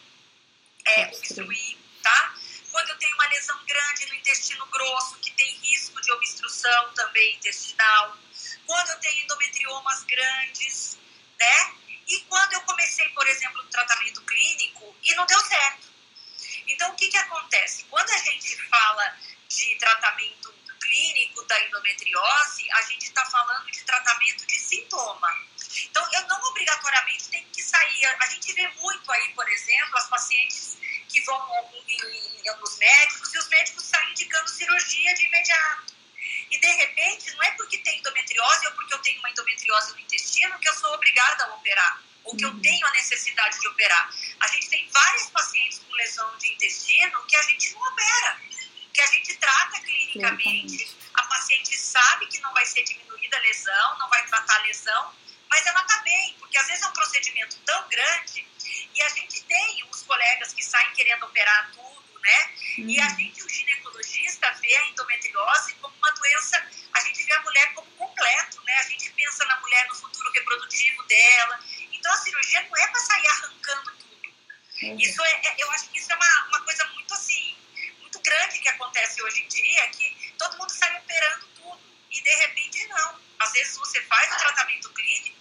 é, 0.86 1.08
obstruir, 1.08 1.78
tá? 2.02 2.36
Quando 2.72 2.90
eu 2.90 2.98
tenho 2.98 3.14
uma 3.16 3.28
lesão 3.28 3.58
grande 3.66 4.06
no 4.08 4.16
intestino 4.16 4.66
grosso, 4.68 5.18
que 5.20 5.32
tem 5.32 5.56
risco 5.58 6.02
de 6.02 6.12
obstrução 6.12 6.94
também 6.94 7.36
intestinal 7.36 8.18
quando 8.66 8.90
eu 8.90 9.00
tenho 9.00 9.24
endometriomas 9.24 10.04
grandes, 10.04 10.98
né? 11.40 11.76
E 12.08 12.20
quando 12.22 12.54
eu 12.54 12.62
comecei, 12.62 13.08
por 13.10 13.28
exemplo, 13.28 13.62
o 13.62 13.68
tratamento 13.70 14.22
clínico 14.24 14.96
e 15.04 15.16
não 15.16 15.26
deu 15.26 15.40
certo. 15.42 15.88
Então, 16.68 16.92
o 16.92 16.96
que, 16.96 17.08
que 17.08 17.18
acontece? 17.18 17.84
Quando 17.86 18.10
a 18.10 18.18
gente 18.18 18.58
fala 18.68 19.18
de 19.48 19.76
tratamento 19.76 20.45
clínico 20.96 21.44
da 21.44 21.60
endometriose, 21.66 22.72
a 22.72 22.82
gente 22.84 23.04
está 23.04 23.26
falando 23.26 23.70
de 23.70 23.84
tratamento 23.84 24.48
de 24.48 24.58
sintoma. 24.58 25.30
Então, 25.90 26.08
eu 26.14 26.28
não 26.28 26.42
obrigatoriamente 26.44 27.30
tenho 27.30 27.48
que 27.50 27.62
sair. 27.62 28.06
A 28.06 28.26
gente 28.28 28.54
vê 28.54 28.68
muito 28.80 29.12
aí, 29.12 29.34
por 29.34 29.48
exemplo, 29.50 29.98
as 29.98 30.08
pacientes 30.08 30.78
que 31.10 31.22
vão 31.22 31.38
nos 32.60 32.78
médicos 32.78 33.34
e 33.34 33.38
os 33.38 33.48
médicos 33.50 33.84
saem 33.84 34.12
indicando 34.12 34.50
cirurgia 34.50 35.14
de 35.16 35.26
imediato. 35.26 35.94
E 36.50 36.58
de 36.58 36.68
repente, 36.68 37.32
não 37.32 37.44
é 37.44 37.52
porque 37.52 37.78
tem 37.80 38.00
endometriose 38.00 38.68
ou 38.68 38.74
porque 38.74 38.94
eu 38.94 39.00
tenho 39.00 39.20
uma 39.20 39.30
endometriose 39.30 39.94
no 39.94 40.00
intestino 40.00 40.58
que 40.60 40.70
eu 40.70 40.74
sou 40.74 40.94
obrigada 40.94 41.46
a 41.46 41.56
operar, 41.56 42.02
ou 42.24 42.36
que 42.36 42.46
eu 42.46 42.50
uhum. 42.50 42.62
tenho 42.62 42.88
a 42.88 42.92
necessidade 42.92 43.60
de 43.60 43.68
operar. 43.68 44.10
A 44.40 44.48
gente 44.48 44.70
tem 44.70 44.88
vários 44.90 45.30
pacientes 45.30 45.80
com 45.80 45.94
lesão 45.96 46.38
de 46.38 46.54
intestino 46.54 47.26
que 47.26 47.36
a 47.36 47.42
gente 47.44 47.74
não 47.74 47.82
opera, 47.82 48.42
que 48.96 49.02
a 49.02 49.08
gente 49.08 49.36
trata 49.36 49.78
clinicamente, 49.82 50.96
a 51.16 51.24
paciente 51.24 51.78
sabe 51.78 52.28
que 52.28 52.40
não 52.40 52.54
vai 52.54 52.66
ser 52.66 52.82
diminuída 52.84 53.36
a 53.36 53.42
lesão, 53.42 53.98
não 54.00 54.08
vai 54.08 54.26
tratar 54.26 54.56
a 54.56 54.62
lesão, 54.62 55.14
mas 55.50 55.66
ela 55.68 55.82
está 55.82 55.98
bem, 55.98 56.34
porque 56.40 56.58
às 56.58 56.66
vezes 56.68 56.82
é 56.82 56.88
um 56.88 56.94
procedimento 56.94 57.58
tão 57.66 57.90
grande 57.90 58.48
e 58.94 59.02
a 59.02 59.10
gente 59.10 59.44
tem 59.44 59.86
os 59.92 60.02
colegas 60.04 60.54
que 60.54 60.64
saem 60.64 60.94
querendo 60.94 61.26
operar 61.26 61.72
tudo, 61.74 62.20
né? 62.22 62.54
Uhum. 62.78 62.90
E 62.90 63.00
a 63.02 63.08
uhum. 63.08 63.16
gente, 63.18 63.44
o 63.44 63.50
ginecologista, 63.50 64.50
vê 64.62 64.76
a 64.78 64.86
endometriose 64.88 65.74
como 65.76 65.94
uma 65.98 66.12
doença, 66.12 66.66
a 66.94 67.00
gente 67.02 67.22
vê 67.24 67.34
a 67.34 67.42
mulher 67.42 67.74
como 67.74 67.92
completo, 67.92 68.64
né? 68.64 68.78
A 68.78 68.84
gente 68.84 69.10
pensa 69.12 69.44
na 69.44 69.60
mulher 69.60 69.88
no 69.90 69.96
futuro 69.96 70.32
reprodutivo 70.32 71.04
dela. 71.04 71.60
Então 71.92 72.14
a 72.14 72.18
cirurgia 72.18 72.62
não 72.62 72.78
é 72.78 72.88
para 72.88 73.00
sair 73.02 73.28
arrancando 73.28 73.92
tudo. 73.98 74.34
Uhum. 74.84 75.00
Isso 75.00 75.22
é, 75.22 75.48
é, 75.48 75.56
eu 75.58 75.72
acho 75.72 75.90
que 75.90 76.00
isso 76.00 76.12
é 76.14 76.16
uma, 76.16 76.46
uma 76.48 76.62
coisa 76.62 76.86
muito 76.88 77.14
assim, 77.14 77.55
grande 78.26 78.60
que 78.60 78.70
acontece 78.70 79.22
hoje 79.22 79.44
em 79.44 79.48
dia, 79.48 79.88
que 79.90 80.34
todo 80.38 80.58
mundo 80.58 80.72
sai 80.72 80.98
operando 80.98 81.48
tudo. 81.56 81.80
E 82.12 82.22
de 82.22 82.36
repente 82.36 82.88
não. 82.88 83.20
Às 83.40 83.52
vezes 83.52 83.78
você 83.78 84.02
faz 84.04 84.34
o 84.34 84.38
tratamento 84.38 84.90
clínico 84.94 85.38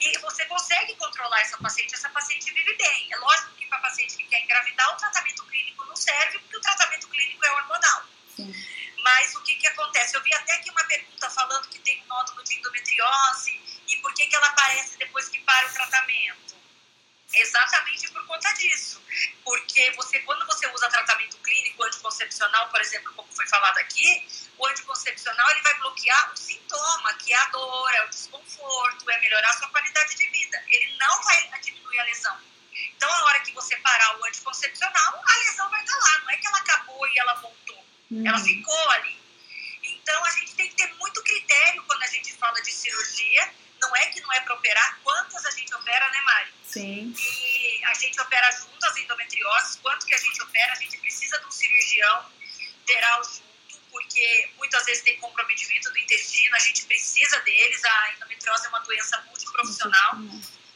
e 0.00 0.18
você 0.18 0.44
consegue 0.46 0.94
controlar 0.96 1.40
essa 1.40 1.58
paciente, 1.58 1.94
essa 1.94 2.08
paciente 2.08 2.52
vive 2.52 2.74
bem. 2.76 3.12
É 3.12 3.16
lógico 3.16 3.54
que 3.56 3.66
para 3.66 3.78
paciente 3.78 4.16
que 4.16 4.26
quer 4.26 4.42
engravidar, 4.42 4.92
o 4.92 4.96
tratamento 4.96 5.44
clínico 5.46 5.84
não 5.84 5.96
serve, 5.96 6.38
porque 6.38 6.56
o 6.56 6.60
tratamento 6.60 7.08
clínico 7.08 7.44
é 7.44 7.50
hormonal. 7.52 8.04
Sim. 8.36 8.52
Mas 9.02 9.34
o 9.36 9.42
que, 9.42 9.56
que 9.56 9.66
acontece? 9.66 10.16
Eu 10.16 10.22
vi 10.22 10.32
até 10.34 10.54
aqui 10.54 10.70
uma 10.70 10.84
pergunta 10.84 11.28
falando 11.30 11.68
que 11.68 11.78
tem 11.80 12.02
um 12.02 12.06
nódulo 12.06 12.42
de 12.44 12.54
endometriose 12.54 13.60
e 13.88 13.96
por 13.98 14.14
que, 14.14 14.26
que 14.26 14.34
ela 14.34 14.46
aparece 14.46 14.96
depois 14.96 15.28
que 15.28 15.40
para 15.40 15.68
o 15.68 15.72
tratamento. 15.72 16.53
Exatamente 17.36 18.08
por 18.10 18.24
conta 18.26 18.52
disso. 18.54 19.02
Porque 19.44 19.90
você, 19.92 20.18
quando 20.20 20.46
você 20.46 20.66
usa 20.68 20.88
tratamento 20.88 21.36
clínico 21.38 21.82
anticoncepcional, 21.84 22.68
por 22.68 22.80
exemplo, 22.80 23.12
como 23.14 23.32
foi 23.32 23.46
falado 23.46 23.78
aqui, 23.78 24.26
o 24.58 24.66
anticoncepcional 24.66 25.50
ele 25.50 25.62
vai 25.62 25.74
bloquear 25.78 26.32
o 26.32 26.36
sintoma, 26.36 27.14
que 27.14 27.32
é 27.32 27.36
a 27.36 27.46
dor, 27.46 27.94
é 27.94 28.04
o 28.04 28.08
desconforto, 28.08 29.10
é 29.10 29.18
melhorar 29.20 29.50
a 29.50 29.52
sua 29.54 29.68
qualidade 29.68 30.14
de 30.16 30.28
vida. 30.28 30.62
Ele 30.68 30.96
não 30.98 31.22
vai 31.22 31.60
diminuir 31.60 31.98
a 32.00 32.04
lesão. 32.04 32.40
Então, 32.96 33.10
a 33.10 33.24
hora 33.24 33.40
que 33.40 33.52
você 33.52 33.76
parar 33.76 34.18
o 34.18 34.24
anticoncepcional, 34.24 35.22
a 35.26 35.38
lesão 35.38 35.68
vai 35.70 35.82
estar 35.84 35.96
lá. 35.96 36.18
Não 36.20 36.30
é 36.30 36.36
que 36.36 36.46
ela 36.46 36.58
acabou 36.58 37.08
e 37.08 37.18
ela 37.18 37.34
voltou. 37.34 37.86
Uhum. 38.10 38.26
Ela 38.26 38.38
ficou 38.38 38.90
ali. 38.90 39.20
Então, 39.82 40.24
a 40.24 40.30
gente 40.30 40.54
tem 40.54 40.68
que 40.68 40.74
ter 40.74 40.92
muito 40.94 41.22
critério 41.22 41.82
quando 41.84 42.02
a 42.02 42.06
gente 42.06 42.32
fala 42.34 42.60
de 42.62 42.72
cirurgia. 42.72 43.54
Não 43.80 43.94
é 43.96 44.06
que 44.06 44.20
não 44.20 44.32
é 44.32 44.40
para 44.40 44.54
operar. 44.54 44.98
Quantas 45.02 45.44
a 45.46 45.50
gente 45.50 45.74
opera, 45.74 46.08
né, 46.10 46.20
Mari? 46.22 46.53
Sim. 46.74 47.14
E 47.16 47.84
a 47.84 47.94
gente 47.94 48.20
opera 48.20 48.50
junto 48.50 48.84
as 48.84 48.96
endometrioses. 48.96 49.76
Quanto 49.76 50.04
que 50.04 50.12
a 50.12 50.18
gente 50.18 50.42
opera? 50.42 50.72
A 50.72 50.74
gente 50.74 50.98
precisa 50.98 51.38
de 51.38 51.46
um 51.46 51.50
cirurgião 51.52 52.32
geral 52.88 53.22
junto, 53.22 53.78
porque 53.92 54.50
muitas 54.56 54.84
vezes 54.84 55.04
tem 55.04 55.16
comprometimento 55.20 55.88
do 55.90 55.98
intestino. 55.98 56.56
A 56.56 56.58
gente 56.58 56.84
precisa 56.86 57.38
deles. 57.42 57.84
A 57.84 58.14
endometriose 58.16 58.66
é 58.66 58.68
uma 58.70 58.80
doença 58.80 59.20
multiprofissional. 59.28 60.16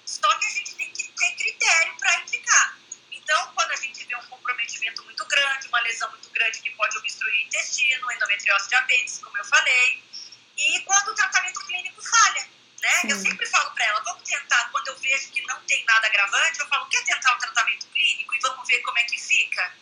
Só 0.06 0.38
que 0.38 0.46
a 0.46 0.50
gente 0.50 0.74
tem 0.76 0.92
que 0.92 1.08
ter 1.08 1.34
critério 1.34 1.96
para 1.98 2.20
indicar. 2.20 2.78
então, 3.10 3.52
quando 3.54 3.72
a 3.72 3.76
gente 3.76 4.04
vê 4.04 4.14
um 4.14 4.26
comprometimento 4.26 5.04
muito 5.04 5.26
grande, 5.26 5.66
uma 5.66 5.80
lesão 5.80 6.08
muito 6.10 6.30
grande 6.30 6.60
que 6.60 6.70
pode 6.70 6.96
obstruir 6.96 7.34
o 7.34 7.46
intestino, 7.46 8.12
endometriose 8.12 8.68
de 8.68 8.74
apêndice, 8.76 9.20
como 9.20 9.36
eu 9.36 9.44
falei, 9.44 10.02
e 10.56 10.80
quando 10.82 11.08
o 11.08 11.14
tratamento 11.14 11.60
clínico 11.66 12.00
falha. 12.00 12.57
Né? 12.80 13.12
Eu 13.12 13.18
sempre 13.18 13.44
falo 13.46 13.70
para 13.72 13.84
ela, 13.86 14.00
vamos 14.04 14.22
tentar, 14.22 14.68
quando 14.70 14.88
eu 14.88 14.96
vejo 14.98 15.30
que 15.30 15.44
não 15.46 15.60
tem 15.62 15.84
nada 15.84 16.06
agravante, 16.06 16.60
eu 16.60 16.68
falo, 16.68 16.86
quer 16.86 17.02
tentar 17.04 17.34
o 17.34 17.38
tratamento 17.38 17.86
clínico 17.88 18.34
e 18.34 18.38
vamos 18.40 18.66
ver 18.68 18.78
como 18.82 18.98
é 18.98 19.02
que 19.04 19.18
fica? 19.18 19.72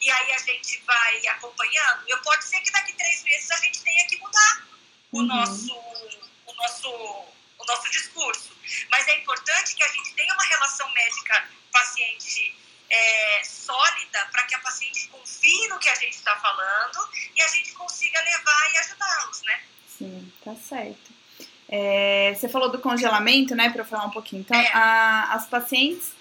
E 0.00 0.10
aí 0.10 0.32
a 0.32 0.38
gente 0.38 0.78
vai 0.86 1.26
acompanhando. 1.28 2.04
Eu 2.08 2.18
pode 2.22 2.44
ser 2.44 2.60
que 2.60 2.70
daqui 2.70 2.92
três 2.94 3.22
meses 3.22 3.50
a 3.50 3.56
gente 3.58 3.82
tenha 3.82 4.06
que 4.06 4.16
mudar 4.16 4.66
o, 5.12 5.20
uhum. 5.20 5.26
nosso, 5.26 5.74
o, 5.74 6.54
nosso, 6.54 6.88
o 6.90 7.64
nosso 7.66 7.90
discurso. 7.90 8.56
Mas 8.90 9.06
é 9.08 9.18
importante 9.18 9.74
que 9.74 9.82
a 9.82 9.88
gente 9.88 10.14
tenha 10.14 10.32
uma 10.32 10.44
relação 10.44 10.90
médica-paciente 10.92 12.56
é, 12.90 13.44
sólida 13.44 14.24
para 14.32 14.44
que 14.44 14.54
a 14.54 14.58
paciente 14.60 15.08
confie 15.08 15.68
no 15.68 15.78
que 15.78 15.88
a 15.88 15.94
gente 15.94 16.14
está 16.14 16.34
falando 16.36 17.08
e 17.36 17.42
a 17.42 17.48
gente 17.48 17.72
consiga 17.72 18.20
levar 18.22 18.72
e 18.72 18.78
ajudá-los, 18.78 19.42
né? 19.42 19.64
Sim, 19.86 20.32
tá 20.42 20.54
certo. 20.54 21.17
É, 21.68 22.34
você 22.34 22.48
falou 22.48 22.70
do 22.70 22.78
congelamento, 22.78 23.54
né, 23.54 23.70
para 23.70 23.84
falar 23.84 24.06
um 24.06 24.10
pouquinho. 24.10 24.40
Então, 24.40 24.58
é. 24.58 24.70
a, 24.72 25.34
as 25.34 25.46
pacientes 25.46 26.12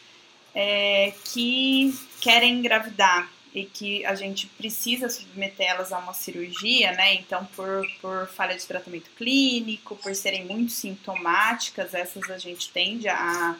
é, 0.54 1.14
que 1.26 1.98
querem 2.20 2.56
engravidar 2.60 3.30
e 3.54 3.66
que 3.66 4.06
a 4.06 4.14
gente 4.14 4.46
precisa 4.48 5.10
submeter 5.10 5.68
elas 5.68 5.92
a 5.92 6.00
uma 6.00 6.14
cirurgia, 6.14 6.92
né? 6.92 7.16
Então, 7.16 7.48
por, 7.56 7.88
por 8.02 8.28
falha 8.28 8.56
de 8.56 8.66
tratamento 8.66 9.10
clínico, 9.18 9.96
por 9.96 10.14
serem 10.14 10.46
muito 10.46 10.72
sintomáticas, 10.72 11.94
essas 11.94 12.30
a 12.30 12.38
gente 12.38 12.70
tende 12.70 13.08
a, 13.08 13.56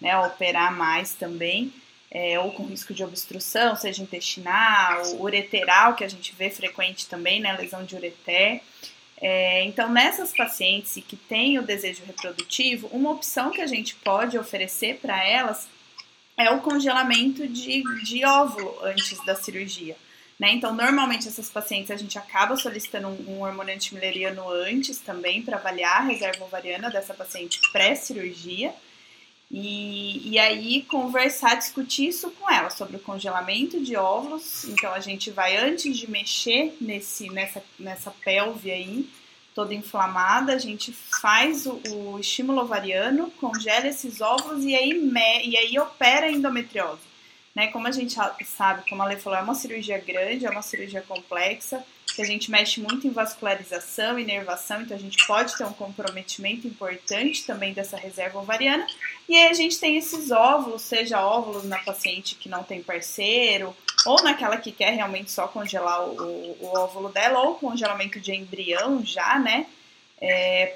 né, 0.00 0.16
operar 0.18 0.72
mais 0.72 1.12
também 1.14 1.72
é, 2.10 2.38
ou 2.38 2.52
com 2.52 2.64
risco 2.66 2.92
de 2.92 3.02
obstrução, 3.02 3.74
seja 3.74 4.02
intestinal, 4.02 5.02
ureteral, 5.16 5.94
que 5.94 6.04
a 6.04 6.08
gente 6.08 6.34
vê 6.34 6.50
frequente 6.50 7.06
também, 7.06 7.40
né, 7.40 7.56
lesão 7.56 7.84
de 7.84 7.96
ureter. 7.96 8.60
É, 9.24 9.62
então, 9.64 9.88
nessas 9.88 10.32
pacientes 10.32 10.94
que 11.06 11.16
têm 11.16 11.56
o 11.56 11.62
desejo 11.62 12.02
reprodutivo, 12.04 12.88
uma 12.88 13.12
opção 13.12 13.52
que 13.52 13.60
a 13.60 13.66
gente 13.68 13.94
pode 13.94 14.36
oferecer 14.36 14.98
para 15.00 15.24
elas 15.24 15.68
é 16.36 16.50
o 16.50 16.60
congelamento 16.60 17.46
de, 17.46 17.84
de 18.02 18.24
óvulo 18.24 18.76
antes 18.82 19.24
da 19.24 19.36
cirurgia. 19.36 19.96
Né? 20.40 20.50
Então, 20.54 20.74
normalmente 20.74 21.28
essas 21.28 21.48
pacientes 21.48 21.92
a 21.92 21.96
gente 21.96 22.18
acaba 22.18 22.56
solicitando 22.56 23.06
um, 23.06 23.36
um 23.36 23.42
hormônio 23.42 23.72
antimileriano 23.72 24.48
antes 24.50 24.98
também 24.98 25.40
para 25.40 25.56
avaliar 25.56 25.98
a 25.98 26.04
reserva 26.04 26.44
ovariana 26.44 26.90
dessa 26.90 27.14
paciente 27.14 27.60
pré-cirurgia. 27.70 28.74
E, 29.52 30.30
e 30.30 30.38
aí 30.38 30.82
conversar, 30.84 31.56
discutir 31.56 32.08
isso 32.08 32.30
com 32.30 32.50
ela 32.50 32.70
sobre 32.70 32.96
o 32.96 33.00
congelamento 33.00 33.78
de 33.82 33.94
óvulos. 33.94 34.64
Então 34.64 34.94
a 34.94 35.00
gente 35.00 35.30
vai 35.30 35.56
antes 35.58 35.98
de 35.98 36.10
mexer 36.10 36.74
nesse, 36.80 37.28
nessa, 37.28 37.62
nessa 37.78 38.10
pelve 38.10 38.70
aí, 38.70 39.06
toda 39.54 39.74
inflamada, 39.74 40.54
a 40.54 40.58
gente 40.58 40.90
faz 41.20 41.66
o, 41.66 41.78
o 41.90 42.18
estímulo 42.18 42.62
ovariano, 42.62 43.30
congela 43.32 43.86
esses 43.86 44.22
óvulos 44.22 44.64
e 44.64 44.74
aí, 44.74 44.94
me, 44.94 45.46
e 45.46 45.54
aí 45.58 45.78
opera 45.78 46.26
a 46.26 46.32
endometriose. 46.32 47.12
Né? 47.54 47.66
Como 47.66 47.86
a 47.86 47.90
gente 47.90 48.16
sabe, 48.46 48.88
como 48.88 49.02
a 49.02 49.04
Lê 49.04 49.18
falou, 49.18 49.38
é 49.38 49.42
uma 49.42 49.54
cirurgia 49.54 49.98
grande, 49.98 50.46
é 50.46 50.50
uma 50.50 50.62
cirurgia 50.62 51.02
complexa, 51.02 51.84
que 52.14 52.22
a 52.22 52.24
gente 52.24 52.50
mexe 52.50 52.80
muito 52.80 53.06
em 53.06 53.10
vascularização, 53.10 54.18
inervação, 54.18 54.82
então 54.82 54.96
a 54.96 55.00
gente 55.00 55.26
pode 55.26 55.56
ter 55.56 55.64
um 55.64 55.72
comprometimento 55.72 56.66
importante 56.66 57.44
também 57.44 57.72
dessa 57.72 57.96
reserva 57.96 58.38
ovariana. 58.38 58.86
E 59.28 59.36
aí 59.36 59.48
a 59.48 59.54
gente 59.54 59.78
tem 59.78 59.96
esses 59.96 60.30
óvulos, 60.30 60.82
seja 60.82 61.24
óvulos 61.24 61.64
na 61.64 61.78
paciente 61.78 62.34
que 62.34 62.48
não 62.48 62.62
tem 62.62 62.82
parceiro, 62.82 63.74
ou 64.04 64.22
naquela 64.22 64.56
que 64.56 64.72
quer 64.72 64.90
realmente 64.90 65.30
só 65.30 65.46
congelar 65.48 66.02
o, 66.08 66.56
o, 66.60 66.66
óvulo 66.76 67.08
dela, 67.08 67.40
ou 67.40 67.54
congelamento 67.54 68.20
de 68.20 68.34
embrião 68.34 69.04
já, 69.04 69.38
né? 69.38 69.66
É, 70.24 70.66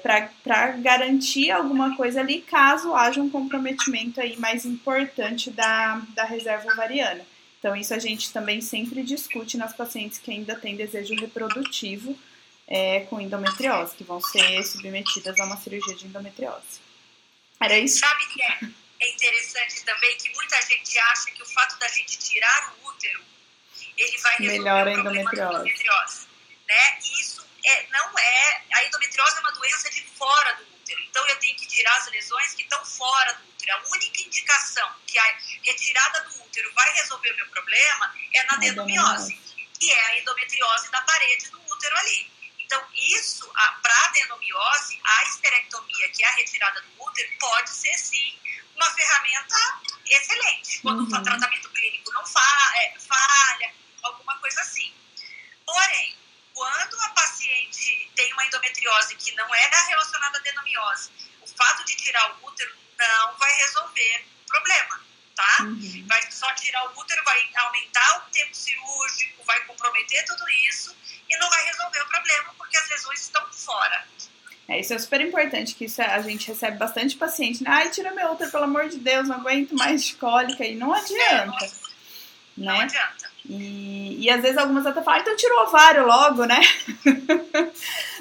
para 0.43 0.71
garantir 0.71 1.51
alguma 1.51 1.95
coisa 1.95 2.19
ali 2.19 2.41
caso 2.41 2.93
haja 2.93 3.21
um 3.21 3.29
comprometimento 3.29 4.19
aí 4.19 4.35
mais 4.35 4.65
importante 4.65 5.49
da, 5.49 6.01
da 6.13 6.25
reserva 6.25 6.69
ovariana. 6.73 7.21
Então, 7.67 7.75
isso 7.75 7.93
a 7.93 7.99
gente 7.99 8.31
também 8.31 8.61
sempre 8.61 9.03
discute 9.03 9.57
nas 9.57 9.75
pacientes 9.75 10.17
que 10.17 10.31
ainda 10.31 10.55
têm 10.55 10.77
desejo 10.77 11.13
reprodutivo 11.15 12.17
é, 12.65 13.01
com 13.09 13.19
endometriose, 13.19 13.93
que 13.93 14.05
vão 14.05 14.21
ser 14.21 14.63
submetidas 14.63 15.37
a 15.37 15.43
uma 15.43 15.57
cirurgia 15.57 15.93
de 15.93 16.05
endometriose. 16.05 16.79
Era 17.61 17.77
isso? 17.77 17.99
Sabe 17.99 18.25
que 18.27 18.41
é, 18.41 18.59
é 19.01 19.13
interessante 19.13 19.83
também 19.83 20.15
que 20.15 20.33
muita 20.33 20.61
gente 20.61 20.97
acha 20.97 21.29
que 21.31 21.43
o 21.43 21.45
fato 21.45 21.77
da 21.77 21.89
gente 21.89 22.17
tirar 22.19 22.73
o 22.79 22.87
útero, 22.87 23.21
ele 23.97 24.17
vai 24.19 24.37
resolver 24.37 24.59
Melhora 24.59 24.91
o 24.91 25.03
problema 25.03 25.31
da 25.31 25.43
endometriose. 25.43 26.27
Né? 26.69 26.99
E 27.03 27.19
isso 27.19 27.45
é, 27.65 27.85
não 27.91 28.17
é... 28.17 28.61
A 28.75 28.85
endometriose 28.85 29.35
é 29.35 29.39
uma 29.41 29.51
doença 29.51 29.89
de 29.89 30.03
fora 30.03 30.53
do 30.53 30.63
útero. 30.63 31.01
Então, 31.09 31.27
eu 31.27 31.35
tenho 31.39 31.57
que 31.57 31.67
tirar 31.67 31.97
as 31.97 32.09
lesões 32.11 32.53
que 32.53 32.63
estão 32.63 32.85
fora 32.85 33.33
do 33.33 33.39
útero. 33.39 33.56
A 33.71 33.83
única 33.89 34.21
indicação 34.21 34.89
que 35.05 35.17
a 35.19 35.37
retirada 35.63 36.21
do 36.23 36.43
útero 36.43 36.73
vai 36.73 36.91
resolver 36.93 37.31
o 37.31 37.35
meu 37.35 37.47
problema 37.49 38.13
é 38.33 38.43
na 38.43 38.53
adenomiose, 38.53 39.33
que 39.79 39.91
é 39.91 40.05
a 40.07 40.19
endometriose 40.19 40.89
da 40.89 41.01
parede 41.01 41.49
do 41.49 41.61
útero 41.61 41.97
ali. 41.97 42.31
Então, 42.59 42.85
isso, 42.95 43.49
para 43.81 43.93
a 43.93 44.05
adenomiose, 44.05 44.99
a 45.03 45.23
esterectomia, 45.23 46.09
que 46.09 46.23
é 46.23 46.27
a 46.27 46.35
retirada 46.35 46.81
do 46.81 47.03
útero, 47.03 47.29
pode 47.39 47.69
ser 47.69 47.97
sim 47.97 48.39
uma 48.75 48.89
ferramenta 48.91 49.55
excelente. 50.05 50.79
Quando 50.81 50.99
uhum. 50.99 51.19
o 51.19 51.23
tratamento 51.23 51.69
clínico 51.69 52.11
não 52.13 52.25
fa 52.25 52.71
é, 52.75 52.99
falha, 52.99 53.73
alguma 54.03 54.37
coisa 54.39 54.61
assim. 54.61 54.93
Porém, 55.65 56.17
quando 56.53 56.99
a 57.01 57.09
paciente 57.09 58.11
tem 58.15 58.31
uma 58.33 58.45
endometriose 58.45 59.15
que 59.15 59.31
não 59.35 59.53
é 59.53 59.69
relacionada 59.87 60.37
à 60.37 60.41
adenomiose, 60.41 61.11
o 61.41 61.47
fato 61.47 61.85
de 61.85 61.95
tirar 61.95 62.31
o 62.31 62.47
útero 62.47 62.75
não 62.97 63.37
vai 63.37 63.55
resolver 63.57 64.25
o 64.45 64.47
problema, 64.47 64.99
tá? 65.35 65.57
Uhum. 65.61 66.05
Vai 66.07 66.31
só 66.31 66.51
tirar 66.53 66.85
o 66.85 66.99
útero, 66.99 67.23
vai 67.23 67.49
aumentar 67.55 68.17
o 68.17 68.31
tempo 68.31 68.55
cirúrgico, 68.55 69.43
vai 69.45 69.59
comprometer 69.65 70.25
tudo 70.25 70.43
isso 70.69 70.95
e 71.29 71.37
não 71.37 71.49
vai 71.49 71.65
resolver 71.65 72.01
o 72.01 72.07
problema 72.07 72.53
porque 72.57 72.77
as 72.77 72.89
lesões 72.89 73.21
estão 73.21 73.45
fora. 73.51 74.05
É, 74.67 74.79
isso 74.81 74.93
é 74.93 74.99
super 74.99 75.21
importante, 75.21 75.75
que 75.75 75.85
isso 75.85 76.01
é, 76.01 76.05
a 76.05 76.21
gente 76.21 76.47
recebe 76.49 76.77
bastante 76.77 77.15
paciente, 77.15 77.63
né? 77.63 77.69
Ai, 77.71 77.89
tira 77.89 78.11
meu 78.11 78.31
útero, 78.31 78.51
pelo 78.51 78.65
amor 78.65 78.89
de 78.89 78.97
Deus, 78.97 79.27
não 79.27 79.37
aguento 79.37 79.73
mais 79.73 80.03
de 80.03 80.15
cólica, 80.15 80.65
e 80.65 80.75
não 80.75 80.93
adianta. 80.93 81.65
É, 81.65 81.71
não 82.57 82.77
né? 82.77 82.83
adianta. 82.83 83.31
E, 83.45 84.25
e 84.25 84.29
às 84.29 84.41
vezes 84.41 84.57
algumas 84.57 84.85
até 84.85 85.01
falam, 85.01 85.21
então 85.21 85.37
tira 85.37 85.55
o 85.55 85.63
ovário 85.67 86.05
logo, 86.05 86.43
né? 86.43 86.59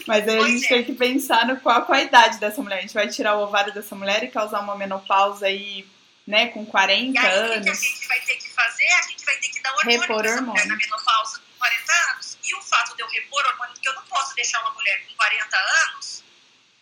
Mas 0.07 0.29
aí 0.29 0.39
a 0.39 0.47
gente 0.47 0.67
é. 0.67 0.69
tem 0.69 0.85
que 0.85 0.93
pensar 0.95 1.47
no 1.47 1.61
qual, 1.61 1.85
qual 1.85 1.99
a 1.99 2.03
idade 2.03 2.39
dessa 2.39 2.63
mulher. 2.63 2.79
A 2.79 2.83
gente 2.83 2.95
vai 2.95 3.09
tirar 3.09 3.37
o 3.37 3.43
ovário 3.43 3.75
dessa 3.75 3.95
mulher 3.95 4.23
e 4.23 4.29
causar 4.29 4.61
uma 4.61 4.77
menopausa 4.77 5.47
aí, 5.47 5.87
né, 6.27 6.49
com 6.49 6.65
40 6.65 7.13
e 7.13 7.19
aí, 7.19 7.27
anos. 7.27 7.57
O 7.57 7.63
que 7.63 7.71
a 7.71 7.75
gente 7.75 8.07
vai 8.07 8.21
ter 8.21 8.37
que 8.37 8.51
fazer? 8.51 8.87
A 8.87 9.03
gente 9.03 9.25
vai 9.25 9.37
ter 9.37 9.49
que 9.49 9.61
dar 9.61 9.73
hormônio 9.75 10.01
repor 10.01 10.17
pra 10.23 10.31
hormônio. 10.31 10.53
mulher 10.53 10.67
na 10.67 10.77
menopausa 10.77 11.39
com 11.39 11.59
40 11.59 11.93
anos. 12.13 12.39
E 12.45 12.55
o 12.55 12.63
fato 12.63 12.95
de 12.95 13.03
eu 13.03 13.09
repor 13.09 13.45
hormônio, 13.47 13.75
porque 13.75 13.89
eu 13.89 13.95
não 13.95 14.03
posso 14.03 14.35
deixar 14.37 14.61
uma 14.61 14.73
mulher 14.75 15.05
com 15.07 15.15
40 15.15 15.57
anos 15.57 16.25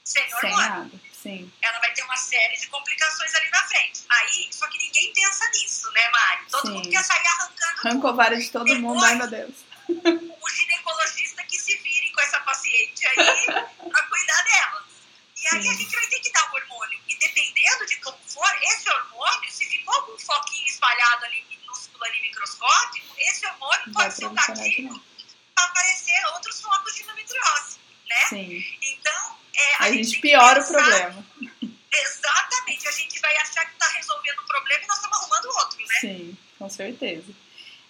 sem 0.05 0.23
hormônio. 0.23 0.41
Sem 0.41 0.69
nada. 0.69 0.91
Sim. 1.25 1.51
Ela 1.63 1.79
vai 1.79 1.91
ter 1.95 2.03
uma 2.03 2.17
série 2.17 2.57
de 2.59 2.67
complicações 2.67 3.35
ali 3.35 3.49
na 3.51 3.63
frente. 3.63 4.03
Aí, 4.11 4.49
só 4.51 4.69
que 4.69 4.77
ninguém 4.77 5.11
pensa 5.15 5.49
nisso, 5.53 5.91
né, 5.93 6.11
Mari? 6.11 6.43
Todo 6.51 6.67
Sim. 6.67 6.73
mundo 6.75 6.91
quer 6.91 7.03
sair 7.03 7.27
arrancando. 7.27 7.81
Arranca 7.83 8.09
o 8.09 8.15
vários 8.15 8.45
de 8.45 8.51
todo 8.51 8.65
Depois, 8.65 8.83
mundo, 8.83 9.03
ai 9.03 9.15
meu 9.15 9.27
Deus. 9.29 9.55
O 9.89 10.49
ginecologista 10.51 11.43
que 11.45 11.59
se 11.59 11.77
vire 11.79 12.11
com 12.13 12.21
essa 12.23 12.41
paciente 12.41 13.07
aí 13.07 13.45
pra 13.47 14.03
cuidar 14.05 14.43
dela. 14.43 14.85
E 15.37 15.47
aí 15.49 15.69
a 15.69 15.75
gente 15.75 15.95
vai 15.95 16.07
ter 16.07 16.21
que 16.21 16.33
dar 16.33 16.51
o 16.51 16.57
hormônio. 16.57 17.01
E 17.07 17.19
dependendo 17.19 17.87
de 17.87 17.97
como 17.97 18.19
for, 18.27 18.63
esse 18.63 18.89
hormônio, 18.89 19.53
se 19.53 19.67
ficou 19.67 19.95
algum 19.95 20.19
foquinho 20.19 20.67
espalhado 20.67 21.27
ali, 21.27 21.45
minúsculo 21.51 22.05
ali, 22.05 22.21
microscópico, 22.23 23.15
esse 23.19 23.47
hormônio 23.47 23.93
pode 23.93 24.15
ser 24.15 24.27
um 24.27 24.35
gatilho 24.35 25.05
para 25.55 25.65
aparecer 25.65 26.27
outros 26.35 26.61
focos 26.63 26.95
de 26.95 27.03
endometriose, 27.03 27.79
né? 28.09 28.27
Sim. 28.29 28.79
Então, 28.83 29.39
é, 29.55 29.75
a, 29.75 29.85
a, 29.85 29.93
gente, 29.93 30.05
gente 30.05 30.21
piora 30.21 30.61
pensar, 30.61 30.73
o 30.73 30.83
problema. 30.83 31.27
Exatamente, 31.93 32.89
a 32.89 32.91
gente 32.91 33.21
vai 33.21 33.37
achar 33.37 33.65
que 33.67 33.73
está 33.73 33.89
resolvendo 33.89 34.39
o 34.39 34.47
problema 34.47 34.83
e 34.83 34.87
nós 34.87 34.97
estamos 34.97 35.19
arrumando 35.19 35.47
outro, 35.59 35.79
né? 35.79 35.95
Sim, 36.01 36.39
com 36.59 36.71
certeza. 36.71 37.44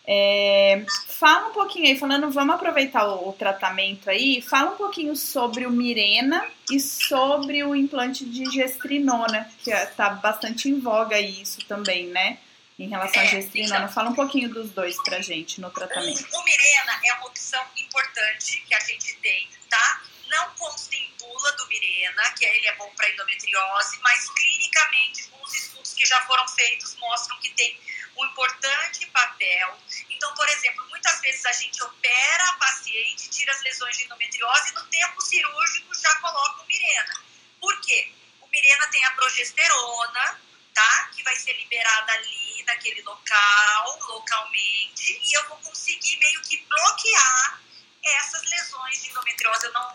É, 0.07 0.85
fala 1.09 1.49
um 1.49 1.53
pouquinho 1.53 1.87
aí, 1.87 1.99
falando, 1.99 2.31
vamos 2.31 2.55
aproveitar 2.55 3.07
o, 3.07 3.31
o, 3.31 3.33
tratamento 3.33 4.11
aí, 4.11 4.43
fala 4.43 4.73
um 4.73 4.77
pouquinho 4.77 5.17
sobre 5.17 5.65
o 5.65 5.71
Mirena 5.71 6.47
e 6.71 6.79
sobre 6.79 7.65
o 7.65 7.75
implante 7.75 8.23
de 8.27 8.45
gestrinona, 8.51 9.51
que 9.63 9.71
está 9.71 10.09
é, 10.09 10.15
bastante 10.17 10.69
em 10.69 10.79
voga 10.79 11.19
isso 11.19 11.65
também, 11.67 12.09
né? 12.09 12.39
Em 12.79 12.89
relação 12.89 13.23
é, 13.23 13.27
à 13.27 13.29
gestrinona. 13.29 13.77
Então, 13.77 13.93
fala 13.95 14.11
um 14.11 14.15
pouquinho 14.15 14.53
dos 14.53 14.71
dois 14.73 15.03
pra 15.03 15.23
gente 15.23 15.59
no 15.59 15.71
tratamento. 15.71 16.23
O, 16.33 16.39
o 16.39 16.45
Mirena 16.45 17.01
é 17.03 17.15
uma 17.15 17.27
opção 17.27 17.63
importante 17.75 18.63
que 18.69 18.75
a 18.75 18.81
gente 18.81 19.17
tem, 19.23 19.49
tá? 19.71 20.03
Não 20.29 20.51
consta 20.59 20.95
em 20.95 21.11
bula 21.19 21.53
do 21.53 21.67
Mirena, 21.69 22.31
que 22.37 22.45
ele 22.45 22.67
é 22.67 22.77
bom 22.77 22.91
para 22.95 23.09
endometriose, 23.09 23.99
mas 24.03 24.29
clinicamente, 24.29 25.29
com 25.29 25.43
os 25.43 25.55
estudos 25.55 25.95
que 25.95 26.05
já 26.05 26.21
foram 26.23 26.47
feitos, 26.49 26.95
mostram 26.97 27.39
que 27.39 27.49
tem 27.51 27.79
um 28.19 28.27
importante 28.27 29.07
papel. 29.07 29.79
Então, 30.25 30.35
por 30.37 30.49
exemplo, 30.49 30.89
muitas 30.89 31.21
vezes 31.21 31.45
a 31.45 31.53
gente 31.53 31.83
opera 31.83 32.49
a 32.49 32.53
paciente, 32.55 33.29
tira 33.29 33.53
as 33.53 33.61
lesões 33.61 33.95
de 33.99 34.05
endometriose 34.05 34.71
e 34.71 34.73
no 34.73 34.87
tempo 34.87 35.21
cirúrgico 35.21 35.95
já 36.01 36.17
coloca 36.17 36.63
o 36.63 36.67
Mirena. 36.67 37.23
Por 37.61 37.79
quê? 37.83 38.11
O 38.41 38.47
Mirena 38.47 38.87
tem 38.87 39.05
a 39.05 39.11
progesterona, 39.11 40.41
tá? 40.73 41.11
Que 41.15 41.23
vai 41.23 41.37
ser 41.37 41.53
liberada 41.53 42.11
ali 42.15 42.65
naquele 42.67 43.03
local, 43.03 43.99
localmente, 44.01 45.21
e 45.23 45.37
eu 45.37 45.47
vou 45.47 45.59
conseguir 45.59 46.17
meio 46.17 46.41
que 46.41 46.57
bloquear 46.57 47.61
essas 48.03 48.49
lesões 48.49 49.03
de 49.03 49.11
endometriose. 49.11 49.67
Eu 49.67 49.73
não 49.75 49.95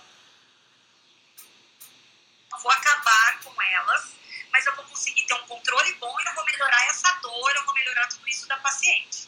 vou 2.62 2.72
acabar 2.72 3.40
com 3.40 3.60
elas, 3.60 4.12
mas 4.52 4.64
eu 4.68 4.76
vou 4.76 4.86
conseguir 4.86 5.24
ter 5.24 5.34
um 5.34 5.48
controle 5.48 5.92
bom 5.96 6.16
e 6.22 6.26
eu 6.28 6.36
vou 6.36 6.46
melhorar 6.46 6.86
essa 6.86 7.12
dor, 7.14 7.56
eu 7.56 7.66
vou 7.66 7.74
melhorar 7.74 8.08
tudo 8.10 8.28
isso 8.28 8.48
da 8.48 8.58
paciente. 8.58 9.19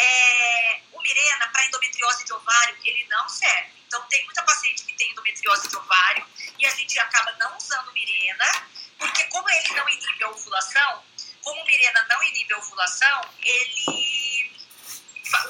É, 0.00 0.80
o 0.92 1.02
Mirena, 1.02 1.48
para 1.48 1.64
endometriose 1.64 2.24
de 2.24 2.32
ovário, 2.32 2.76
ele 2.84 3.04
não 3.08 3.28
serve. 3.28 3.72
Então, 3.86 4.00
tem 4.08 4.24
muita 4.26 4.42
paciente 4.44 4.84
que 4.84 4.94
tem 4.94 5.10
endometriose 5.10 5.68
de 5.68 5.76
ovário 5.76 6.24
e 6.58 6.66
a 6.66 6.70
gente 6.70 6.98
acaba 6.98 7.32
não 7.32 7.56
usando 7.56 7.92
Mirena, 7.92 8.68
porque 8.98 9.24
como 9.24 9.48
ele 9.50 9.68
não 9.74 9.88
inibe 9.88 10.24
a 10.24 10.28
ovulação, 10.28 11.04
como 11.42 11.60
o 11.60 11.66
Mirena 11.66 12.06
não 12.08 12.22
inibe 12.22 12.54
a 12.54 12.58
ovulação, 12.58 13.20
ele 13.42 14.56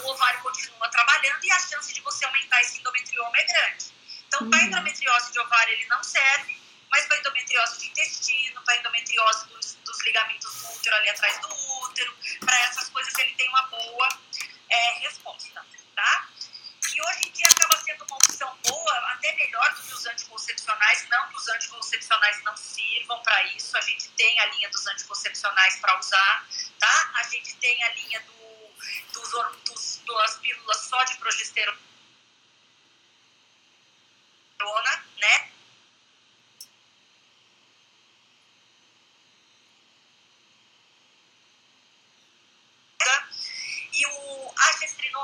o 0.02 0.08
ovário 0.08 0.40
continua 0.40 0.88
trabalhando 0.88 1.44
e 1.44 1.52
a 1.52 1.60
chance 1.60 1.92
de 1.92 2.00
você 2.00 2.24
aumentar 2.24 2.60
esse 2.60 2.78
endometrioma 2.78 3.36
é 3.36 3.44
grande. 3.44 3.86
Então, 4.26 4.40
uhum. 4.42 4.50
para 4.50 4.62
endometriose 4.62 5.32
de 5.32 5.38
ovário, 5.38 5.72
ele 5.74 5.86
não 5.86 6.02
serve, 6.02 6.60
mas 6.90 7.06
para 7.06 7.18
endometriose 7.18 7.78
de 7.78 7.86
intestino, 7.88 8.60
para 8.62 8.76
endometriose 8.76 9.46
dos, 9.48 9.74
dos, 9.74 10.04
ligamentos 10.04 10.54
do 10.54 10.68
útero 10.74 10.96
ali 10.96 11.10
atrás 11.10 11.38
do 11.40 11.48
útero, 11.84 12.16
para 12.40 12.58
essas 12.60 12.88
coisas 12.88 13.14
ele 13.18 13.34
tem 13.34 13.48
uma 13.48 13.62
boa 13.62 14.08
é, 14.70 14.98
resposta, 15.00 15.64
tá? 15.94 16.28
E 16.94 17.02
hoje 17.02 17.28
em 17.28 17.32
dia 17.32 17.46
acaba 17.46 17.76
sendo 17.78 18.04
uma 18.04 18.16
opção 18.16 18.58
boa, 18.66 19.12
até 19.12 19.34
melhor 19.36 19.74
do 19.74 19.82
que 19.82 19.94
os 19.94 20.06
anticoncepcionais, 20.06 21.08
não 21.08 21.28
que 21.28 21.36
os 21.36 21.48
anticoncepcionais 21.48 22.42
não 22.44 22.56
sirvam 22.56 23.22
para 23.22 23.44
isso, 23.54 23.76
a 23.76 23.80
gente 23.82 24.08
tem 24.10 24.40
a 24.40 24.46
linha 24.46 24.68
dos 24.70 24.86
anticoncepcionais 24.86 25.76
para 25.80 25.98
usar, 25.98 26.48
tá? 26.78 27.10
A 27.14 27.22
gente 27.24 27.54
tem 27.56 27.82
a 27.84 27.92
linha 27.94 28.20
do, 28.22 29.12
dos, 29.12 29.30
dos, 29.64 30.02
das 30.06 30.38
pílulas 30.38 30.76
só 30.88 31.04
de 31.04 31.16
progesterona, 31.18 31.78
né? 35.18 35.52
E 43.98 44.06
o, 44.06 44.54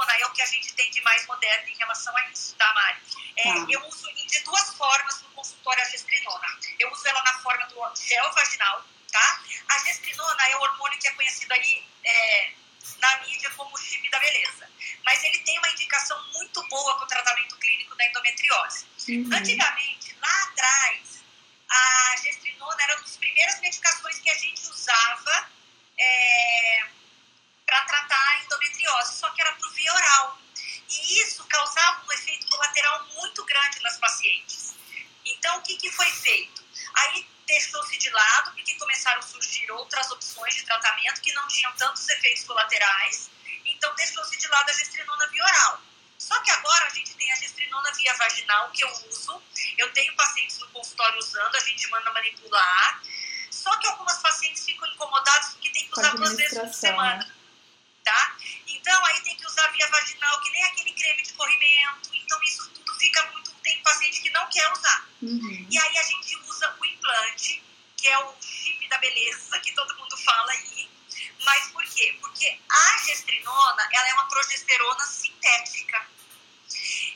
a 0.00 0.06
gestrinona 0.06 0.12
é 0.18 0.26
o 0.26 0.30
que 0.30 0.42
a 0.42 0.46
gente 0.46 0.72
tem 0.74 0.90
de 0.90 1.00
mais 1.02 1.26
moderno 1.26 1.68
em 1.68 1.76
relação 1.76 2.16
a 2.16 2.28
isso, 2.30 2.54
tá, 2.56 2.72
Mari? 2.74 2.98
É, 3.36 3.52
tá. 3.52 3.66
Eu 3.68 3.86
uso 3.86 4.12
de 4.14 4.40
duas 4.40 4.74
formas 4.74 5.22
no 5.22 5.28
consultório 5.30 5.82
a 5.82 5.86
gestrinona. 5.86 6.46
Eu 6.78 6.90
uso 6.92 7.06
ela 7.06 7.22
na 7.22 7.38
forma 7.38 7.66
do 7.66 7.96
gel 7.96 8.32
vaginal, 8.32 8.84
tá? 9.12 9.42
A 9.68 9.78
gestrinona 9.78 10.48
é 10.48 10.56
o 10.56 10.60
hormônio 10.60 10.98
que 10.98 11.08
é 11.08 11.12
conhecido 11.12 11.52
aí 11.52 11.86
é, 12.04 12.52
na 12.98 13.18
mídia 13.20 13.50
como 13.50 13.76
chip 13.78 14.08
da 14.10 14.18
beleza. 14.18 14.68
Mas 15.04 15.22
ele 15.22 15.38
tem 15.38 15.58
uma 15.58 15.70
indicação 15.70 16.20
muito 16.32 16.66
boa 16.68 16.96
para 16.96 17.04
o 17.04 17.08
tratamento 17.08 17.56
clínico 17.56 17.94
da 17.96 18.06
endometriose. 18.06 18.86
Uhum. 19.08 19.30
Antigamente, 19.32 20.16
lá 20.20 20.42
atrás, 20.44 21.22
a 21.68 22.16
gestrinona 22.22 22.82
era 22.82 22.94
uma 22.94 23.02
das 23.02 23.16
primeiras 23.16 23.60
medicações 23.60 24.18
que 24.18 24.30
a 24.30 24.38
gente 24.38 24.62
usava 24.62 25.53
deixou-se 44.54 44.54
de 44.54 44.56
lado 44.56 44.70
a 44.70 44.72
gestrinona 44.72 45.26
via 45.28 45.44
oral. 45.44 45.80
Só 46.18 46.40
que 46.40 46.50
agora 46.50 46.86
a 46.86 46.90
gente 46.90 47.14
tem 47.14 47.30
a 47.32 47.36
gestrinona 47.36 47.92
via 47.92 48.14
vaginal, 48.14 48.70
que 48.70 48.84
eu 48.84 48.88
uso. 49.08 49.42
Eu 49.76 49.92
tenho 49.92 50.14
pacientes 50.16 50.58
no 50.58 50.68
consultório 50.68 51.18
usando, 51.18 51.54
a 51.56 51.60
gente 51.60 51.88
manda 51.90 52.12
manipular. 52.12 53.02
Só 53.50 53.76
que 53.78 53.86
algumas 53.86 54.18
pacientes 54.18 54.64
ficam 54.64 54.88
incomodadas 54.88 55.52
porque 55.52 55.70
tem 55.70 55.86
que 55.88 55.98
usar 55.98 56.16
duas 56.16 56.36
vezes 56.36 56.58
por 56.58 56.74
semana. 56.74 57.24
Né? 57.24 57.34
tá? 58.04 58.36
Então, 58.66 59.06
aí 59.06 59.20
tem 59.20 59.36
que 59.36 59.46
usar 59.46 59.66
via 59.68 59.88
vaginal, 59.88 60.40
que 60.40 60.50
nem 60.50 60.62
aquele 60.64 60.92
creme 60.92 61.22
de 61.22 61.32
corrimento. 61.32 62.10
Então, 62.12 62.40
isso 62.42 62.70
tudo 62.70 62.94
fica 62.98 63.26
muito... 63.32 63.52
Tem 63.64 63.82
paciente 63.82 64.20
que 64.20 64.30
não 64.30 64.46
quer 64.50 64.70
usar. 64.72 65.08
Uhum. 65.22 65.66
E 65.70 65.78
aí 65.78 65.98
a 65.98 66.02
gente 66.02 66.36
usa 66.36 66.76
o 66.78 66.84
implante, 66.84 67.64
que 67.96 68.06
é 68.06 68.18
o 68.18 68.34
chip 68.38 68.86
da 68.88 68.98
beleza, 68.98 69.58
que 69.60 69.72
todo 69.72 69.96
mundo 69.96 70.16
fala 70.18 70.52
aí. 70.52 70.90
Mas 71.42 71.68
por 71.68 71.82
quê? 71.84 72.14
Porque 72.20 72.58
a 72.68 72.98
gestrinona, 73.06 73.88
ela 73.90 74.08
é 74.08 74.14
uma 74.14 74.28
progesterona 74.28 75.04
sintética. 75.06 76.06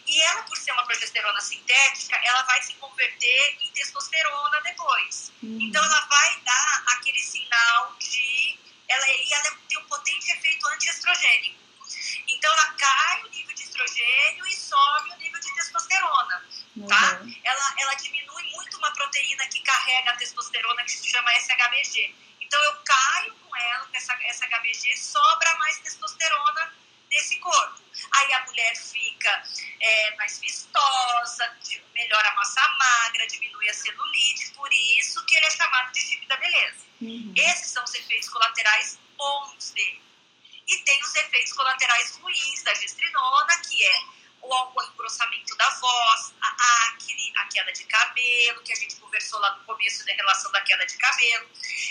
E 0.07 0.23
ela, 0.23 0.43
por 0.45 0.57
ser 0.57 0.73
uma 0.73 0.87
progesterona 0.87 1.41
sintética, 1.43 2.17
ela 2.25 2.43
vai 2.45 2.63
se 2.63 2.73
converter 2.75 3.59
em 3.61 3.71
testosterona 3.73 4.61
depois. 4.63 5.33
Uhum. 5.43 5.59
Então, 5.61 5.85
ela 5.85 6.01
vai 6.07 6.41
dar 6.41 6.85
aquele 6.87 7.21
sinal 7.21 7.95
de 7.99 8.59
ela, 8.89 9.07
e 9.11 9.33
ela 9.33 9.59
tem 9.69 9.79
um 9.79 9.85
potente 9.85 10.33
efeito 10.33 10.67
antiestrogênico. 10.69 11.59
Então, 12.27 12.53
ela 12.53 12.73
cai 12.73 13.23
o 13.25 13.29
nível 13.29 13.55
de 13.55 13.63
estrogênio 13.63 14.47
e 14.47 14.55
sobe 14.55 15.11
o 15.11 15.17
nível 15.17 15.41
de 15.41 15.55
testosterona, 15.55 16.45
tá? 16.89 17.21
Uhum. 17.21 17.41
Ela, 17.45 17.75
ela 17.79 17.95
diminui 17.95 18.43
muito 18.53 18.77
uma 18.79 18.93
proteína 18.93 19.47
que 19.49 19.61
carrega 19.61 20.11
a 20.11 20.17
testosterona, 20.17 20.85
que 20.85 20.93
se 20.93 21.09
chama 21.09 21.33
SHBG. 21.33 22.15
Então, 22.41 22.63
eu 22.65 22.77
caio 22.83 23.35
com 23.35 23.57
ela, 23.57 23.87
com 23.87 23.97
essa 23.97 24.15
SHBG, 24.15 24.97
sobra 24.97 25.55
mais 25.59 25.79
testosterona 25.81 26.73
nesse 27.11 27.37
corpo. 27.39 27.81
Aí 28.13 28.33
a 28.33 28.45
mulher 28.47 28.77
fica 28.77 29.43
é, 29.81 30.17
mais 30.17 30.39
vistosa, 30.39 31.57
melhora 31.95 32.29
a 32.29 32.35
massa 32.35 32.67
magra, 32.79 33.27
diminui 33.27 33.69
a 33.69 33.75
celulite, 33.75 34.51
por 34.53 34.73
isso 34.73 35.25
que 35.27 35.37
ele 35.37 35.47
é 35.47 35.51
chamado 35.51 35.93
de 35.93 36.01
chip 36.01 36.27
da 36.27 36.37
beleza. 36.37 36.87
Uhum. 37.01 37.33
Esses 37.37 37.71
são 37.71 37.85
os 37.85 37.95
efeitos 37.95 38.29
colaterais 38.29 38.99
bons 39.17 39.71
dele. 39.73 40.03
E 40.67 40.79
tem 40.79 41.01
os 41.03 41.15
efeitos 41.15 41.53
colaterais 41.53 42.17
ruins 42.17 42.63
da 42.63 42.75
gestrinona, 42.75 43.57
que 43.69 43.85
é 43.85 44.01
o 44.41 44.83
engrossamento 44.83 45.57
da 45.57 45.69
voz, 45.71 46.35
a 46.41 46.89
acne, 46.89 47.33
a 47.37 47.47
queda 47.47 47.73
de 47.73 47.85
cabelo, 47.85 48.63
que 48.63 48.73
a 48.73 48.77
gente 48.77 48.97
conversou 48.97 49.39
lá 49.41 49.57
no 49.57 49.65
começo 49.65 50.05
da 50.07 50.13
relação 50.13 50.51
da 50.53 50.61
queda 50.61 50.87
de 50.87 50.97
cabelo. 51.09 51.49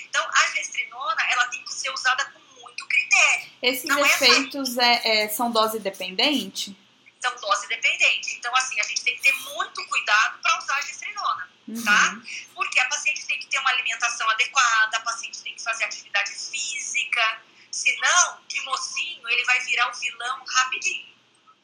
Então, 0.09 0.29
a 0.33 0.47
gestrinona, 0.55 1.21
ela 1.31 1.45
tem 1.47 1.63
que 1.63 1.73
ser 1.73 1.89
usada 1.91 2.25
com 2.25 2.61
muito 2.61 2.87
critério. 2.87 3.51
Esses 3.61 3.85
Não 3.85 4.05
é 4.05 4.09
efeitos 4.09 4.77
é 4.77 5.23
é, 5.23 5.29
são 5.29 5.51
dose 5.51 5.79
dependente? 5.79 6.75
São 7.19 7.35
dose 7.35 7.67
dependente. 7.67 8.35
Então, 8.35 8.55
assim, 8.55 8.79
a 8.79 8.83
gente 8.83 9.03
tem 9.03 9.15
que 9.15 9.21
ter 9.21 9.35
muito 9.53 9.85
cuidado 9.87 10.39
para 10.41 10.57
usar 10.59 10.75
a 10.75 10.81
gestrinona, 10.81 11.49
uhum. 11.67 11.83
tá? 11.83 12.21
Porque 12.53 12.79
a 12.79 12.85
paciente 12.85 13.25
tem 13.25 13.39
que 13.39 13.47
ter 13.47 13.59
uma 13.59 13.71
alimentação 13.71 14.29
adequada, 14.29 14.97
a 14.97 15.01
paciente 15.01 15.41
tem 15.41 15.55
que 15.55 15.63
fazer 15.63 15.83
atividade 15.83 16.31
física, 16.31 17.41
senão, 17.71 18.39
de 18.47 18.61
mocinho, 18.61 19.27
ele 19.29 19.43
vai 19.45 19.59
virar 19.61 19.87
o 19.87 19.91
um 19.91 19.99
vilão 19.99 20.43
rapidinho. 20.45 21.17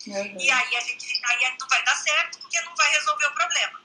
Uhum. 0.08 0.38
E 0.38 0.52
aí 0.52 0.76
a 0.76 0.82
gente 0.82 1.22
aí 1.24 1.58
não 1.58 1.68
vai 1.68 1.84
dar 1.84 1.96
certo 1.96 2.40
porque 2.40 2.60
não 2.62 2.76
vai 2.76 2.92
resolver 2.92 3.26
o 3.26 3.32
problema. 3.32 3.82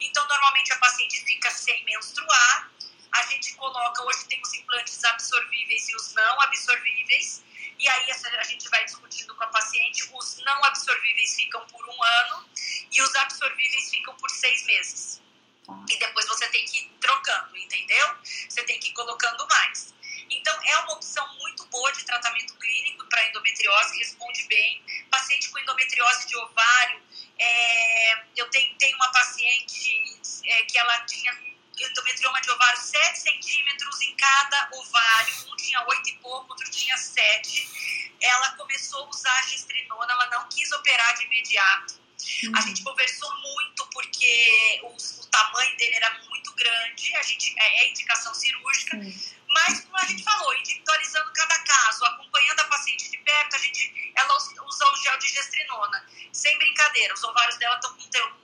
Então, 0.00 0.26
normalmente 0.26 0.72
a 0.72 0.78
paciente 0.78 1.24
fica 1.24 1.50
sem 1.50 1.84
menstruar, 1.84 2.70
a 3.12 3.22
gente 3.26 3.54
coloca, 3.54 4.02
hoje 4.04 4.24
tem 4.26 4.40
os 4.40 4.54
implantes 4.54 5.04
absorvíveis 5.04 5.88
e 5.88 5.96
os 5.96 6.14
não 6.14 6.40
absorvíveis, 6.40 7.42
e 7.78 7.88
aí 7.88 8.10
a 8.10 8.44
gente 8.44 8.68
vai 8.68 8.84
discutindo 8.84 9.34
com 9.34 9.44
a 9.44 9.48
paciente, 9.48 10.08
os 10.12 10.38
não 10.44 10.64
absorvíveis 10.64 11.34
ficam 11.34 11.66
por 11.66 11.86
um 11.88 12.02
ano 12.02 12.48
e 12.90 13.02
os 13.02 13.14
absorvíveis 13.16 13.90
ficam 13.90 14.14
por 14.16 14.30
seis 14.30 14.64
meses. 14.64 15.20
Tá. 15.66 15.84
E 15.88 15.98
depois 15.98 16.26
você 16.26 16.46
tem 16.48 16.64
que 16.64 16.78
ir 16.78 16.90
trocando, 17.00 17.56
entendeu? 17.56 18.16
Você 18.48 18.62
tem 18.64 18.78
que 18.80 18.88
ir 18.88 18.92
colocando 18.92 19.46
mais. 19.48 19.92
Então, 20.30 20.58
é 20.64 20.78
uma 20.78 20.94
opção 20.94 21.26
muito 21.38 21.66
boa 21.66 21.92
de 21.92 22.04
tratamento 22.04 22.54
clínico 22.54 23.04
para 23.06 23.28
endometriose, 23.28 23.98
responde 23.98 24.44
bem. 24.44 24.82
Paciente 25.10 25.50
com 25.50 25.58
endometriose 25.58 26.26
de 26.26 26.36
ovário, 26.36 27.02
é, 27.38 28.24
eu 28.36 28.48
tenho, 28.50 28.74
tenho 28.78 28.96
uma 28.96 29.12
paciente 29.12 30.20
é, 30.44 30.62
que 30.62 30.78
ela 30.78 31.00
tinha 31.00 31.32
endometrioma 31.88 32.40
de 32.40 32.50
ovário 32.50 32.80
7 32.80 33.18
centímetros 33.18 34.00
em 34.02 34.14
cada 34.16 34.68
ovário, 34.72 35.34
um 35.52 35.56
tinha 35.56 35.84
8 35.86 36.08
e 36.08 36.12
pouco, 36.18 36.50
outro 36.50 36.70
tinha 36.70 36.96
7. 36.96 38.14
Ela 38.20 38.50
começou 38.52 39.04
a 39.04 39.08
usar 39.08 39.38
a 39.38 39.42
gestrinona, 39.42 40.12
ela 40.12 40.26
não 40.30 40.48
quis 40.48 40.70
operar 40.72 41.16
de 41.16 41.24
imediato. 41.24 42.02
Uhum. 42.44 42.52
A 42.56 42.60
gente 42.60 42.82
conversou 42.82 43.32
muito 43.40 43.86
porque 43.92 44.80
o, 44.84 44.88
o, 44.88 45.26
tamanho 45.26 45.76
dele 45.76 45.94
era 45.96 46.20
muito 46.28 46.52
grande, 46.54 47.14
a 47.16 47.22
gente 47.22 47.54
é, 47.58 47.84
é 47.84 47.90
indicação 47.90 48.32
cirúrgica, 48.34 48.96
Sim. 48.96 49.34
Mas 49.52 49.80
como 49.80 49.96
a 49.98 50.04
gente 50.04 50.22
falou, 50.22 50.54
individualizando 50.56 51.32
cada 51.32 51.58
caso, 51.60 52.04
acompanhando 52.04 52.60
a 52.60 52.64
paciente 52.64 53.10
de 53.10 53.18
perto, 53.18 53.56
a 53.56 53.58
gente, 53.58 54.12
ela 54.16 54.36
usa 54.36 54.86
o 54.86 54.96
gel 55.02 55.18
de 55.18 55.28
gestrinona. 55.28 56.06
Sem 56.32 56.56
brincadeira, 56.58 57.14
os 57.14 57.22
ovários 57.24 57.56
dela 57.58 57.74
estão 57.76 57.94
com 57.94 58.02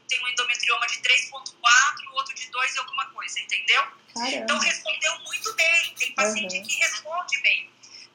tem 0.09 0.25
um 0.25 0.29
endometrioma 0.29 0.87
de 0.87 0.97
3.4, 0.99 2.09
o 2.11 2.15
outro 2.15 2.35
de 2.35 2.51
2 2.51 2.75
e 2.75 2.79
alguma 2.79 3.07
coisa, 3.11 3.41
entendeu? 3.41 3.83
Caramba. 4.15 4.37
Então 4.37 4.59
respondeu 4.59 5.19
muito 5.21 5.53
bem. 5.55 5.95
Tem 5.95 6.15
paciente 6.15 6.57
uhum. 6.57 6.67
que 6.67 6.77
responde 6.77 7.41
bem. 7.43 7.71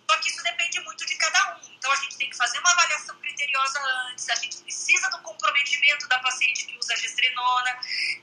Só 0.09 0.17
que 0.17 0.29
isso 0.29 0.43
depende 0.43 0.79
muito 0.81 1.05
de 1.05 1.15
cada 1.15 1.55
um. 1.55 1.73
Então 1.73 1.91
a 1.91 1.95
gente 1.97 2.17
tem 2.17 2.29
que 2.29 2.35
fazer 2.35 2.59
uma 2.59 2.71
avaliação 2.71 3.15
criteriosa 3.19 3.79
antes, 4.09 4.29
a 4.29 4.35
gente 4.35 4.57
precisa 4.57 5.09
do 5.09 5.19
comprometimento 5.19 6.07
da 6.07 6.19
paciente 6.19 6.65
que 6.65 6.77
usa 6.77 6.95
gestrinona 6.95 7.79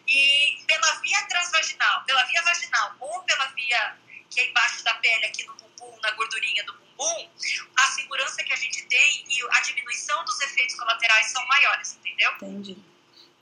e 0.07 0.62
pela 0.66 0.93
via 1.01 1.23
transvaginal, 1.27 2.05
pela 2.05 2.25
via 2.25 2.43
vaginal 2.43 2.97
ou 3.01 3.23
pela 3.23 3.47
via 3.47 3.99
que 4.31 4.41
é 4.41 4.49
embaixo 4.49 4.83
da 4.85 4.95
pele 4.95 5.26
aqui 5.26 5.45
no 5.45 5.55
bumbum, 5.55 5.99
na 6.01 6.12
gordurinha 6.12 6.64
do 6.64 6.72
bumbum, 6.74 7.28
a 7.76 7.87
segurança 7.89 8.43
que 8.45 8.53
a 8.53 8.57
gente 8.57 8.87
tem 8.87 9.24
e 9.28 9.43
a 9.51 9.61
diminuição 9.61 10.24
dos 10.24 10.41
efeitos 10.41 10.76
colaterais 10.76 11.26
são 11.26 11.45
maiores, 11.47 11.97
entendeu? 11.97 12.33
Entendi. 12.37 12.76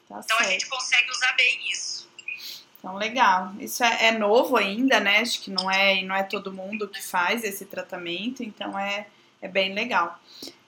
Tá 0.08 0.20
então 0.24 0.38
certo. 0.38 0.48
a 0.48 0.50
gente 0.50 0.66
consegue 0.66 1.10
usar 1.10 1.32
bem 1.32 1.70
isso. 1.70 2.08
Então, 2.78 2.96
legal. 2.96 3.52
Isso 3.58 3.84
é, 3.84 4.06
é, 4.06 4.12
novo 4.12 4.56
ainda, 4.56 5.00
né? 5.00 5.20
Acho 5.20 5.40
que 5.40 5.50
não 5.50 5.70
é, 5.70 6.00
não 6.02 6.14
é 6.14 6.22
todo 6.22 6.52
mundo 6.52 6.88
que 6.88 7.02
faz 7.02 7.44
esse 7.44 7.66
tratamento, 7.66 8.42
então 8.42 8.78
é, 8.78 9.06
é 9.42 9.48
bem 9.48 9.74
legal. 9.74 10.18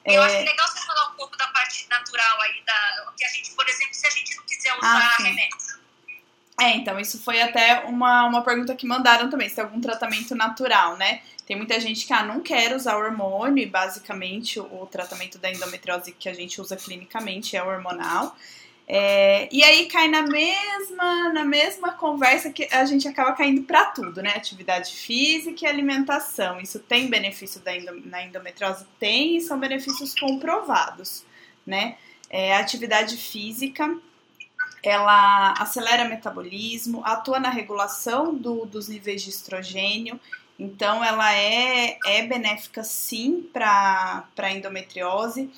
Eu 0.04 0.22
é... 0.22 0.26
acho 0.26 0.44
legal 0.44 0.68
você 0.68 0.80
falar 0.80 1.08
um 1.08 1.14
pouco 1.14 1.36
da 1.36 1.46
parte 1.48 1.88
natural 1.88 2.40
aí, 2.42 2.62
da, 2.66 3.12
que 3.16 3.24
a 3.24 3.28
gente, 3.28 3.52
por 3.52 3.68
exemplo, 3.68 3.94
se 3.94 4.06
a 4.06 4.10
gente 4.10 4.36
não 4.36 4.44
quiser 4.44 4.76
usar 4.76 5.16
ah, 5.18 5.22
remédio. 5.22 5.69
É, 6.60 6.76
então, 6.76 7.00
isso 7.00 7.18
foi 7.18 7.40
até 7.40 7.84
uma, 7.86 8.26
uma 8.26 8.42
pergunta 8.42 8.76
que 8.76 8.86
mandaram 8.86 9.30
também, 9.30 9.48
se 9.48 9.54
tem 9.54 9.64
algum 9.64 9.80
tratamento 9.80 10.34
natural, 10.34 10.94
né? 10.98 11.22
Tem 11.46 11.56
muita 11.56 11.80
gente 11.80 12.06
que 12.06 12.12
ah, 12.12 12.22
não 12.22 12.40
quer 12.40 12.76
usar 12.76 12.98
hormônio, 12.98 13.62
e 13.62 13.66
basicamente 13.66 14.60
o, 14.60 14.86
tratamento 14.86 15.38
da 15.38 15.50
endometriose 15.50 16.12
que 16.12 16.28
a 16.28 16.34
gente 16.34 16.60
usa 16.60 16.76
clinicamente 16.76 17.56
é 17.56 17.62
hormonal. 17.62 18.36
É, 18.86 19.48
e 19.50 19.62
aí 19.62 19.86
cai 19.86 20.08
na 20.08 20.20
mesma, 20.20 21.32
na 21.32 21.44
mesma 21.44 21.92
conversa 21.92 22.50
que 22.50 22.68
a 22.70 22.84
gente 22.84 23.08
acaba 23.08 23.32
caindo 23.32 23.62
para 23.62 23.86
tudo, 23.86 24.22
né? 24.22 24.34
Atividade 24.36 24.92
física 24.92 25.64
e 25.64 25.66
alimentação. 25.66 26.60
Isso 26.60 26.78
tem 26.78 27.08
benefício 27.08 27.60
da 27.62 27.72
na 28.04 28.22
endometriose? 28.22 28.84
Tem, 28.98 29.36
e 29.36 29.40
são 29.40 29.58
benefícios 29.58 30.14
comprovados, 30.14 31.24
né? 31.66 31.96
É, 32.28 32.54
atividade 32.54 33.16
física, 33.16 33.96
ela 34.82 35.52
acelera 35.58 36.08
metabolismo, 36.08 37.02
atua 37.04 37.38
na 37.38 37.50
regulação 37.50 38.34
do, 38.34 38.64
dos 38.66 38.88
níveis 38.88 39.22
de 39.22 39.30
estrogênio, 39.30 40.18
então 40.58 41.02
ela 41.02 41.32
é, 41.34 41.98
é 42.06 42.26
benéfica 42.26 42.84
sim 42.84 43.42
para 43.52 44.24
a 44.36 44.52
endometriose 44.52 45.50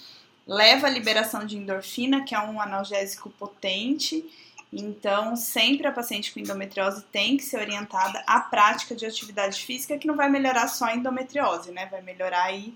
leva 0.46 0.86
à 0.86 0.90
liberação 0.90 1.46
de 1.46 1.56
endorfina, 1.56 2.24
que 2.24 2.34
é 2.34 2.40
um 2.40 2.60
analgésico 2.60 3.30
potente. 3.30 4.24
Então, 4.72 5.36
sempre 5.36 5.86
a 5.86 5.92
paciente 5.92 6.32
com 6.32 6.40
endometriose 6.40 7.04
tem 7.12 7.36
que 7.36 7.44
ser 7.44 7.58
orientada 7.58 8.22
à 8.26 8.40
prática 8.40 8.94
de 8.94 9.04
atividade 9.04 9.62
física, 9.64 9.98
que 9.98 10.06
não 10.06 10.16
vai 10.16 10.30
melhorar 10.30 10.68
só 10.68 10.86
a 10.86 10.94
endometriose, 10.94 11.70
né? 11.70 11.86
Vai 11.86 12.02
melhorar 12.02 12.44
aí 12.44 12.74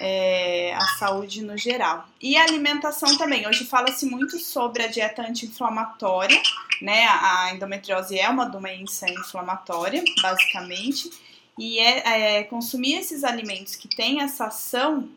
é, 0.00 0.74
a 0.74 0.84
saúde 0.98 1.42
no 1.42 1.56
geral. 1.56 2.06
E 2.20 2.36
a 2.36 2.42
alimentação 2.42 3.16
também. 3.16 3.46
Hoje 3.46 3.64
fala-se 3.64 4.06
muito 4.06 4.38
sobre 4.38 4.82
a 4.82 4.88
dieta 4.88 5.22
anti-inflamatória, 5.22 6.40
né? 6.82 7.06
A 7.06 7.52
endometriose 7.54 8.18
é 8.18 8.28
uma 8.28 8.44
doença 8.44 9.10
inflamatória, 9.10 10.02
basicamente. 10.22 11.10
E 11.58 11.78
é, 11.78 12.38
é 12.38 12.44
consumir 12.44 12.94
esses 12.94 13.24
alimentos 13.24 13.76
que 13.76 13.88
têm 13.88 14.20
essa 14.20 14.46
ação 14.46 15.08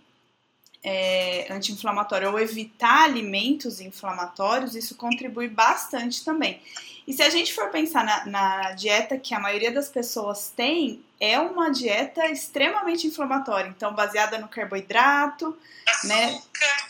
é, 0.84 1.52
anti-inflamatório 1.52 2.32
ou 2.32 2.40
evitar 2.40 3.04
alimentos 3.04 3.82
inflamatórios, 3.82 4.76
isso 4.76 4.96
contribui 4.96 5.48
bastante 5.48 6.24
também. 6.24 6.62
E 7.10 7.14
se 7.14 7.24
a 7.24 7.30
gente 7.32 7.56
for 7.56 7.72
pensar 7.72 8.06
na, 8.06 8.26
na, 8.28 8.72
dieta 8.74 9.18
que 9.18 9.34
a 9.34 9.40
maioria 9.40 9.72
das 9.72 9.90
pessoas 9.90 10.54
tem, 10.56 11.02
é 11.20 11.40
uma 11.40 11.72
dieta 11.72 12.28
extremamente 12.28 13.08
inflamatória. 13.08 13.68
Então, 13.68 13.96
baseada 13.96 14.38
no 14.38 14.48
carboidrato, 14.48 15.58
açúcar. 15.88 16.08
né? 16.08 16.42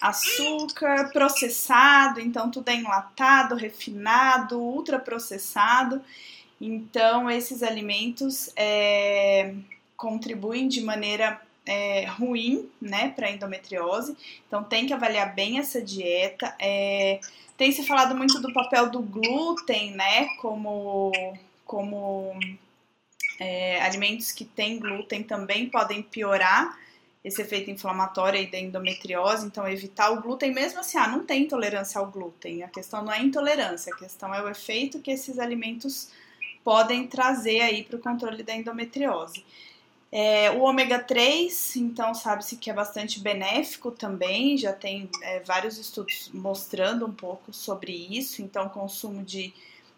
Açúcar, 0.01 1.09
processado, 1.13 2.19
então 2.19 2.51
tudo 2.51 2.67
é 2.67 2.75
enlatado, 2.75 3.55
refinado, 3.55 4.59
ultraprocessado. 4.59 6.03
Então, 6.59 7.31
esses 7.31 7.63
alimentos 7.63 8.51
é, 8.57 9.53
contribuem 9.95 10.67
de 10.67 10.81
maneira 10.81 11.39
é, 11.69 12.05
ruim, 12.05 12.67
né, 12.81 13.09
para 13.15 13.29
endometriose. 13.29 14.17
Então 14.47 14.63
tem 14.63 14.87
que 14.87 14.93
avaliar 14.93 15.35
bem 15.35 15.59
essa 15.59 15.79
dieta. 15.79 16.55
É, 16.59 17.19
tem 17.55 17.71
se 17.71 17.85
falado 17.85 18.15
muito 18.15 18.41
do 18.41 18.51
papel 18.51 18.89
do 18.89 18.99
glúten, 19.01 19.91
né, 19.91 20.27
como 20.41 21.11
como 21.65 22.33
é, 23.39 23.79
alimentos 23.83 24.31
que 24.31 24.43
têm 24.43 24.79
glúten 24.79 25.21
também 25.21 25.69
podem 25.69 26.01
piorar 26.01 26.75
esse 27.23 27.41
efeito 27.43 27.69
inflamatório 27.69 28.39
aí 28.39 28.47
da 28.47 28.57
endometriose, 28.57 29.45
então 29.45 29.67
evitar 29.67 30.09
o 30.09 30.21
glúten, 30.21 30.51
mesmo 30.51 30.79
assim, 30.79 30.97
ah, 30.97 31.07
não 31.07 31.23
tem 31.23 31.43
intolerância 31.43 31.99
ao 31.99 32.07
glúten, 32.07 32.63
a 32.63 32.69
questão 32.69 33.03
não 33.03 33.13
é 33.13 33.21
intolerância, 33.21 33.93
a 33.93 33.97
questão 33.97 34.33
é 34.33 34.41
o 34.41 34.49
efeito 34.49 34.99
que 34.99 35.11
esses 35.11 35.37
alimentos 35.37 36.09
podem 36.63 37.05
trazer 37.05 37.61
aí 37.61 37.83
para 37.83 37.97
o 37.97 38.01
controle 38.01 38.41
da 38.41 38.55
endometriose. 38.55 39.43
É, 40.11 40.49
o 40.51 40.61
ômega 40.61 40.97
3, 40.97 41.75
então, 41.75 42.15
sabe-se 42.15 42.57
que 42.57 42.69
é 42.69 42.73
bastante 42.73 43.19
benéfico 43.19 43.91
também, 43.91 44.57
já 44.57 44.73
tem 44.73 45.07
é, 45.21 45.39
vários 45.41 45.77
estudos 45.77 46.31
mostrando 46.33 47.05
um 47.05 47.13
pouco 47.13 47.53
sobre 47.53 47.91
isso. 47.91 48.41
Então, 48.41 48.67
consumo 48.69 49.23
de, 49.23 49.53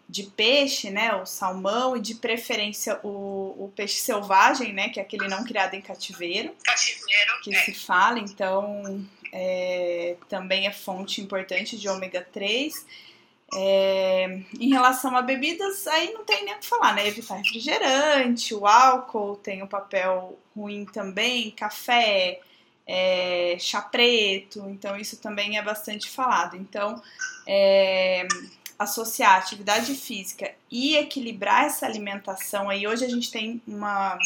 de 0.06 0.24
peixe, 0.24 0.90
né, 0.90 1.14
o 1.14 1.24
salmão, 1.24 1.96
e 1.96 2.00
de 2.00 2.14
preferência 2.14 3.00
o, 3.02 3.64
o 3.64 3.72
peixe 3.74 4.00
selvagem, 4.00 4.74
né, 4.74 4.90
que 4.90 5.00
é 5.00 5.02
aquele 5.02 5.28
não 5.28 5.44
criado 5.44 5.74
em 5.74 5.80
cativeiro. 5.80 6.54
Cativeiro, 6.62 7.40
que 7.42 7.54
é. 7.54 7.64
se 7.64 7.72
fala, 7.72 8.18
então, 8.18 9.02
é, 9.32 10.16
também 10.28 10.66
é 10.66 10.72
fonte 10.72 11.22
importante 11.22 11.78
de 11.78 11.88
ômega 11.88 12.20
3. 12.30 12.84
É, 13.54 14.40
em 14.58 14.70
relação 14.70 15.14
a 15.14 15.20
bebidas, 15.20 15.86
aí 15.86 16.12
não 16.12 16.24
tem 16.24 16.44
nem 16.44 16.54
o 16.54 16.58
que 16.58 16.66
falar, 16.66 16.94
né? 16.94 17.06
Evitar 17.06 17.36
refrigerante, 17.36 18.54
o 18.54 18.66
álcool 18.66 19.36
tem 19.36 19.62
um 19.62 19.66
papel 19.66 20.38
ruim 20.56 20.86
também, 20.86 21.50
café, 21.50 22.40
é, 22.86 23.56
chá 23.58 23.82
preto, 23.82 24.60
então 24.68 24.96
isso 24.96 25.18
também 25.18 25.58
é 25.58 25.62
bastante 25.62 26.08
falado. 26.08 26.56
Então, 26.56 27.00
é, 27.46 28.26
associar 28.78 29.36
atividade 29.36 29.94
física 29.94 30.50
e 30.70 30.96
equilibrar 30.96 31.64
essa 31.64 31.86
alimentação, 31.86 32.70
aí 32.70 32.86
hoje 32.86 33.04
a 33.04 33.08
gente 33.08 33.30
tem 33.30 33.60
uma 33.66 34.18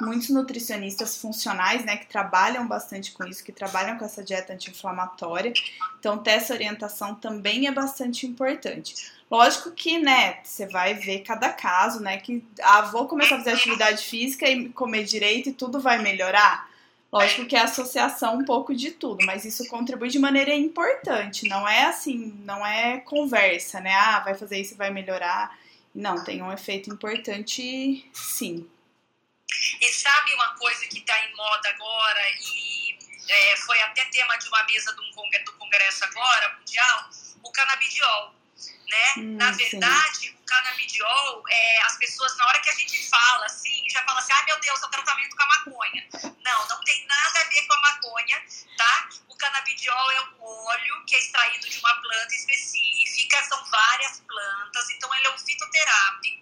muitos 0.00 0.30
nutricionistas 0.30 1.16
funcionais, 1.16 1.84
né, 1.84 1.96
que 1.96 2.06
trabalham 2.06 2.66
bastante 2.66 3.12
com 3.12 3.24
isso, 3.24 3.44
que 3.44 3.52
trabalham 3.52 3.98
com 3.98 4.04
essa 4.04 4.22
dieta 4.22 4.52
anti-inflamatória. 4.52 5.52
Então, 5.98 6.18
ter 6.18 6.32
essa 6.32 6.54
orientação 6.54 7.14
também 7.14 7.66
é 7.66 7.72
bastante 7.72 8.26
importante. 8.26 8.94
Lógico 9.30 9.70
que, 9.70 9.98
né, 9.98 10.38
você 10.42 10.66
vai 10.66 10.94
ver 10.94 11.20
cada 11.20 11.50
caso, 11.50 12.00
né, 12.00 12.18
que 12.18 12.44
ah, 12.60 12.82
vou 12.82 13.06
começar 13.06 13.36
a 13.36 13.38
fazer 13.38 13.52
atividade 13.52 14.04
física 14.04 14.48
e 14.48 14.68
comer 14.70 15.04
direito 15.04 15.48
e 15.48 15.52
tudo 15.52 15.80
vai 15.80 15.98
melhorar. 15.98 16.70
Lógico 17.12 17.44
que 17.44 17.54
é 17.54 17.60
associação 17.60 18.38
um 18.38 18.44
pouco 18.44 18.74
de 18.74 18.90
tudo, 18.90 19.24
mas 19.26 19.44
isso 19.44 19.66
contribui 19.68 20.08
de 20.08 20.18
maneira 20.18 20.54
importante. 20.54 21.46
Não 21.46 21.68
é 21.68 21.84
assim, 21.84 22.34
não 22.44 22.66
é 22.66 23.00
conversa, 23.00 23.80
né? 23.80 23.92
Ah, 23.92 24.20
vai 24.20 24.34
fazer 24.34 24.58
isso 24.58 24.72
e 24.72 24.76
vai 24.78 24.90
melhorar. 24.90 25.54
Não, 25.94 26.24
tem 26.24 26.42
um 26.42 26.50
efeito 26.50 26.90
importante, 26.90 28.08
sim. 28.14 28.66
E 29.80 29.92
sabe 29.92 30.34
uma 30.34 30.54
coisa 30.54 30.86
que 30.86 30.98
está 30.98 31.18
em 31.24 31.34
moda 31.34 31.68
agora 31.68 32.22
e 32.40 32.98
é, 33.28 33.56
foi 33.56 33.80
até 33.82 34.04
tema 34.06 34.36
de 34.36 34.48
uma 34.48 34.62
mesa 34.64 34.92
do, 34.94 35.02
do 35.02 35.52
congresso 35.54 36.04
agora, 36.04 36.56
mundial, 36.58 37.10
o 37.42 37.52
canabidiol. 37.52 38.34
Né? 38.88 39.12
Hum, 39.16 39.36
na 39.36 39.50
verdade, 39.52 40.18
sim. 40.18 40.30
o 40.30 40.44
canabidiol, 40.44 41.42
é, 41.48 41.82
as 41.82 41.96
pessoas, 41.96 42.36
na 42.36 42.46
hora 42.46 42.60
que 42.60 42.68
a 42.68 42.74
gente 42.74 43.08
fala 43.08 43.46
assim, 43.46 43.88
já 43.90 44.04
fala 44.04 44.18
assim, 44.18 44.32
ah, 44.34 44.44
meu 44.44 44.60
Deus, 44.60 44.82
é 44.82 44.86
o 44.86 44.90
tratamento 44.90 45.34
com 45.34 45.42
a 45.42 45.46
maconha. 45.46 46.08
Não, 46.44 46.68
não 46.68 46.80
tem 46.82 47.06
nada 47.06 47.40
a 47.40 47.44
ver 47.44 47.66
com 47.66 47.72
a 47.72 47.80
maconha, 47.80 48.44
tá? 48.76 49.08
O 49.28 49.36
canabidiol 49.36 50.10
é 50.12 50.20
um 50.20 50.42
óleo 50.42 51.04
que 51.06 51.16
é 51.16 51.18
extraído 51.18 51.68
de 51.68 51.78
uma 51.78 51.94
planta 52.02 52.34
específica, 52.34 53.42
são 53.44 53.64
várias 53.64 54.20
plantas, 54.20 54.90
então 54.90 55.14
ele 55.14 55.26
é 55.26 55.30
um 55.30 55.38
fitoterápico 55.38 56.41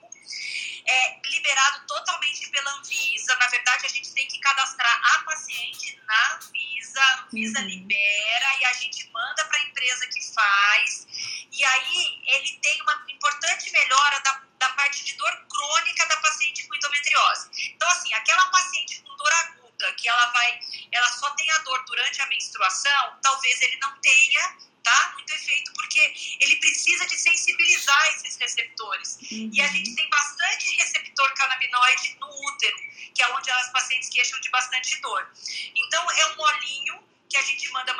é 0.90 1.20
liberado 1.24 1.86
totalmente 1.86 2.48
pela 2.50 2.70
Anvisa. 2.78 3.36
Na 3.36 3.46
verdade, 3.46 3.86
a 3.86 3.88
gente 3.88 4.12
tem 4.12 4.26
que 4.28 4.38
cadastrar 4.40 5.14
a 5.14 5.18
paciente 5.24 6.00
na 6.06 6.34
Anvisa, 6.34 7.00
a 7.00 7.22
Anvisa 7.22 7.60
uhum. 7.60 7.66
libera 7.66 8.56
e 8.60 8.64
a 8.64 8.72
gente 8.74 9.08
manda 9.12 9.44
para 9.44 9.58
a 9.58 9.62
empresa 9.62 10.06
que 10.08 10.34
faz. 10.34 11.06
E 11.52 11.64
aí 11.64 12.22
ele 12.26 12.58
tem 12.62 12.82
uma 12.82 13.04
importante 13.08 13.70
melhora 13.70 14.20
da, 14.20 14.42
da 14.58 14.68
parte 14.70 15.04
de 15.04 15.14
dor 15.14 15.46
crônica 15.48 16.06
da 16.06 16.16
paciente 16.16 16.66
com 16.66 16.74
endometriose. 16.74 17.50
Então, 17.74 17.88
assim, 17.88 18.12
aquela 18.14 18.46
paciente 18.46 19.00
com 19.02 19.16
dor 19.16 19.32
aguda, 19.32 19.92
que 19.94 20.08
ela 20.08 20.26
vai, 20.26 20.60
ela 20.92 21.12
só 21.12 21.30
tem 21.30 21.50
a 21.52 21.58
dor 21.58 21.84
durante 21.84 22.20
a 22.22 22.26
menstruação, 22.26 23.18
talvez 23.22 23.60
ele 23.62 23.76
não 23.78 23.98
tenha 24.00 24.69
tá? 24.82 25.12
Muito 25.14 25.32
efeito, 25.32 25.72
porque 25.72 26.14
ele 26.40 26.56
precisa 26.56 27.06
de 27.06 27.16
sensibilizar 27.18 28.14
esses 28.14 28.36
receptores. 28.36 29.18
Uhum. 29.30 29.50
E 29.52 29.60
a 29.60 29.68
gente 29.68 29.94
tem 29.94 30.08
bastante 30.08 30.76
receptor 30.76 31.32
canabinoide 31.34 32.16
no 32.20 32.28
útero, 32.28 32.76
que 33.14 33.22
é 33.22 33.28
onde 33.34 33.50
as 33.50 33.70
pacientes 33.72 34.08
queixam 34.08 34.40
de 34.40 34.48
bastante 34.50 35.00
dor. 35.00 35.30
Então, 35.74 36.10
é 36.10 36.26
um 36.26 36.40
olhinho 36.40 37.10
que 37.28 37.36
a 37.36 37.42
gente 37.42 37.68
manda 37.70 37.94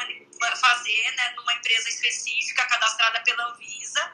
fazer 0.57 1.15
né, 1.17 1.35
numa 1.37 1.53
empresa 1.55 1.89
específica, 1.89 2.67
cadastrada 2.67 3.21
pela 3.21 3.45
Anvisa. 3.53 4.13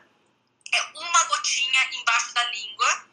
É 0.75 0.83
uma 0.95 1.25
gotinha 1.25 1.89
embaixo 1.93 2.35
da 2.35 2.45
língua, 2.51 3.07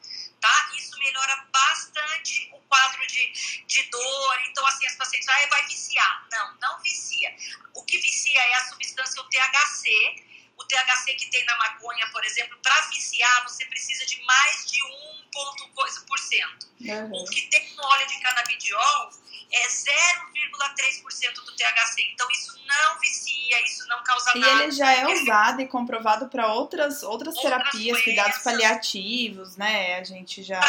tá? 0.43 0.69
Isso 0.77 0.99
melhora 0.99 1.47
bastante 1.53 2.49
o 2.51 2.59
quadro 2.67 3.07
de, 3.07 3.63
de 3.65 3.83
dor. 3.83 4.39
Então, 4.49 4.65
assim, 4.67 4.85
as 4.85 4.95
pacientes, 4.95 5.29
ah, 5.29 5.47
vai 5.49 5.65
viciar. 5.67 6.27
Não, 6.29 6.57
não 6.61 6.79
vicia. 6.81 7.33
O 7.73 7.83
que 7.85 7.97
vicia 7.97 8.41
é 8.41 8.55
a 8.55 8.65
substância, 8.65 9.21
o 9.21 9.29
THC. 9.29 10.32
O 10.57 10.65
THC 10.65 11.13
que 11.15 11.29
tem 11.29 11.43
na 11.45 11.57
maconha, 11.57 12.07
por 12.11 12.23
exemplo, 12.23 12.57
para 12.61 12.79
viciar, 12.87 13.43
você 13.43 13.65
precisa 13.65 14.05
de 14.05 14.21
mais 14.23 14.71
de 14.71 14.79
1,2%. 14.81 16.63
Uhum. 16.81 17.23
O 17.23 17.25
que 17.25 17.41
tem 17.49 17.75
no 17.75 17.83
óleo 17.83 18.07
de 18.07 18.19
canabidiol 18.19 19.11
é 19.51 19.67
0,3% 19.67 21.33
do 21.45 21.55
THC. 21.55 22.01
Então, 22.13 22.27
isso 22.31 22.59
não 22.65 22.99
vicia, 22.99 23.61
isso 23.63 23.87
não 23.87 24.03
causa 24.03 24.31
e 24.35 24.39
nada. 24.39 24.53
E 24.53 24.63
ele 24.63 24.71
já 24.71 24.91
é 24.91 25.07
usado 25.07 25.61
e 25.61 25.67
comprovado 25.67 26.27
para 26.27 26.47
outras, 26.47 27.03
outras, 27.03 27.35
outras 27.35 27.41
terapias, 27.41 27.73
doenças. 27.73 28.03
cuidados 28.03 28.37
paliativos, 28.39 29.55
né? 29.55 29.99
A 29.99 30.03
gente 30.03 30.43
já 30.43 30.59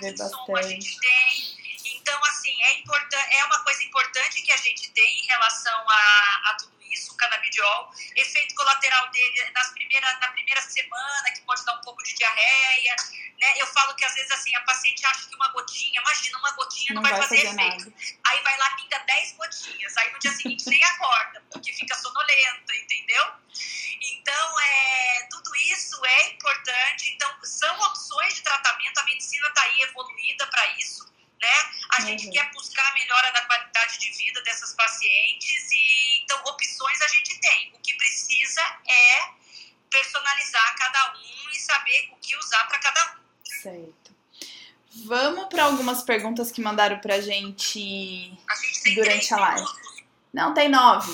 vê 0.00 0.12
bastante. 0.12 0.58
A 0.58 0.62
gente 0.62 0.98
tem. 0.98 1.62
Então, 1.84 2.18
assim, 2.24 2.62
é, 2.62 2.78
importante, 2.78 3.34
é 3.34 3.44
uma 3.44 3.58
coisa 3.64 3.82
importante 3.84 4.42
que 4.42 4.52
a 4.52 4.56
gente 4.56 4.90
tem 4.92 5.20
em 5.20 5.26
relação 5.26 5.88
a, 5.88 6.50
a 6.50 6.56
tudo 6.58 6.72
isso, 6.92 7.12
o 7.12 7.16
canabidiol. 7.16 7.90
Efeito 8.16 8.54
colateral 8.54 9.10
dele 9.10 9.50
nas 9.50 9.70
primeira, 9.70 10.12
na 10.20 10.28
primeira 10.28 10.60
semana, 10.60 11.30
que 11.32 11.40
pode 11.42 11.64
dar 11.64 11.74
um 11.74 11.80
pouco 11.80 12.02
de 12.02 12.14
diarreia. 12.14 12.96
Né? 13.40 13.54
Eu 13.56 13.66
falo 13.66 13.94
que 13.94 14.04
às 14.04 14.14
vezes 14.14 14.30
assim, 14.30 14.54
a 14.54 14.60
paciente 14.60 15.04
acha 15.06 15.28
que 15.28 15.34
uma 15.34 15.48
gotinha, 15.48 16.00
imagina, 16.00 16.38
uma 16.38 16.52
gotinha 16.52 16.94
não, 16.94 17.02
não 17.02 17.02
vai, 17.02 17.12
vai, 17.12 17.22
fazer, 17.22 17.46
fazer 17.46 17.60
efeito. 17.60 17.92
Aí 18.24 18.42
vai 18.42 18.58
lá, 18.58 18.70
pinga 18.76 18.98
10 18.98 19.32
gotinhas. 19.32 19.96
Aí 19.96 20.12
no 20.12 20.18
dia 20.18 20.32
seguinte 20.32 20.68
nem 20.68 20.82
acorda, 20.84 21.42
porque 21.50 21.72
fica 21.72 21.94
sonolenta, 21.96 22.74
entendeu? 22.76 23.32
Então, 24.00 24.60
é, 24.60 25.28
tudo 25.30 25.54
isso 25.56 26.04
é 26.04 26.28
importante. 26.30 27.10
Então, 27.14 27.38
são 27.44 27.80
opções 27.82 28.34
de 28.34 28.42
tratamento. 28.42 28.98
A 28.98 29.04
medicina 29.04 29.48
está 29.48 29.62
aí 29.62 29.80
evoluída 29.82 30.46
para 30.46 30.66
isso 30.78 31.11
né? 31.42 31.54
A 31.90 32.00
uhum. 32.00 32.06
gente 32.06 32.30
quer 32.30 32.50
buscar 32.52 32.88
a 32.88 32.94
melhora 32.94 33.32
da 33.32 33.42
qualidade 33.42 33.98
de 33.98 34.10
vida 34.12 34.40
dessas 34.42 34.72
pacientes 34.74 35.72
e 35.72 36.22
então 36.22 36.40
opções 36.44 37.02
a 37.02 37.08
gente 37.08 37.38
tem. 37.40 37.72
O 37.74 37.80
que 37.80 37.94
precisa 37.94 38.62
é 38.88 39.28
personalizar 39.90 40.76
cada 40.78 41.14
um 41.14 41.50
e 41.50 41.58
saber 41.58 42.10
o 42.12 42.16
que 42.16 42.36
usar 42.36 42.64
para 42.68 42.78
cada 42.78 43.16
um. 43.16 43.22
Certo. 43.44 44.12
Vamos 45.04 45.46
para 45.46 45.64
algumas 45.64 46.02
perguntas 46.02 46.52
que 46.52 46.60
mandaram 46.60 46.98
pra 46.98 47.20
gente, 47.20 47.80
gente 47.80 48.94
durante 48.94 49.34
a 49.34 49.38
live. 49.38 49.60
Minutos. 49.60 50.04
Não, 50.32 50.54
tem 50.54 50.68
nove. 50.68 51.12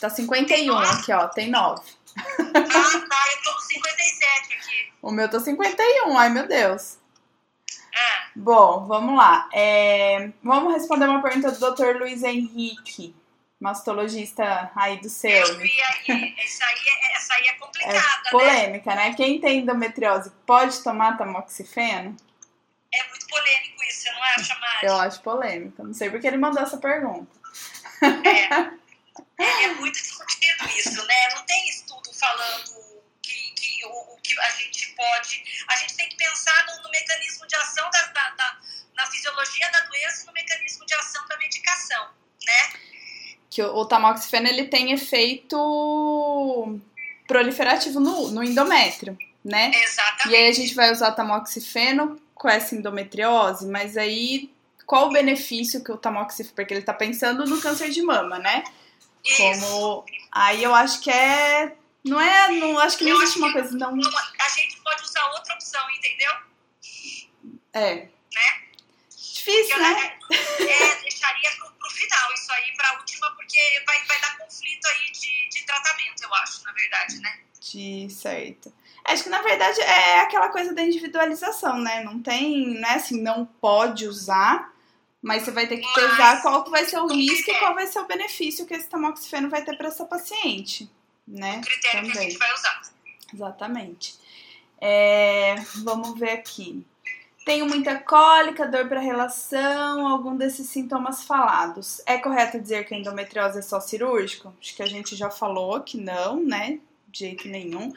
Tá 0.00 0.08
51 0.08 0.78
aqui, 0.78 1.12
ó. 1.12 1.28
Tem 1.28 1.50
nove. 1.50 1.90
Ah, 2.16 2.42
tá. 2.42 3.32
Eu 3.32 3.42
tô 3.42 3.54
com 3.54 3.60
57 3.60 4.54
aqui. 4.54 4.92
O 5.02 5.10
meu 5.10 5.28
tá 5.28 5.40
51. 5.40 6.16
Ai, 6.16 6.28
meu 6.30 6.46
Deus. 6.46 6.99
Bom, 8.40 8.86
vamos 8.86 9.18
lá. 9.18 9.50
É, 9.52 10.30
vamos 10.42 10.72
responder 10.72 11.04
uma 11.04 11.20
pergunta 11.20 11.52
do 11.52 11.74
Dr. 11.74 11.98
Luiz 11.98 12.22
Henrique, 12.22 13.14
mastologista 13.60 14.70
aí 14.74 14.98
do 14.98 15.10
seu. 15.10 15.30
Eu 15.30 15.58
vi 15.58 15.70
aí. 15.82 16.34
Essa 16.38 16.64
aí, 16.64 16.78
é, 16.86 17.16
essa 17.16 17.34
aí 17.34 17.46
é 17.48 17.52
complicada, 17.52 17.98
é 17.98 18.30
polêmica, 18.30 18.94
né? 18.94 19.10
né? 19.10 19.14
Quem 19.14 19.38
tem 19.38 19.58
endometriose 19.58 20.32
pode 20.46 20.82
tomar 20.82 21.18
tamoxifeno? 21.18 22.16
É 22.94 23.08
muito 23.10 23.26
polêmico 23.26 23.84
isso, 23.84 24.04
você 24.04 24.10
não 24.10 24.22
acha, 24.22 24.54
Mari? 24.58 24.86
Eu 24.86 24.96
acho 24.96 25.20
polêmico. 25.20 25.82
Não 25.84 25.92
sei 25.92 26.08
porque 26.08 26.26
ele 26.26 26.38
mandou 26.38 26.62
essa 26.62 26.78
pergunta. 26.78 27.30
É. 28.02 29.44
é, 29.44 29.64
é 29.64 29.74
muito 29.74 30.00
discutido 30.00 30.66
isso, 30.78 31.06
né? 31.06 31.34
Não 31.34 31.44
tem 31.44 31.68
estudo 31.68 32.10
falando 32.14 32.79
que 34.34 34.40
a 34.40 34.50
gente 34.50 34.94
pode. 34.94 35.44
A 35.68 35.76
gente 35.76 35.96
tem 35.96 36.08
que 36.08 36.16
pensar 36.16 36.66
no, 36.66 36.82
no 36.82 36.90
mecanismo 36.90 37.46
de 37.46 37.56
ação 37.56 37.88
da, 37.90 38.06
da, 38.06 38.30
da, 38.30 38.58
na 38.96 39.06
fisiologia 39.06 39.70
da 39.70 39.80
doença 39.80 40.22
e 40.22 40.26
no 40.26 40.32
mecanismo 40.32 40.86
de 40.86 40.94
ação 40.94 41.26
da 41.28 41.36
medicação, 41.38 42.08
né? 42.46 42.80
Que 43.50 43.62
o, 43.62 43.76
o 43.76 43.84
tamoxifeno 43.84 44.48
ele 44.48 44.66
tem 44.66 44.92
efeito 44.92 46.80
proliferativo 47.26 48.00
no, 48.00 48.30
no 48.30 48.42
endométrio, 48.42 49.16
né? 49.44 49.70
Exatamente. 49.74 50.28
E 50.28 50.36
aí 50.36 50.48
a 50.48 50.52
gente 50.52 50.74
vai 50.74 50.90
usar 50.90 51.12
tamoxifeno 51.12 52.20
com 52.34 52.48
essa 52.48 52.74
endometriose, 52.74 53.66
mas 53.66 53.96
aí 53.96 54.50
qual 54.86 55.08
o 55.08 55.12
benefício 55.12 55.84
que 55.84 55.92
o 55.92 55.96
tamoxifeno, 55.96 56.54
porque 56.54 56.74
ele 56.74 56.82
tá 56.82 56.92
pensando 56.92 57.44
no 57.44 57.60
câncer 57.60 57.90
de 57.90 58.02
mama, 58.02 58.38
né? 58.38 58.64
Isso. 59.24 59.36
Como 59.36 60.04
aí 60.32 60.62
eu 60.62 60.74
acho 60.74 61.00
que 61.00 61.10
é 61.10 61.76
não 62.04 62.20
é, 62.20 62.48
não 62.52 62.78
acho 62.78 62.96
que 62.96 63.04
não 63.04 63.20
existe 63.22 63.38
uma 63.38 63.52
coisa 63.52 63.76
não. 63.76 63.90
A 63.90 64.48
gente 64.48 64.76
pode 64.80 65.02
usar 65.02 65.24
outra 65.32 65.54
opção, 65.54 65.90
entendeu? 65.90 66.32
É. 67.72 67.94
Né? 68.34 68.62
Difícil, 69.10 69.76
porque 69.76 69.80
né? 69.80 70.18
É, 70.30 70.64
é, 70.64 71.02
deixaria 71.02 71.50
pro, 71.58 71.70
pro 71.72 71.90
final 71.90 72.32
isso 72.32 72.52
aí, 72.52 72.74
pra 72.76 72.98
última, 72.98 73.30
porque 73.32 73.82
vai, 73.86 74.04
vai 74.06 74.20
dar 74.20 74.38
conflito 74.38 74.86
aí 74.86 75.12
de, 75.12 75.48
de 75.50 75.66
tratamento, 75.66 76.22
eu 76.22 76.34
acho, 76.34 76.64
na 76.64 76.72
verdade, 76.72 77.18
né? 77.18 77.40
De 77.60 78.08
certo. 78.10 78.72
Acho 79.04 79.24
que 79.24 79.28
na 79.28 79.42
verdade 79.42 79.80
é 79.80 80.20
aquela 80.20 80.48
coisa 80.48 80.74
da 80.74 80.82
individualização, 80.82 81.78
né? 81.78 82.02
Não 82.02 82.22
tem, 82.22 82.80
né, 82.80 82.94
assim, 82.94 83.20
não 83.20 83.44
pode 83.44 84.06
usar, 84.06 84.72
mas 85.20 85.42
você 85.42 85.50
vai 85.50 85.66
ter 85.66 85.78
que 85.78 85.86
mas, 85.86 85.94
pesar 85.94 86.42
qual 86.42 86.64
que 86.64 86.70
vai 86.70 86.84
ser 86.84 86.98
o 86.98 87.08
risco 87.08 87.50
é. 87.50 87.54
e 87.54 87.58
qual 87.58 87.74
vai 87.74 87.86
ser 87.86 87.98
o 88.00 88.06
benefício 88.06 88.66
que 88.66 88.74
esse 88.74 88.88
tamoxifeno 88.88 89.50
vai 89.50 89.64
ter 89.64 89.76
para 89.76 89.88
essa 89.88 90.04
paciente 90.04 90.90
né? 91.30 91.58
O 91.58 91.60
critério 91.60 92.00
Também. 92.00 92.12
que 92.12 92.18
a 92.18 92.22
gente 92.22 92.38
vai 92.38 92.54
usar. 92.54 92.82
Exatamente. 93.32 94.18
É, 94.80 95.56
vamos 95.84 96.18
ver 96.18 96.30
aqui. 96.30 96.84
Tenho 97.44 97.66
muita 97.66 97.98
cólica, 97.98 98.66
dor 98.66 98.88
para 98.88 99.00
relação, 99.00 100.06
algum 100.06 100.36
desses 100.36 100.68
sintomas 100.68 101.24
falados. 101.24 102.02
É 102.04 102.18
correto 102.18 102.60
dizer 102.60 102.86
que 102.86 102.94
a 102.94 102.98
endometriose 102.98 103.58
é 103.58 103.62
só 103.62 103.80
cirúrgico? 103.80 104.54
Acho 104.60 104.76
que 104.76 104.82
a 104.82 104.86
gente 104.86 105.16
já 105.16 105.30
falou 105.30 105.80
que 105.80 105.96
não, 105.96 106.44
né? 106.44 106.78
De 107.08 107.20
jeito 107.20 107.48
nenhum. 107.48 107.92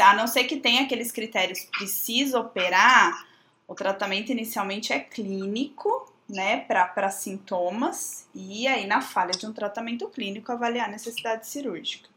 A 0.00 0.14
não 0.14 0.26
ser 0.26 0.44
que 0.44 0.56
tenha 0.56 0.82
aqueles 0.82 1.12
critérios 1.12 1.64
precisa 1.64 2.40
operar, 2.40 3.26
o 3.66 3.74
tratamento 3.74 4.32
inicialmente 4.32 4.92
é 4.92 4.98
clínico, 4.98 6.12
né, 6.28 6.60
para 6.60 7.10
sintomas, 7.10 8.26
e 8.34 8.66
aí 8.66 8.86
na 8.86 9.00
falha 9.00 9.30
de 9.30 9.46
um 9.46 9.52
tratamento 9.52 10.06
clínico 10.08 10.52
avaliar 10.52 10.86
a 10.86 10.90
necessidade 10.90 11.46
cirúrgica 11.46 12.10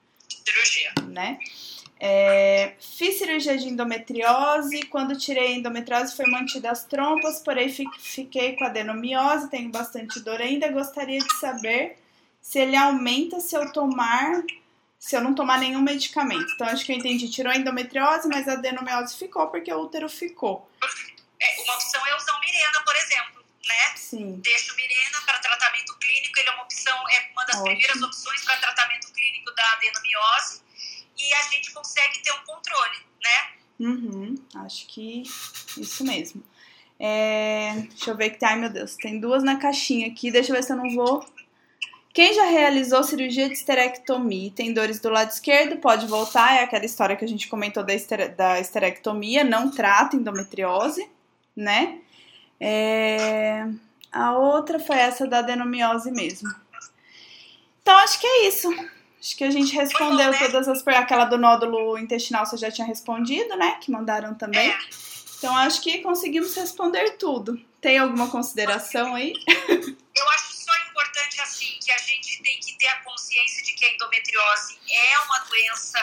cirurgia. 0.46 0.94
Né? 1.08 1.40
É, 2.00 2.74
fiz 2.80 3.20
cirurgia 3.20 3.58
de 3.58 3.68
endometriose. 3.68 4.84
Quando 4.88 5.16
tirei 5.16 5.48
a 5.48 5.52
endometriose, 5.52 6.16
foi 6.16 6.26
mantida 6.26 6.72
as 6.72 6.84
trompas, 6.84 7.40
porém 7.40 7.70
fiquei 7.70 8.56
com 8.56 8.66
adenomiose, 8.66 9.50
tenho 9.50 9.70
bastante 9.70 10.20
dor 10.20 10.42
ainda. 10.42 10.72
Gostaria 10.72 11.20
de 11.20 11.40
saber 11.40 12.00
se 12.42 12.58
ele 12.58 12.76
aumenta 12.76 13.40
se 13.40 13.56
eu 13.56 13.72
tomar, 13.72 14.42
se 14.98 15.16
eu 15.16 15.22
não 15.22 15.36
tomar 15.36 15.60
nenhum 15.60 15.82
medicamento. 15.82 16.52
Então, 16.56 16.68
acho 16.68 16.84
que 16.84 16.92
eu 16.92 16.96
entendi. 16.96 17.30
Tirou 17.30 17.54
a 17.54 17.56
endometriose, 17.56 18.28
mas 18.28 18.48
a 18.48 18.54
adenomiose 18.54 19.16
ficou 19.16 19.48
porque 19.48 19.72
o 19.72 19.82
útero 19.82 20.10
ficou. 20.10 20.68
É, 21.40 21.62
uma 21.64 21.76
opção 21.76 22.02
é 22.08 22.16
usar 22.16 22.34
o 22.34 22.40
Mirena, 22.40 22.84
por 22.84 22.96
exemplo. 22.96 23.41
Né? 23.72 23.96
Sim. 23.96 24.42
Deixa 24.44 24.74
o 24.74 24.76
Mirena 24.76 25.22
para 25.26 25.40
tratamento 25.40 25.98
clínico, 25.98 26.40
ele 26.40 26.50
é 26.50 26.52
uma 26.52 26.64
opção, 26.64 27.10
é 27.10 27.30
uma 27.32 27.46
das 27.46 27.56
Ótimo. 27.56 27.70
primeiras 27.70 28.02
opções 28.02 28.44
para 28.44 28.58
tratamento 28.58 29.12
clínico 29.14 29.56
da 29.56 29.74
adenomiose 29.74 30.62
e 31.18 31.34
a 31.34 31.44
gente 31.44 31.72
consegue 31.72 32.20
ter 32.22 32.32
um 32.34 32.44
controle, 32.46 32.98
né? 33.24 33.52
Uhum, 33.80 34.36
acho 34.56 34.86
que 34.88 35.24
isso 35.78 36.04
mesmo. 36.04 36.44
É, 37.00 37.74
deixa 37.90 38.12
eu 38.12 38.18
ver 38.18 38.30
que 38.32 38.38
tem. 38.38 38.48
Ai 38.48 38.56
meu 38.58 38.70
Deus, 38.70 38.96
tem 38.96 39.20
duas 39.20 39.42
na 39.44 39.58
caixinha 39.58 40.08
aqui. 40.08 40.30
Deixa 40.30 40.52
eu 40.52 40.56
ver 40.56 40.64
se 40.64 40.72
eu 40.72 40.78
não 40.78 40.94
vou. 40.94 41.26
Quem 42.14 42.34
já 42.34 42.44
realizou 42.46 43.04
cirurgia 43.04 43.48
de 43.48 43.54
esterectomia 43.54 44.48
e 44.48 44.52
tem 44.52 44.74
dores 44.74 45.00
do 45.00 45.10
lado 45.10 45.32
esquerdo, 45.32 45.78
pode 45.78 46.06
voltar. 46.06 46.58
É 46.58 46.64
aquela 46.64 46.86
história 46.86 47.16
que 47.16 47.26
a 47.26 47.28
gente 47.28 47.48
comentou 47.48 47.84
da, 47.84 47.94
estere... 47.94 48.28
da 48.30 48.60
esterectomia, 48.60 49.44
não 49.44 49.72
trata 49.72 50.16
endometriose, 50.16 51.10
né? 51.56 52.00
É... 52.62 53.66
A 54.12 54.38
outra 54.38 54.80
foi 54.80 54.98
essa 54.98 55.26
da 55.26 55.40
adenomiose 55.40 56.12
mesmo. 56.12 56.54
Então 57.82 57.98
acho 57.98 58.20
que 58.20 58.28
é 58.28 58.48
isso 58.48 58.70
Acho 59.22 59.38
que 59.38 59.44
a 59.44 59.52
gente 59.52 59.76
respondeu 59.76 60.26
bom, 60.26 60.32
né? 60.32 60.40
todas 60.40 60.68
as 60.68 60.82
perguntas. 60.82 61.06
Aquela 61.06 61.26
do 61.26 61.38
nódulo 61.38 61.96
intestinal 62.00 62.44
você 62.44 62.58
já 62.58 62.72
tinha 62.72 62.88
respondido, 62.88 63.56
né? 63.56 63.78
Que 63.80 63.92
mandaram 63.92 64.34
também. 64.34 64.68
É. 64.68 64.80
Então 65.38 65.56
acho 65.58 65.80
que 65.82 66.00
conseguimos 66.00 66.56
responder 66.56 67.18
tudo. 67.18 67.62
Tem 67.80 68.00
alguma 68.00 68.30
consideração 68.30 69.14
aí? 69.14 69.34
Eu 69.48 70.30
acho 70.30 70.54
só 70.56 70.72
importante 70.90 71.40
assim 71.40 71.78
que 71.80 71.92
a 71.92 71.98
gente 72.00 72.42
tem 72.42 72.60
que 72.60 72.76
ter 72.80 72.88
a 72.88 72.98
consciência 73.04 73.64
de 73.64 73.74
que 73.74 73.86
a 73.86 73.94
endometriose 73.94 74.80
é 74.92 75.20
uma 75.20 75.40
doença 75.40 76.00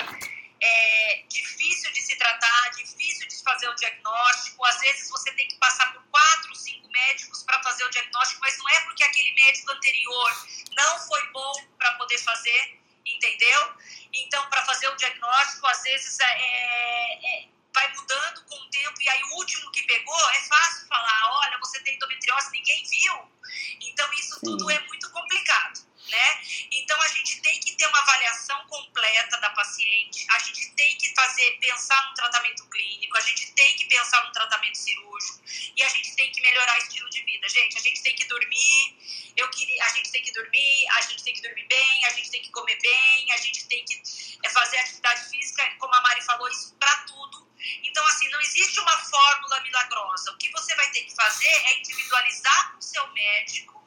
é, 0.60 1.22
difícil 1.28 1.92
de 1.92 2.02
se 2.02 2.16
tratar, 2.16 2.70
difícil 2.70 3.28
de 3.28 3.42
fazer 3.42 3.68
o 3.68 3.74
diagnóstico. 3.74 4.64
Às 4.64 4.80
vezes 4.80 5.10
você 5.10 5.32
tem 5.32 5.48
que 5.48 5.56
passar 5.56 5.92
por 5.92 6.02
quatro, 6.10 6.54
cinco 6.54 6.88
médicos 6.90 7.42
para 7.44 7.62
fazer 7.62 7.84
o 7.84 7.90
diagnóstico, 7.90 8.40
mas 8.40 8.58
não 8.58 8.68
é 8.68 8.80
porque 8.82 9.04
aquele 9.04 9.32
médico 9.32 9.70
anterior 9.70 10.46
não 10.76 10.98
foi 11.00 11.26
bom 11.32 11.52
para 11.76 11.94
poder 11.94 12.18
fazer, 12.18 12.80
entendeu? 13.06 13.74
Então, 14.12 14.48
para 14.48 14.64
fazer 14.64 14.88
o 14.88 14.96
diagnóstico, 14.96 15.66
às 15.66 15.82
vezes 15.82 16.18
é, 16.20 16.24
é, 16.24 17.48
vai 17.74 17.92
mudando 17.94 18.44
com 18.44 18.56
o 18.56 18.70
tempo, 18.70 19.00
e 19.00 19.08
aí 19.08 19.22
o 19.24 19.34
último 19.36 19.70
que 19.70 19.82
pegou 19.82 20.30
é 20.30 20.40
fácil 20.42 20.88
falar: 20.88 21.30
olha, 21.40 21.58
você 21.58 21.80
tem 21.80 21.94
endometriose, 21.94 22.50
ninguém 22.50 22.84
viu. 22.84 23.32
Então, 23.80 24.12
isso 24.14 24.40
tudo 24.40 24.70
é 24.70 24.80
muito 24.80 25.10
complicado 25.10 25.87
né? 26.10 26.40
Então 26.72 27.00
a 27.02 27.08
gente 27.08 27.40
tem 27.40 27.60
que 27.60 27.72
ter 27.72 27.86
uma 27.86 27.98
avaliação 28.00 28.58
completa 28.66 29.38
da 29.38 29.50
paciente, 29.50 30.26
a 30.30 30.38
gente 30.40 30.70
tem 30.74 30.96
que 30.96 31.12
fazer, 31.14 31.58
pensar 31.60 32.08
no 32.08 32.14
tratamento 32.14 32.66
clínico, 32.68 33.16
a 33.16 33.20
gente 33.20 33.52
tem 33.52 33.76
que 33.76 33.84
pensar 33.86 34.24
no 34.24 34.32
tratamento 34.32 34.76
cirúrgico 34.76 35.40
e 35.76 35.82
a 35.82 35.88
gente 35.88 36.14
tem 36.16 36.30
que 36.32 36.40
melhorar 36.40 36.74
o 36.74 36.82
estilo 36.82 37.08
de 37.10 37.22
vida, 37.22 37.48
gente. 37.48 37.78
A 37.78 37.80
gente 37.80 38.02
tem 38.02 38.14
que 38.14 38.24
dormir, 38.24 38.96
eu 39.36 39.48
queria, 39.50 39.84
a 39.84 39.88
gente 39.90 40.10
tem 40.10 40.22
que 40.22 40.32
dormir, 40.32 40.88
a 40.90 41.00
gente 41.02 41.22
tem 41.22 41.34
que 41.34 41.42
dormir 41.42 41.66
bem, 41.66 42.04
a 42.04 42.10
gente 42.10 42.30
tem 42.30 42.42
que 42.42 42.50
comer 42.50 42.78
bem, 42.80 43.32
a 43.32 43.36
gente 43.36 43.66
tem 43.66 43.84
que 43.84 44.02
é, 44.44 44.48
fazer 44.50 44.78
atividade 44.78 45.28
física, 45.30 45.64
como 45.78 45.94
a 45.94 46.00
Mari 46.00 46.22
falou, 46.22 46.48
isso 46.48 46.74
para 46.78 46.96
tudo. 47.04 47.48
Então, 47.82 48.06
assim, 48.06 48.28
não 48.28 48.40
existe 48.40 48.80
uma 48.80 48.98
fórmula 48.98 49.60
milagrosa. 49.60 50.32
O 50.32 50.38
que 50.38 50.50
você 50.50 50.74
vai 50.74 50.90
ter 50.90 51.02
que 51.02 51.14
fazer 51.14 51.46
é 51.46 51.78
individualizar 51.78 52.72
com 52.72 52.78
o 52.78 52.82
seu 52.82 53.06
médico 53.12 53.77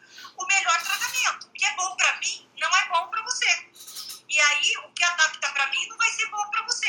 o 0.42 0.48
melhor 0.48 0.82
tratamento. 0.82 1.48
O 1.48 1.52
que 1.52 1.66
é 1.66 1.76
bom 1.76 1.96
para 1.96 2.20
mim 2.20 2.50
não 2.60 2.70
é 2.70 2.89
bom 2.89 3.08
para 3.08 3.22
você. 3.24 3.66
E 4.30 4.39
aí, 4.39 4.78
o 4.86 4.92
que 4.94 5.04
adapta 5.04 5.50
para 5.50 5.68
mim 5.68 5.88
não 5.88 5.98
vai 5.98 6.10
ser 6.12 6.26
bom 6.30 6.44
para 6.50 6.64
você. 6.64 6.88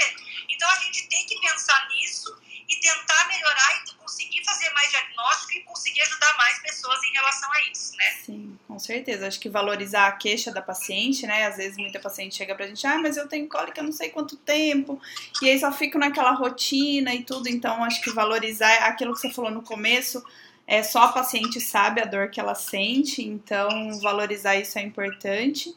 Então, 0.48 0.70
a 0.70 0.76
gente 0.76 1.08
tem 1.08 1.26
que 1.26 1.40
pensar 1.40 1.88
nisso 1.88 2.40
e 2.68 2.76
tentar 2.76 3.26
melhorar 3.26 3.82
e 3.84 3.92
conseguir 3.94 4.44
fazer 4.44 4.70
mais 4.70 4.90
diagnóstico 4.90 5.52
e 5.54 5.64
conseguir 5.64 6.02
ajudar 6.02 6.36
mais 6.36 6.60
pessoas 6.60 7.02
em 7.02 7.12
relação 7.12 7.52
a 7.52 7.62
isso, 7.70 7.96
né? 7.96 8.12
Sim, 8.24 8.58
com 8.68 8.78
certeza. 8.78 9.26
Acho 9.26 9.40
que 9.40 9.48
valorizar 9.48 10.06
a 10.06 10.12
queixa 10.12 10.52
da 10.52 10.62
paciente, 10.62 11.26
né? 11.26 11.46
Às 11.46 11.56
vezes 11.56 11.76
muita 11.76 11.98
paciente 11.98 12.36
chega 12.36 12.54
pra 12.54 12.66
gente, 12.66 12.86
ah, 12.86 12.98
mas 12.98 13.16
eu 13.16 13.28
tenho 13.28 13.48
cólica 13.48 13.82
não 13.82 13.92
sei 13.92 14.10
quanto 14.10 14.36
tempo, 14.36 15.00
e 15.40 15.50
aí 15.50 15.58
só 15.58 15.72
fico 15.72 15.98
naquela 15.98 16.32
rotina 16.32 17.14
e 17.14 17.24
tudo. 17.24 17.48
Então, 17.48 17.82
acho 17.82 18.00
que 18.02 18.10
valorizar 18.10 18.72
aquilo 18.84 19.14
que 19.14 19.20
você 19.20 19.30
falou 19.32 19.50
no 19.50 19.62
começo, 19.62 20.24
é 20.72 20.82
só 20.82 21.02
a 21.02 21.08
paciente 21.08 21.60
sabe 21.60 22.00
a 22.00 22.06
dor 22.06 22.30
que 22.30 22.40
ela 22.40 22.54
sente, 22.54 23.22
então 23.22 23.68
valorizar 24.00 24.56
isso 24.56 24.78
é 24.78 24.82
importante. 24.82 25.70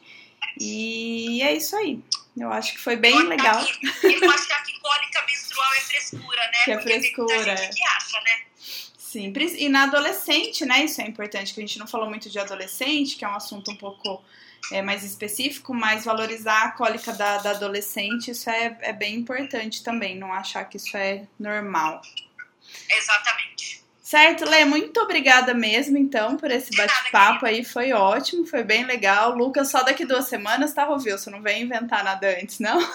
E 0.58 1.42
é 1.42 1.52
isso 1.52 1.76
aí. 1.76 2.02
Eu 2.34 2.50
acho 2.50 2.72
que 2.72 2.80
foi 2.80 2.96
bem 2.96 3.14
legal. 3.24 3.60
Eu 4.02 4.30
achar 4.30 4.62
que 4.62 4.80
cólica 4.80 5.22
menstrual 5.26 5.74
é 5.74 5.80
frescura, 5.80 6.40
né? 6.50 6.58
Que 6.64 6.70
é 6.70 6.76
Porque 6.76 6.98
frescura. 6.98 7.56
Tem 7.56 7.70
que 7.70 7.84
acha, 7.84 8.20
né? 8.22 8.42
Sim, 8.96 9.34
e 9.58 9.68
na 9.68 9.82
adolescente, 9.82 10.64
né? 10.64 10.82
Isso 10.84 11.02
é 11.02 11.04
importante, 11.04 11.52
que 11.52 11.60
a 11.60 11.66
gente 11.66 11.78
não 11.78 11.86
falou 11.86 12.08
muito 12.08 12.30
de 12.30 12.38
adolescente, 12.38 13.16
que 13.16 13.24
é 13.24 13.28
um 13.28 13.34
assunto 13.34 13.70
um 13.70 13.76
pouco 13.76 14.24
é, 14.72 14.80
mais 14.80 15.04
específico, 15.04 15.74
mas 15.74 16.06
valorizar 16.06 16.62
a 16.62 16.70
cólica 16.70 17.12
da, 17.12 17.36
da 17.36 17.50
adolescente, 17.50 18.30
isso 18.30 18.48
é, 18.48 18.78
é 18.80 18.94
bem 18.94 19.14
importante 19.16 19.84
também, 19.84 20.16
não 20.16 20.32
achar 20.32 20.64
que 20.64 20.78
isso 20.78 20.96
é 20.96 21.26
normal. 21.38 22.00
Exatamente. 22.88 23.85
Certo, 24.06 24.48
Lê, 24.48 24.64
muito 24.64 25.00
obrigada 25.00 25.52
mesmo, 25.52 25.98
então, 25.98 26.36
por 26.36 26.48
esse 26.48 26.70
bate-papo 26.76 27.44
aí. 27.44 27.64
Foi 27.64 27.92
ótimo, 27.92 28.46
foi 28.46 28.62
bem 28.62 28.84
legal. 28.84 29.34
Lucas, 29.34 29.68
só 29.68 29.82
daqui 29.82 30.04
duas 30.04 30.26
semanas 30.28 30.72
tá 30.72 30.88
ouvindo, 30.88 31.18
você 31.18 31.28
não 31.28 31.42
vem 31.42 31.62
inventar 31.62 32.04
nada 32.04 32.38
antes, 32.40 32.60
não? 32.60 32.78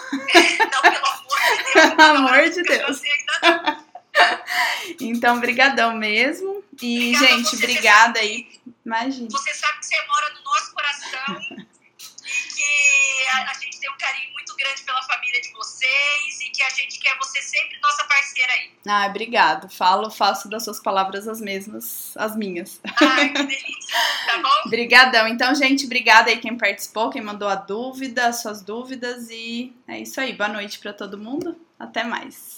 Não, 1.84 1.92
pelo 1.92 2.16
amor 2.16 2.48
de 2.48 2.62
Deus. 2.62 3.02
pelo 3.04 3.22
amor 3.36 3.68
de 3.68 3.82
Deus. 3.82 3.82
então, 5.02 5.38
brigadão 5.38 5.94
mesmo. 5.98 6.64
E, 6.80 7.14
Obrigada 7.14 7.36
gente, 7.36 7.56
obrigada 7.56 8.18
aí. 8.18 8.48
Imagina. 8.82 9.28
Você 9.32 9.52
sabe 9.52 9.80
que 9.80 9.86
você 9.86 10.06
mora 10.06 10.30
no 10.30 10.42
nosso 10.44 10.72
coração 10.72 11.40
e 11.50 12.54
que 12.54 13.28
a, 13.34 13.50
a 13.50 13.54
gente 13.60 13.78
tem 13.78 13.90
um 13.90 13.98
carinho 13.98 14.32
muito 14.32 14.41
grande 14.62 14.82
pela 14.82 15.02
família 15.02 15.40
de 15.40 15.52
vocês 15.52 16.40
e 16.40 16.50
que 16.50 16.62
a 16.62 16.70
gente 16.70 16.98
quer 17.00 17.16
você 17.18 17.40
sempre 17.42 17.78
nossa 17.82 18.04
parceira 18.04 18.52
aí. 18.52 18.70
Ah, 18.86 19.06
obrigado. 19.06 19.68
Falo, 19.68 20.10
faço 20.10 20.48
das 20.48 20.64
suas 20.64 20.80
palavras 20.80 21.26
as 21.26 21.40
mesmas, 21.40 22.16
as 22.16 22.36
minhas. 22.36 22.80
Ai, 23.00 23.28
que 23.30 23.42
delícia. 23.42 23.96
Tá 24.26 24.38
bom? 24.38 24.62
Obrigadão. 24.66 25.26
Então, 25.28 25.54
gente, 25.54 25.86
obrigada 25.86 26.30
aí 26.30 26.38
quem 26.38 26.56
participou, 26.56 27.10
quem 27.10 27.22
mandou 27.22 27.48
a 27.48 27.54
dúvida, 27.54 28.26
as 28.26 28.42
suas 28.42 28.62
dúvidas 28.62 29.28
e 29.30 29.74
é 29.88 30.00
isso 30.00 30.20
aí. 30.20 30.32
Boa 30.32 30.48
noite 30.48 30.78
para 30.78 30.92
todo 30.92 31.18
mundo. 31.18 31.56
Até 31.78 32.04
mais. 32.04 32.51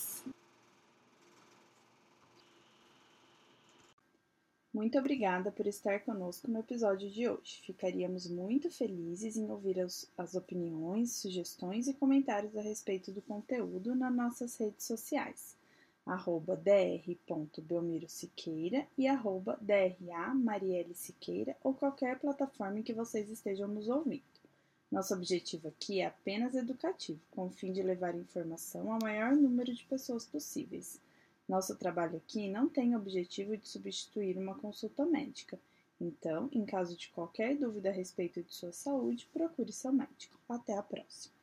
Muito 4.75 4.99
obrigada 4.99 5.53
por 5.53 5.69
estar 5.69 6.01
conosco 6.01 6.51
no 6.51 6.59
episódio 6.59 7.09
de 7.09 7.29
hoje. 7.29 7.63
Ficaríamos 7.65 8.27
muito 8.27 8.69
felizes 8.73 9.37
em 9.37 9.49
ouvir 9.49 9.79
as, 9.79 10.11
as, 10.19 10.35
opiniões, 10.35 11.13
sugestões 11.13 11.87
e 11.87 11.95
comentários 11.95 12.57
a 12.57 12.61
respeito 12.61 13.13
do 13.13 13.23
conteúdo 13.23 13.95
nas 13.95 14.13
nossas 14.13 14.57
redes 14.57 14.85
sociais, 14.85 15.57
arroba 16.05 16.61
e 18.99 19.07
arroba 19.07 19.61
ou 21.63 21.75
qualquer 21.75 22.19
plataforma 22.19 22.81
em 22.81 22.83
que 22.83 22.93
vocês 22.93 23.31
estejam 23.31 23.69
nos 23.69 23.89
ouvindo. 23.89 24.25
Nosso 24.91 25.15
objetivo 25.15 25.69
aqui 25.69 26.01
é 26.01 26.07
apenas 26.07 26.57
educativo, 26.57 27.21
com 27.31 27.47
o 27.47 27.51
fim 27.51 27.73
de 27.73 27.81
levar 27.81 28.17
informação 28.17 28.93
ao 28.93 28.99
maior 29.01 29.37
número 29.37 29.73
de 29.73 29.85
pessoas 29.85 30.27
possíveis. 30.27 31.01
Nosso 31.49 31.77
trabalho 31.77 32.17
aqui 32.17 32.49
não 32.49 32.69
tem 32.69 32.97
objetivo 32.97 33.57
de 33.57 33.69
substituir 33.69 34.39
uma 34.39 34.55
consulta 34.55 35.05
médica. 35.05 35.59
Então, 36.01 36.49
em 36.53 36.65
caso 36.65 36.97
de 36.97 37.09
qualquer 37.09 37.57
dúvida 37.57 37.91
a 37.91 37.93
respeito 37.93 38.43
de 38.43 38.55
sua 38.55 38.73
saúde, 38.73 39.29
procure 39.33 39.73
seu 39.73 39.93
médico. 39.93 40.39
Até 40.49 40.77
a 40.77 40.83
próxima! 40.83 41.34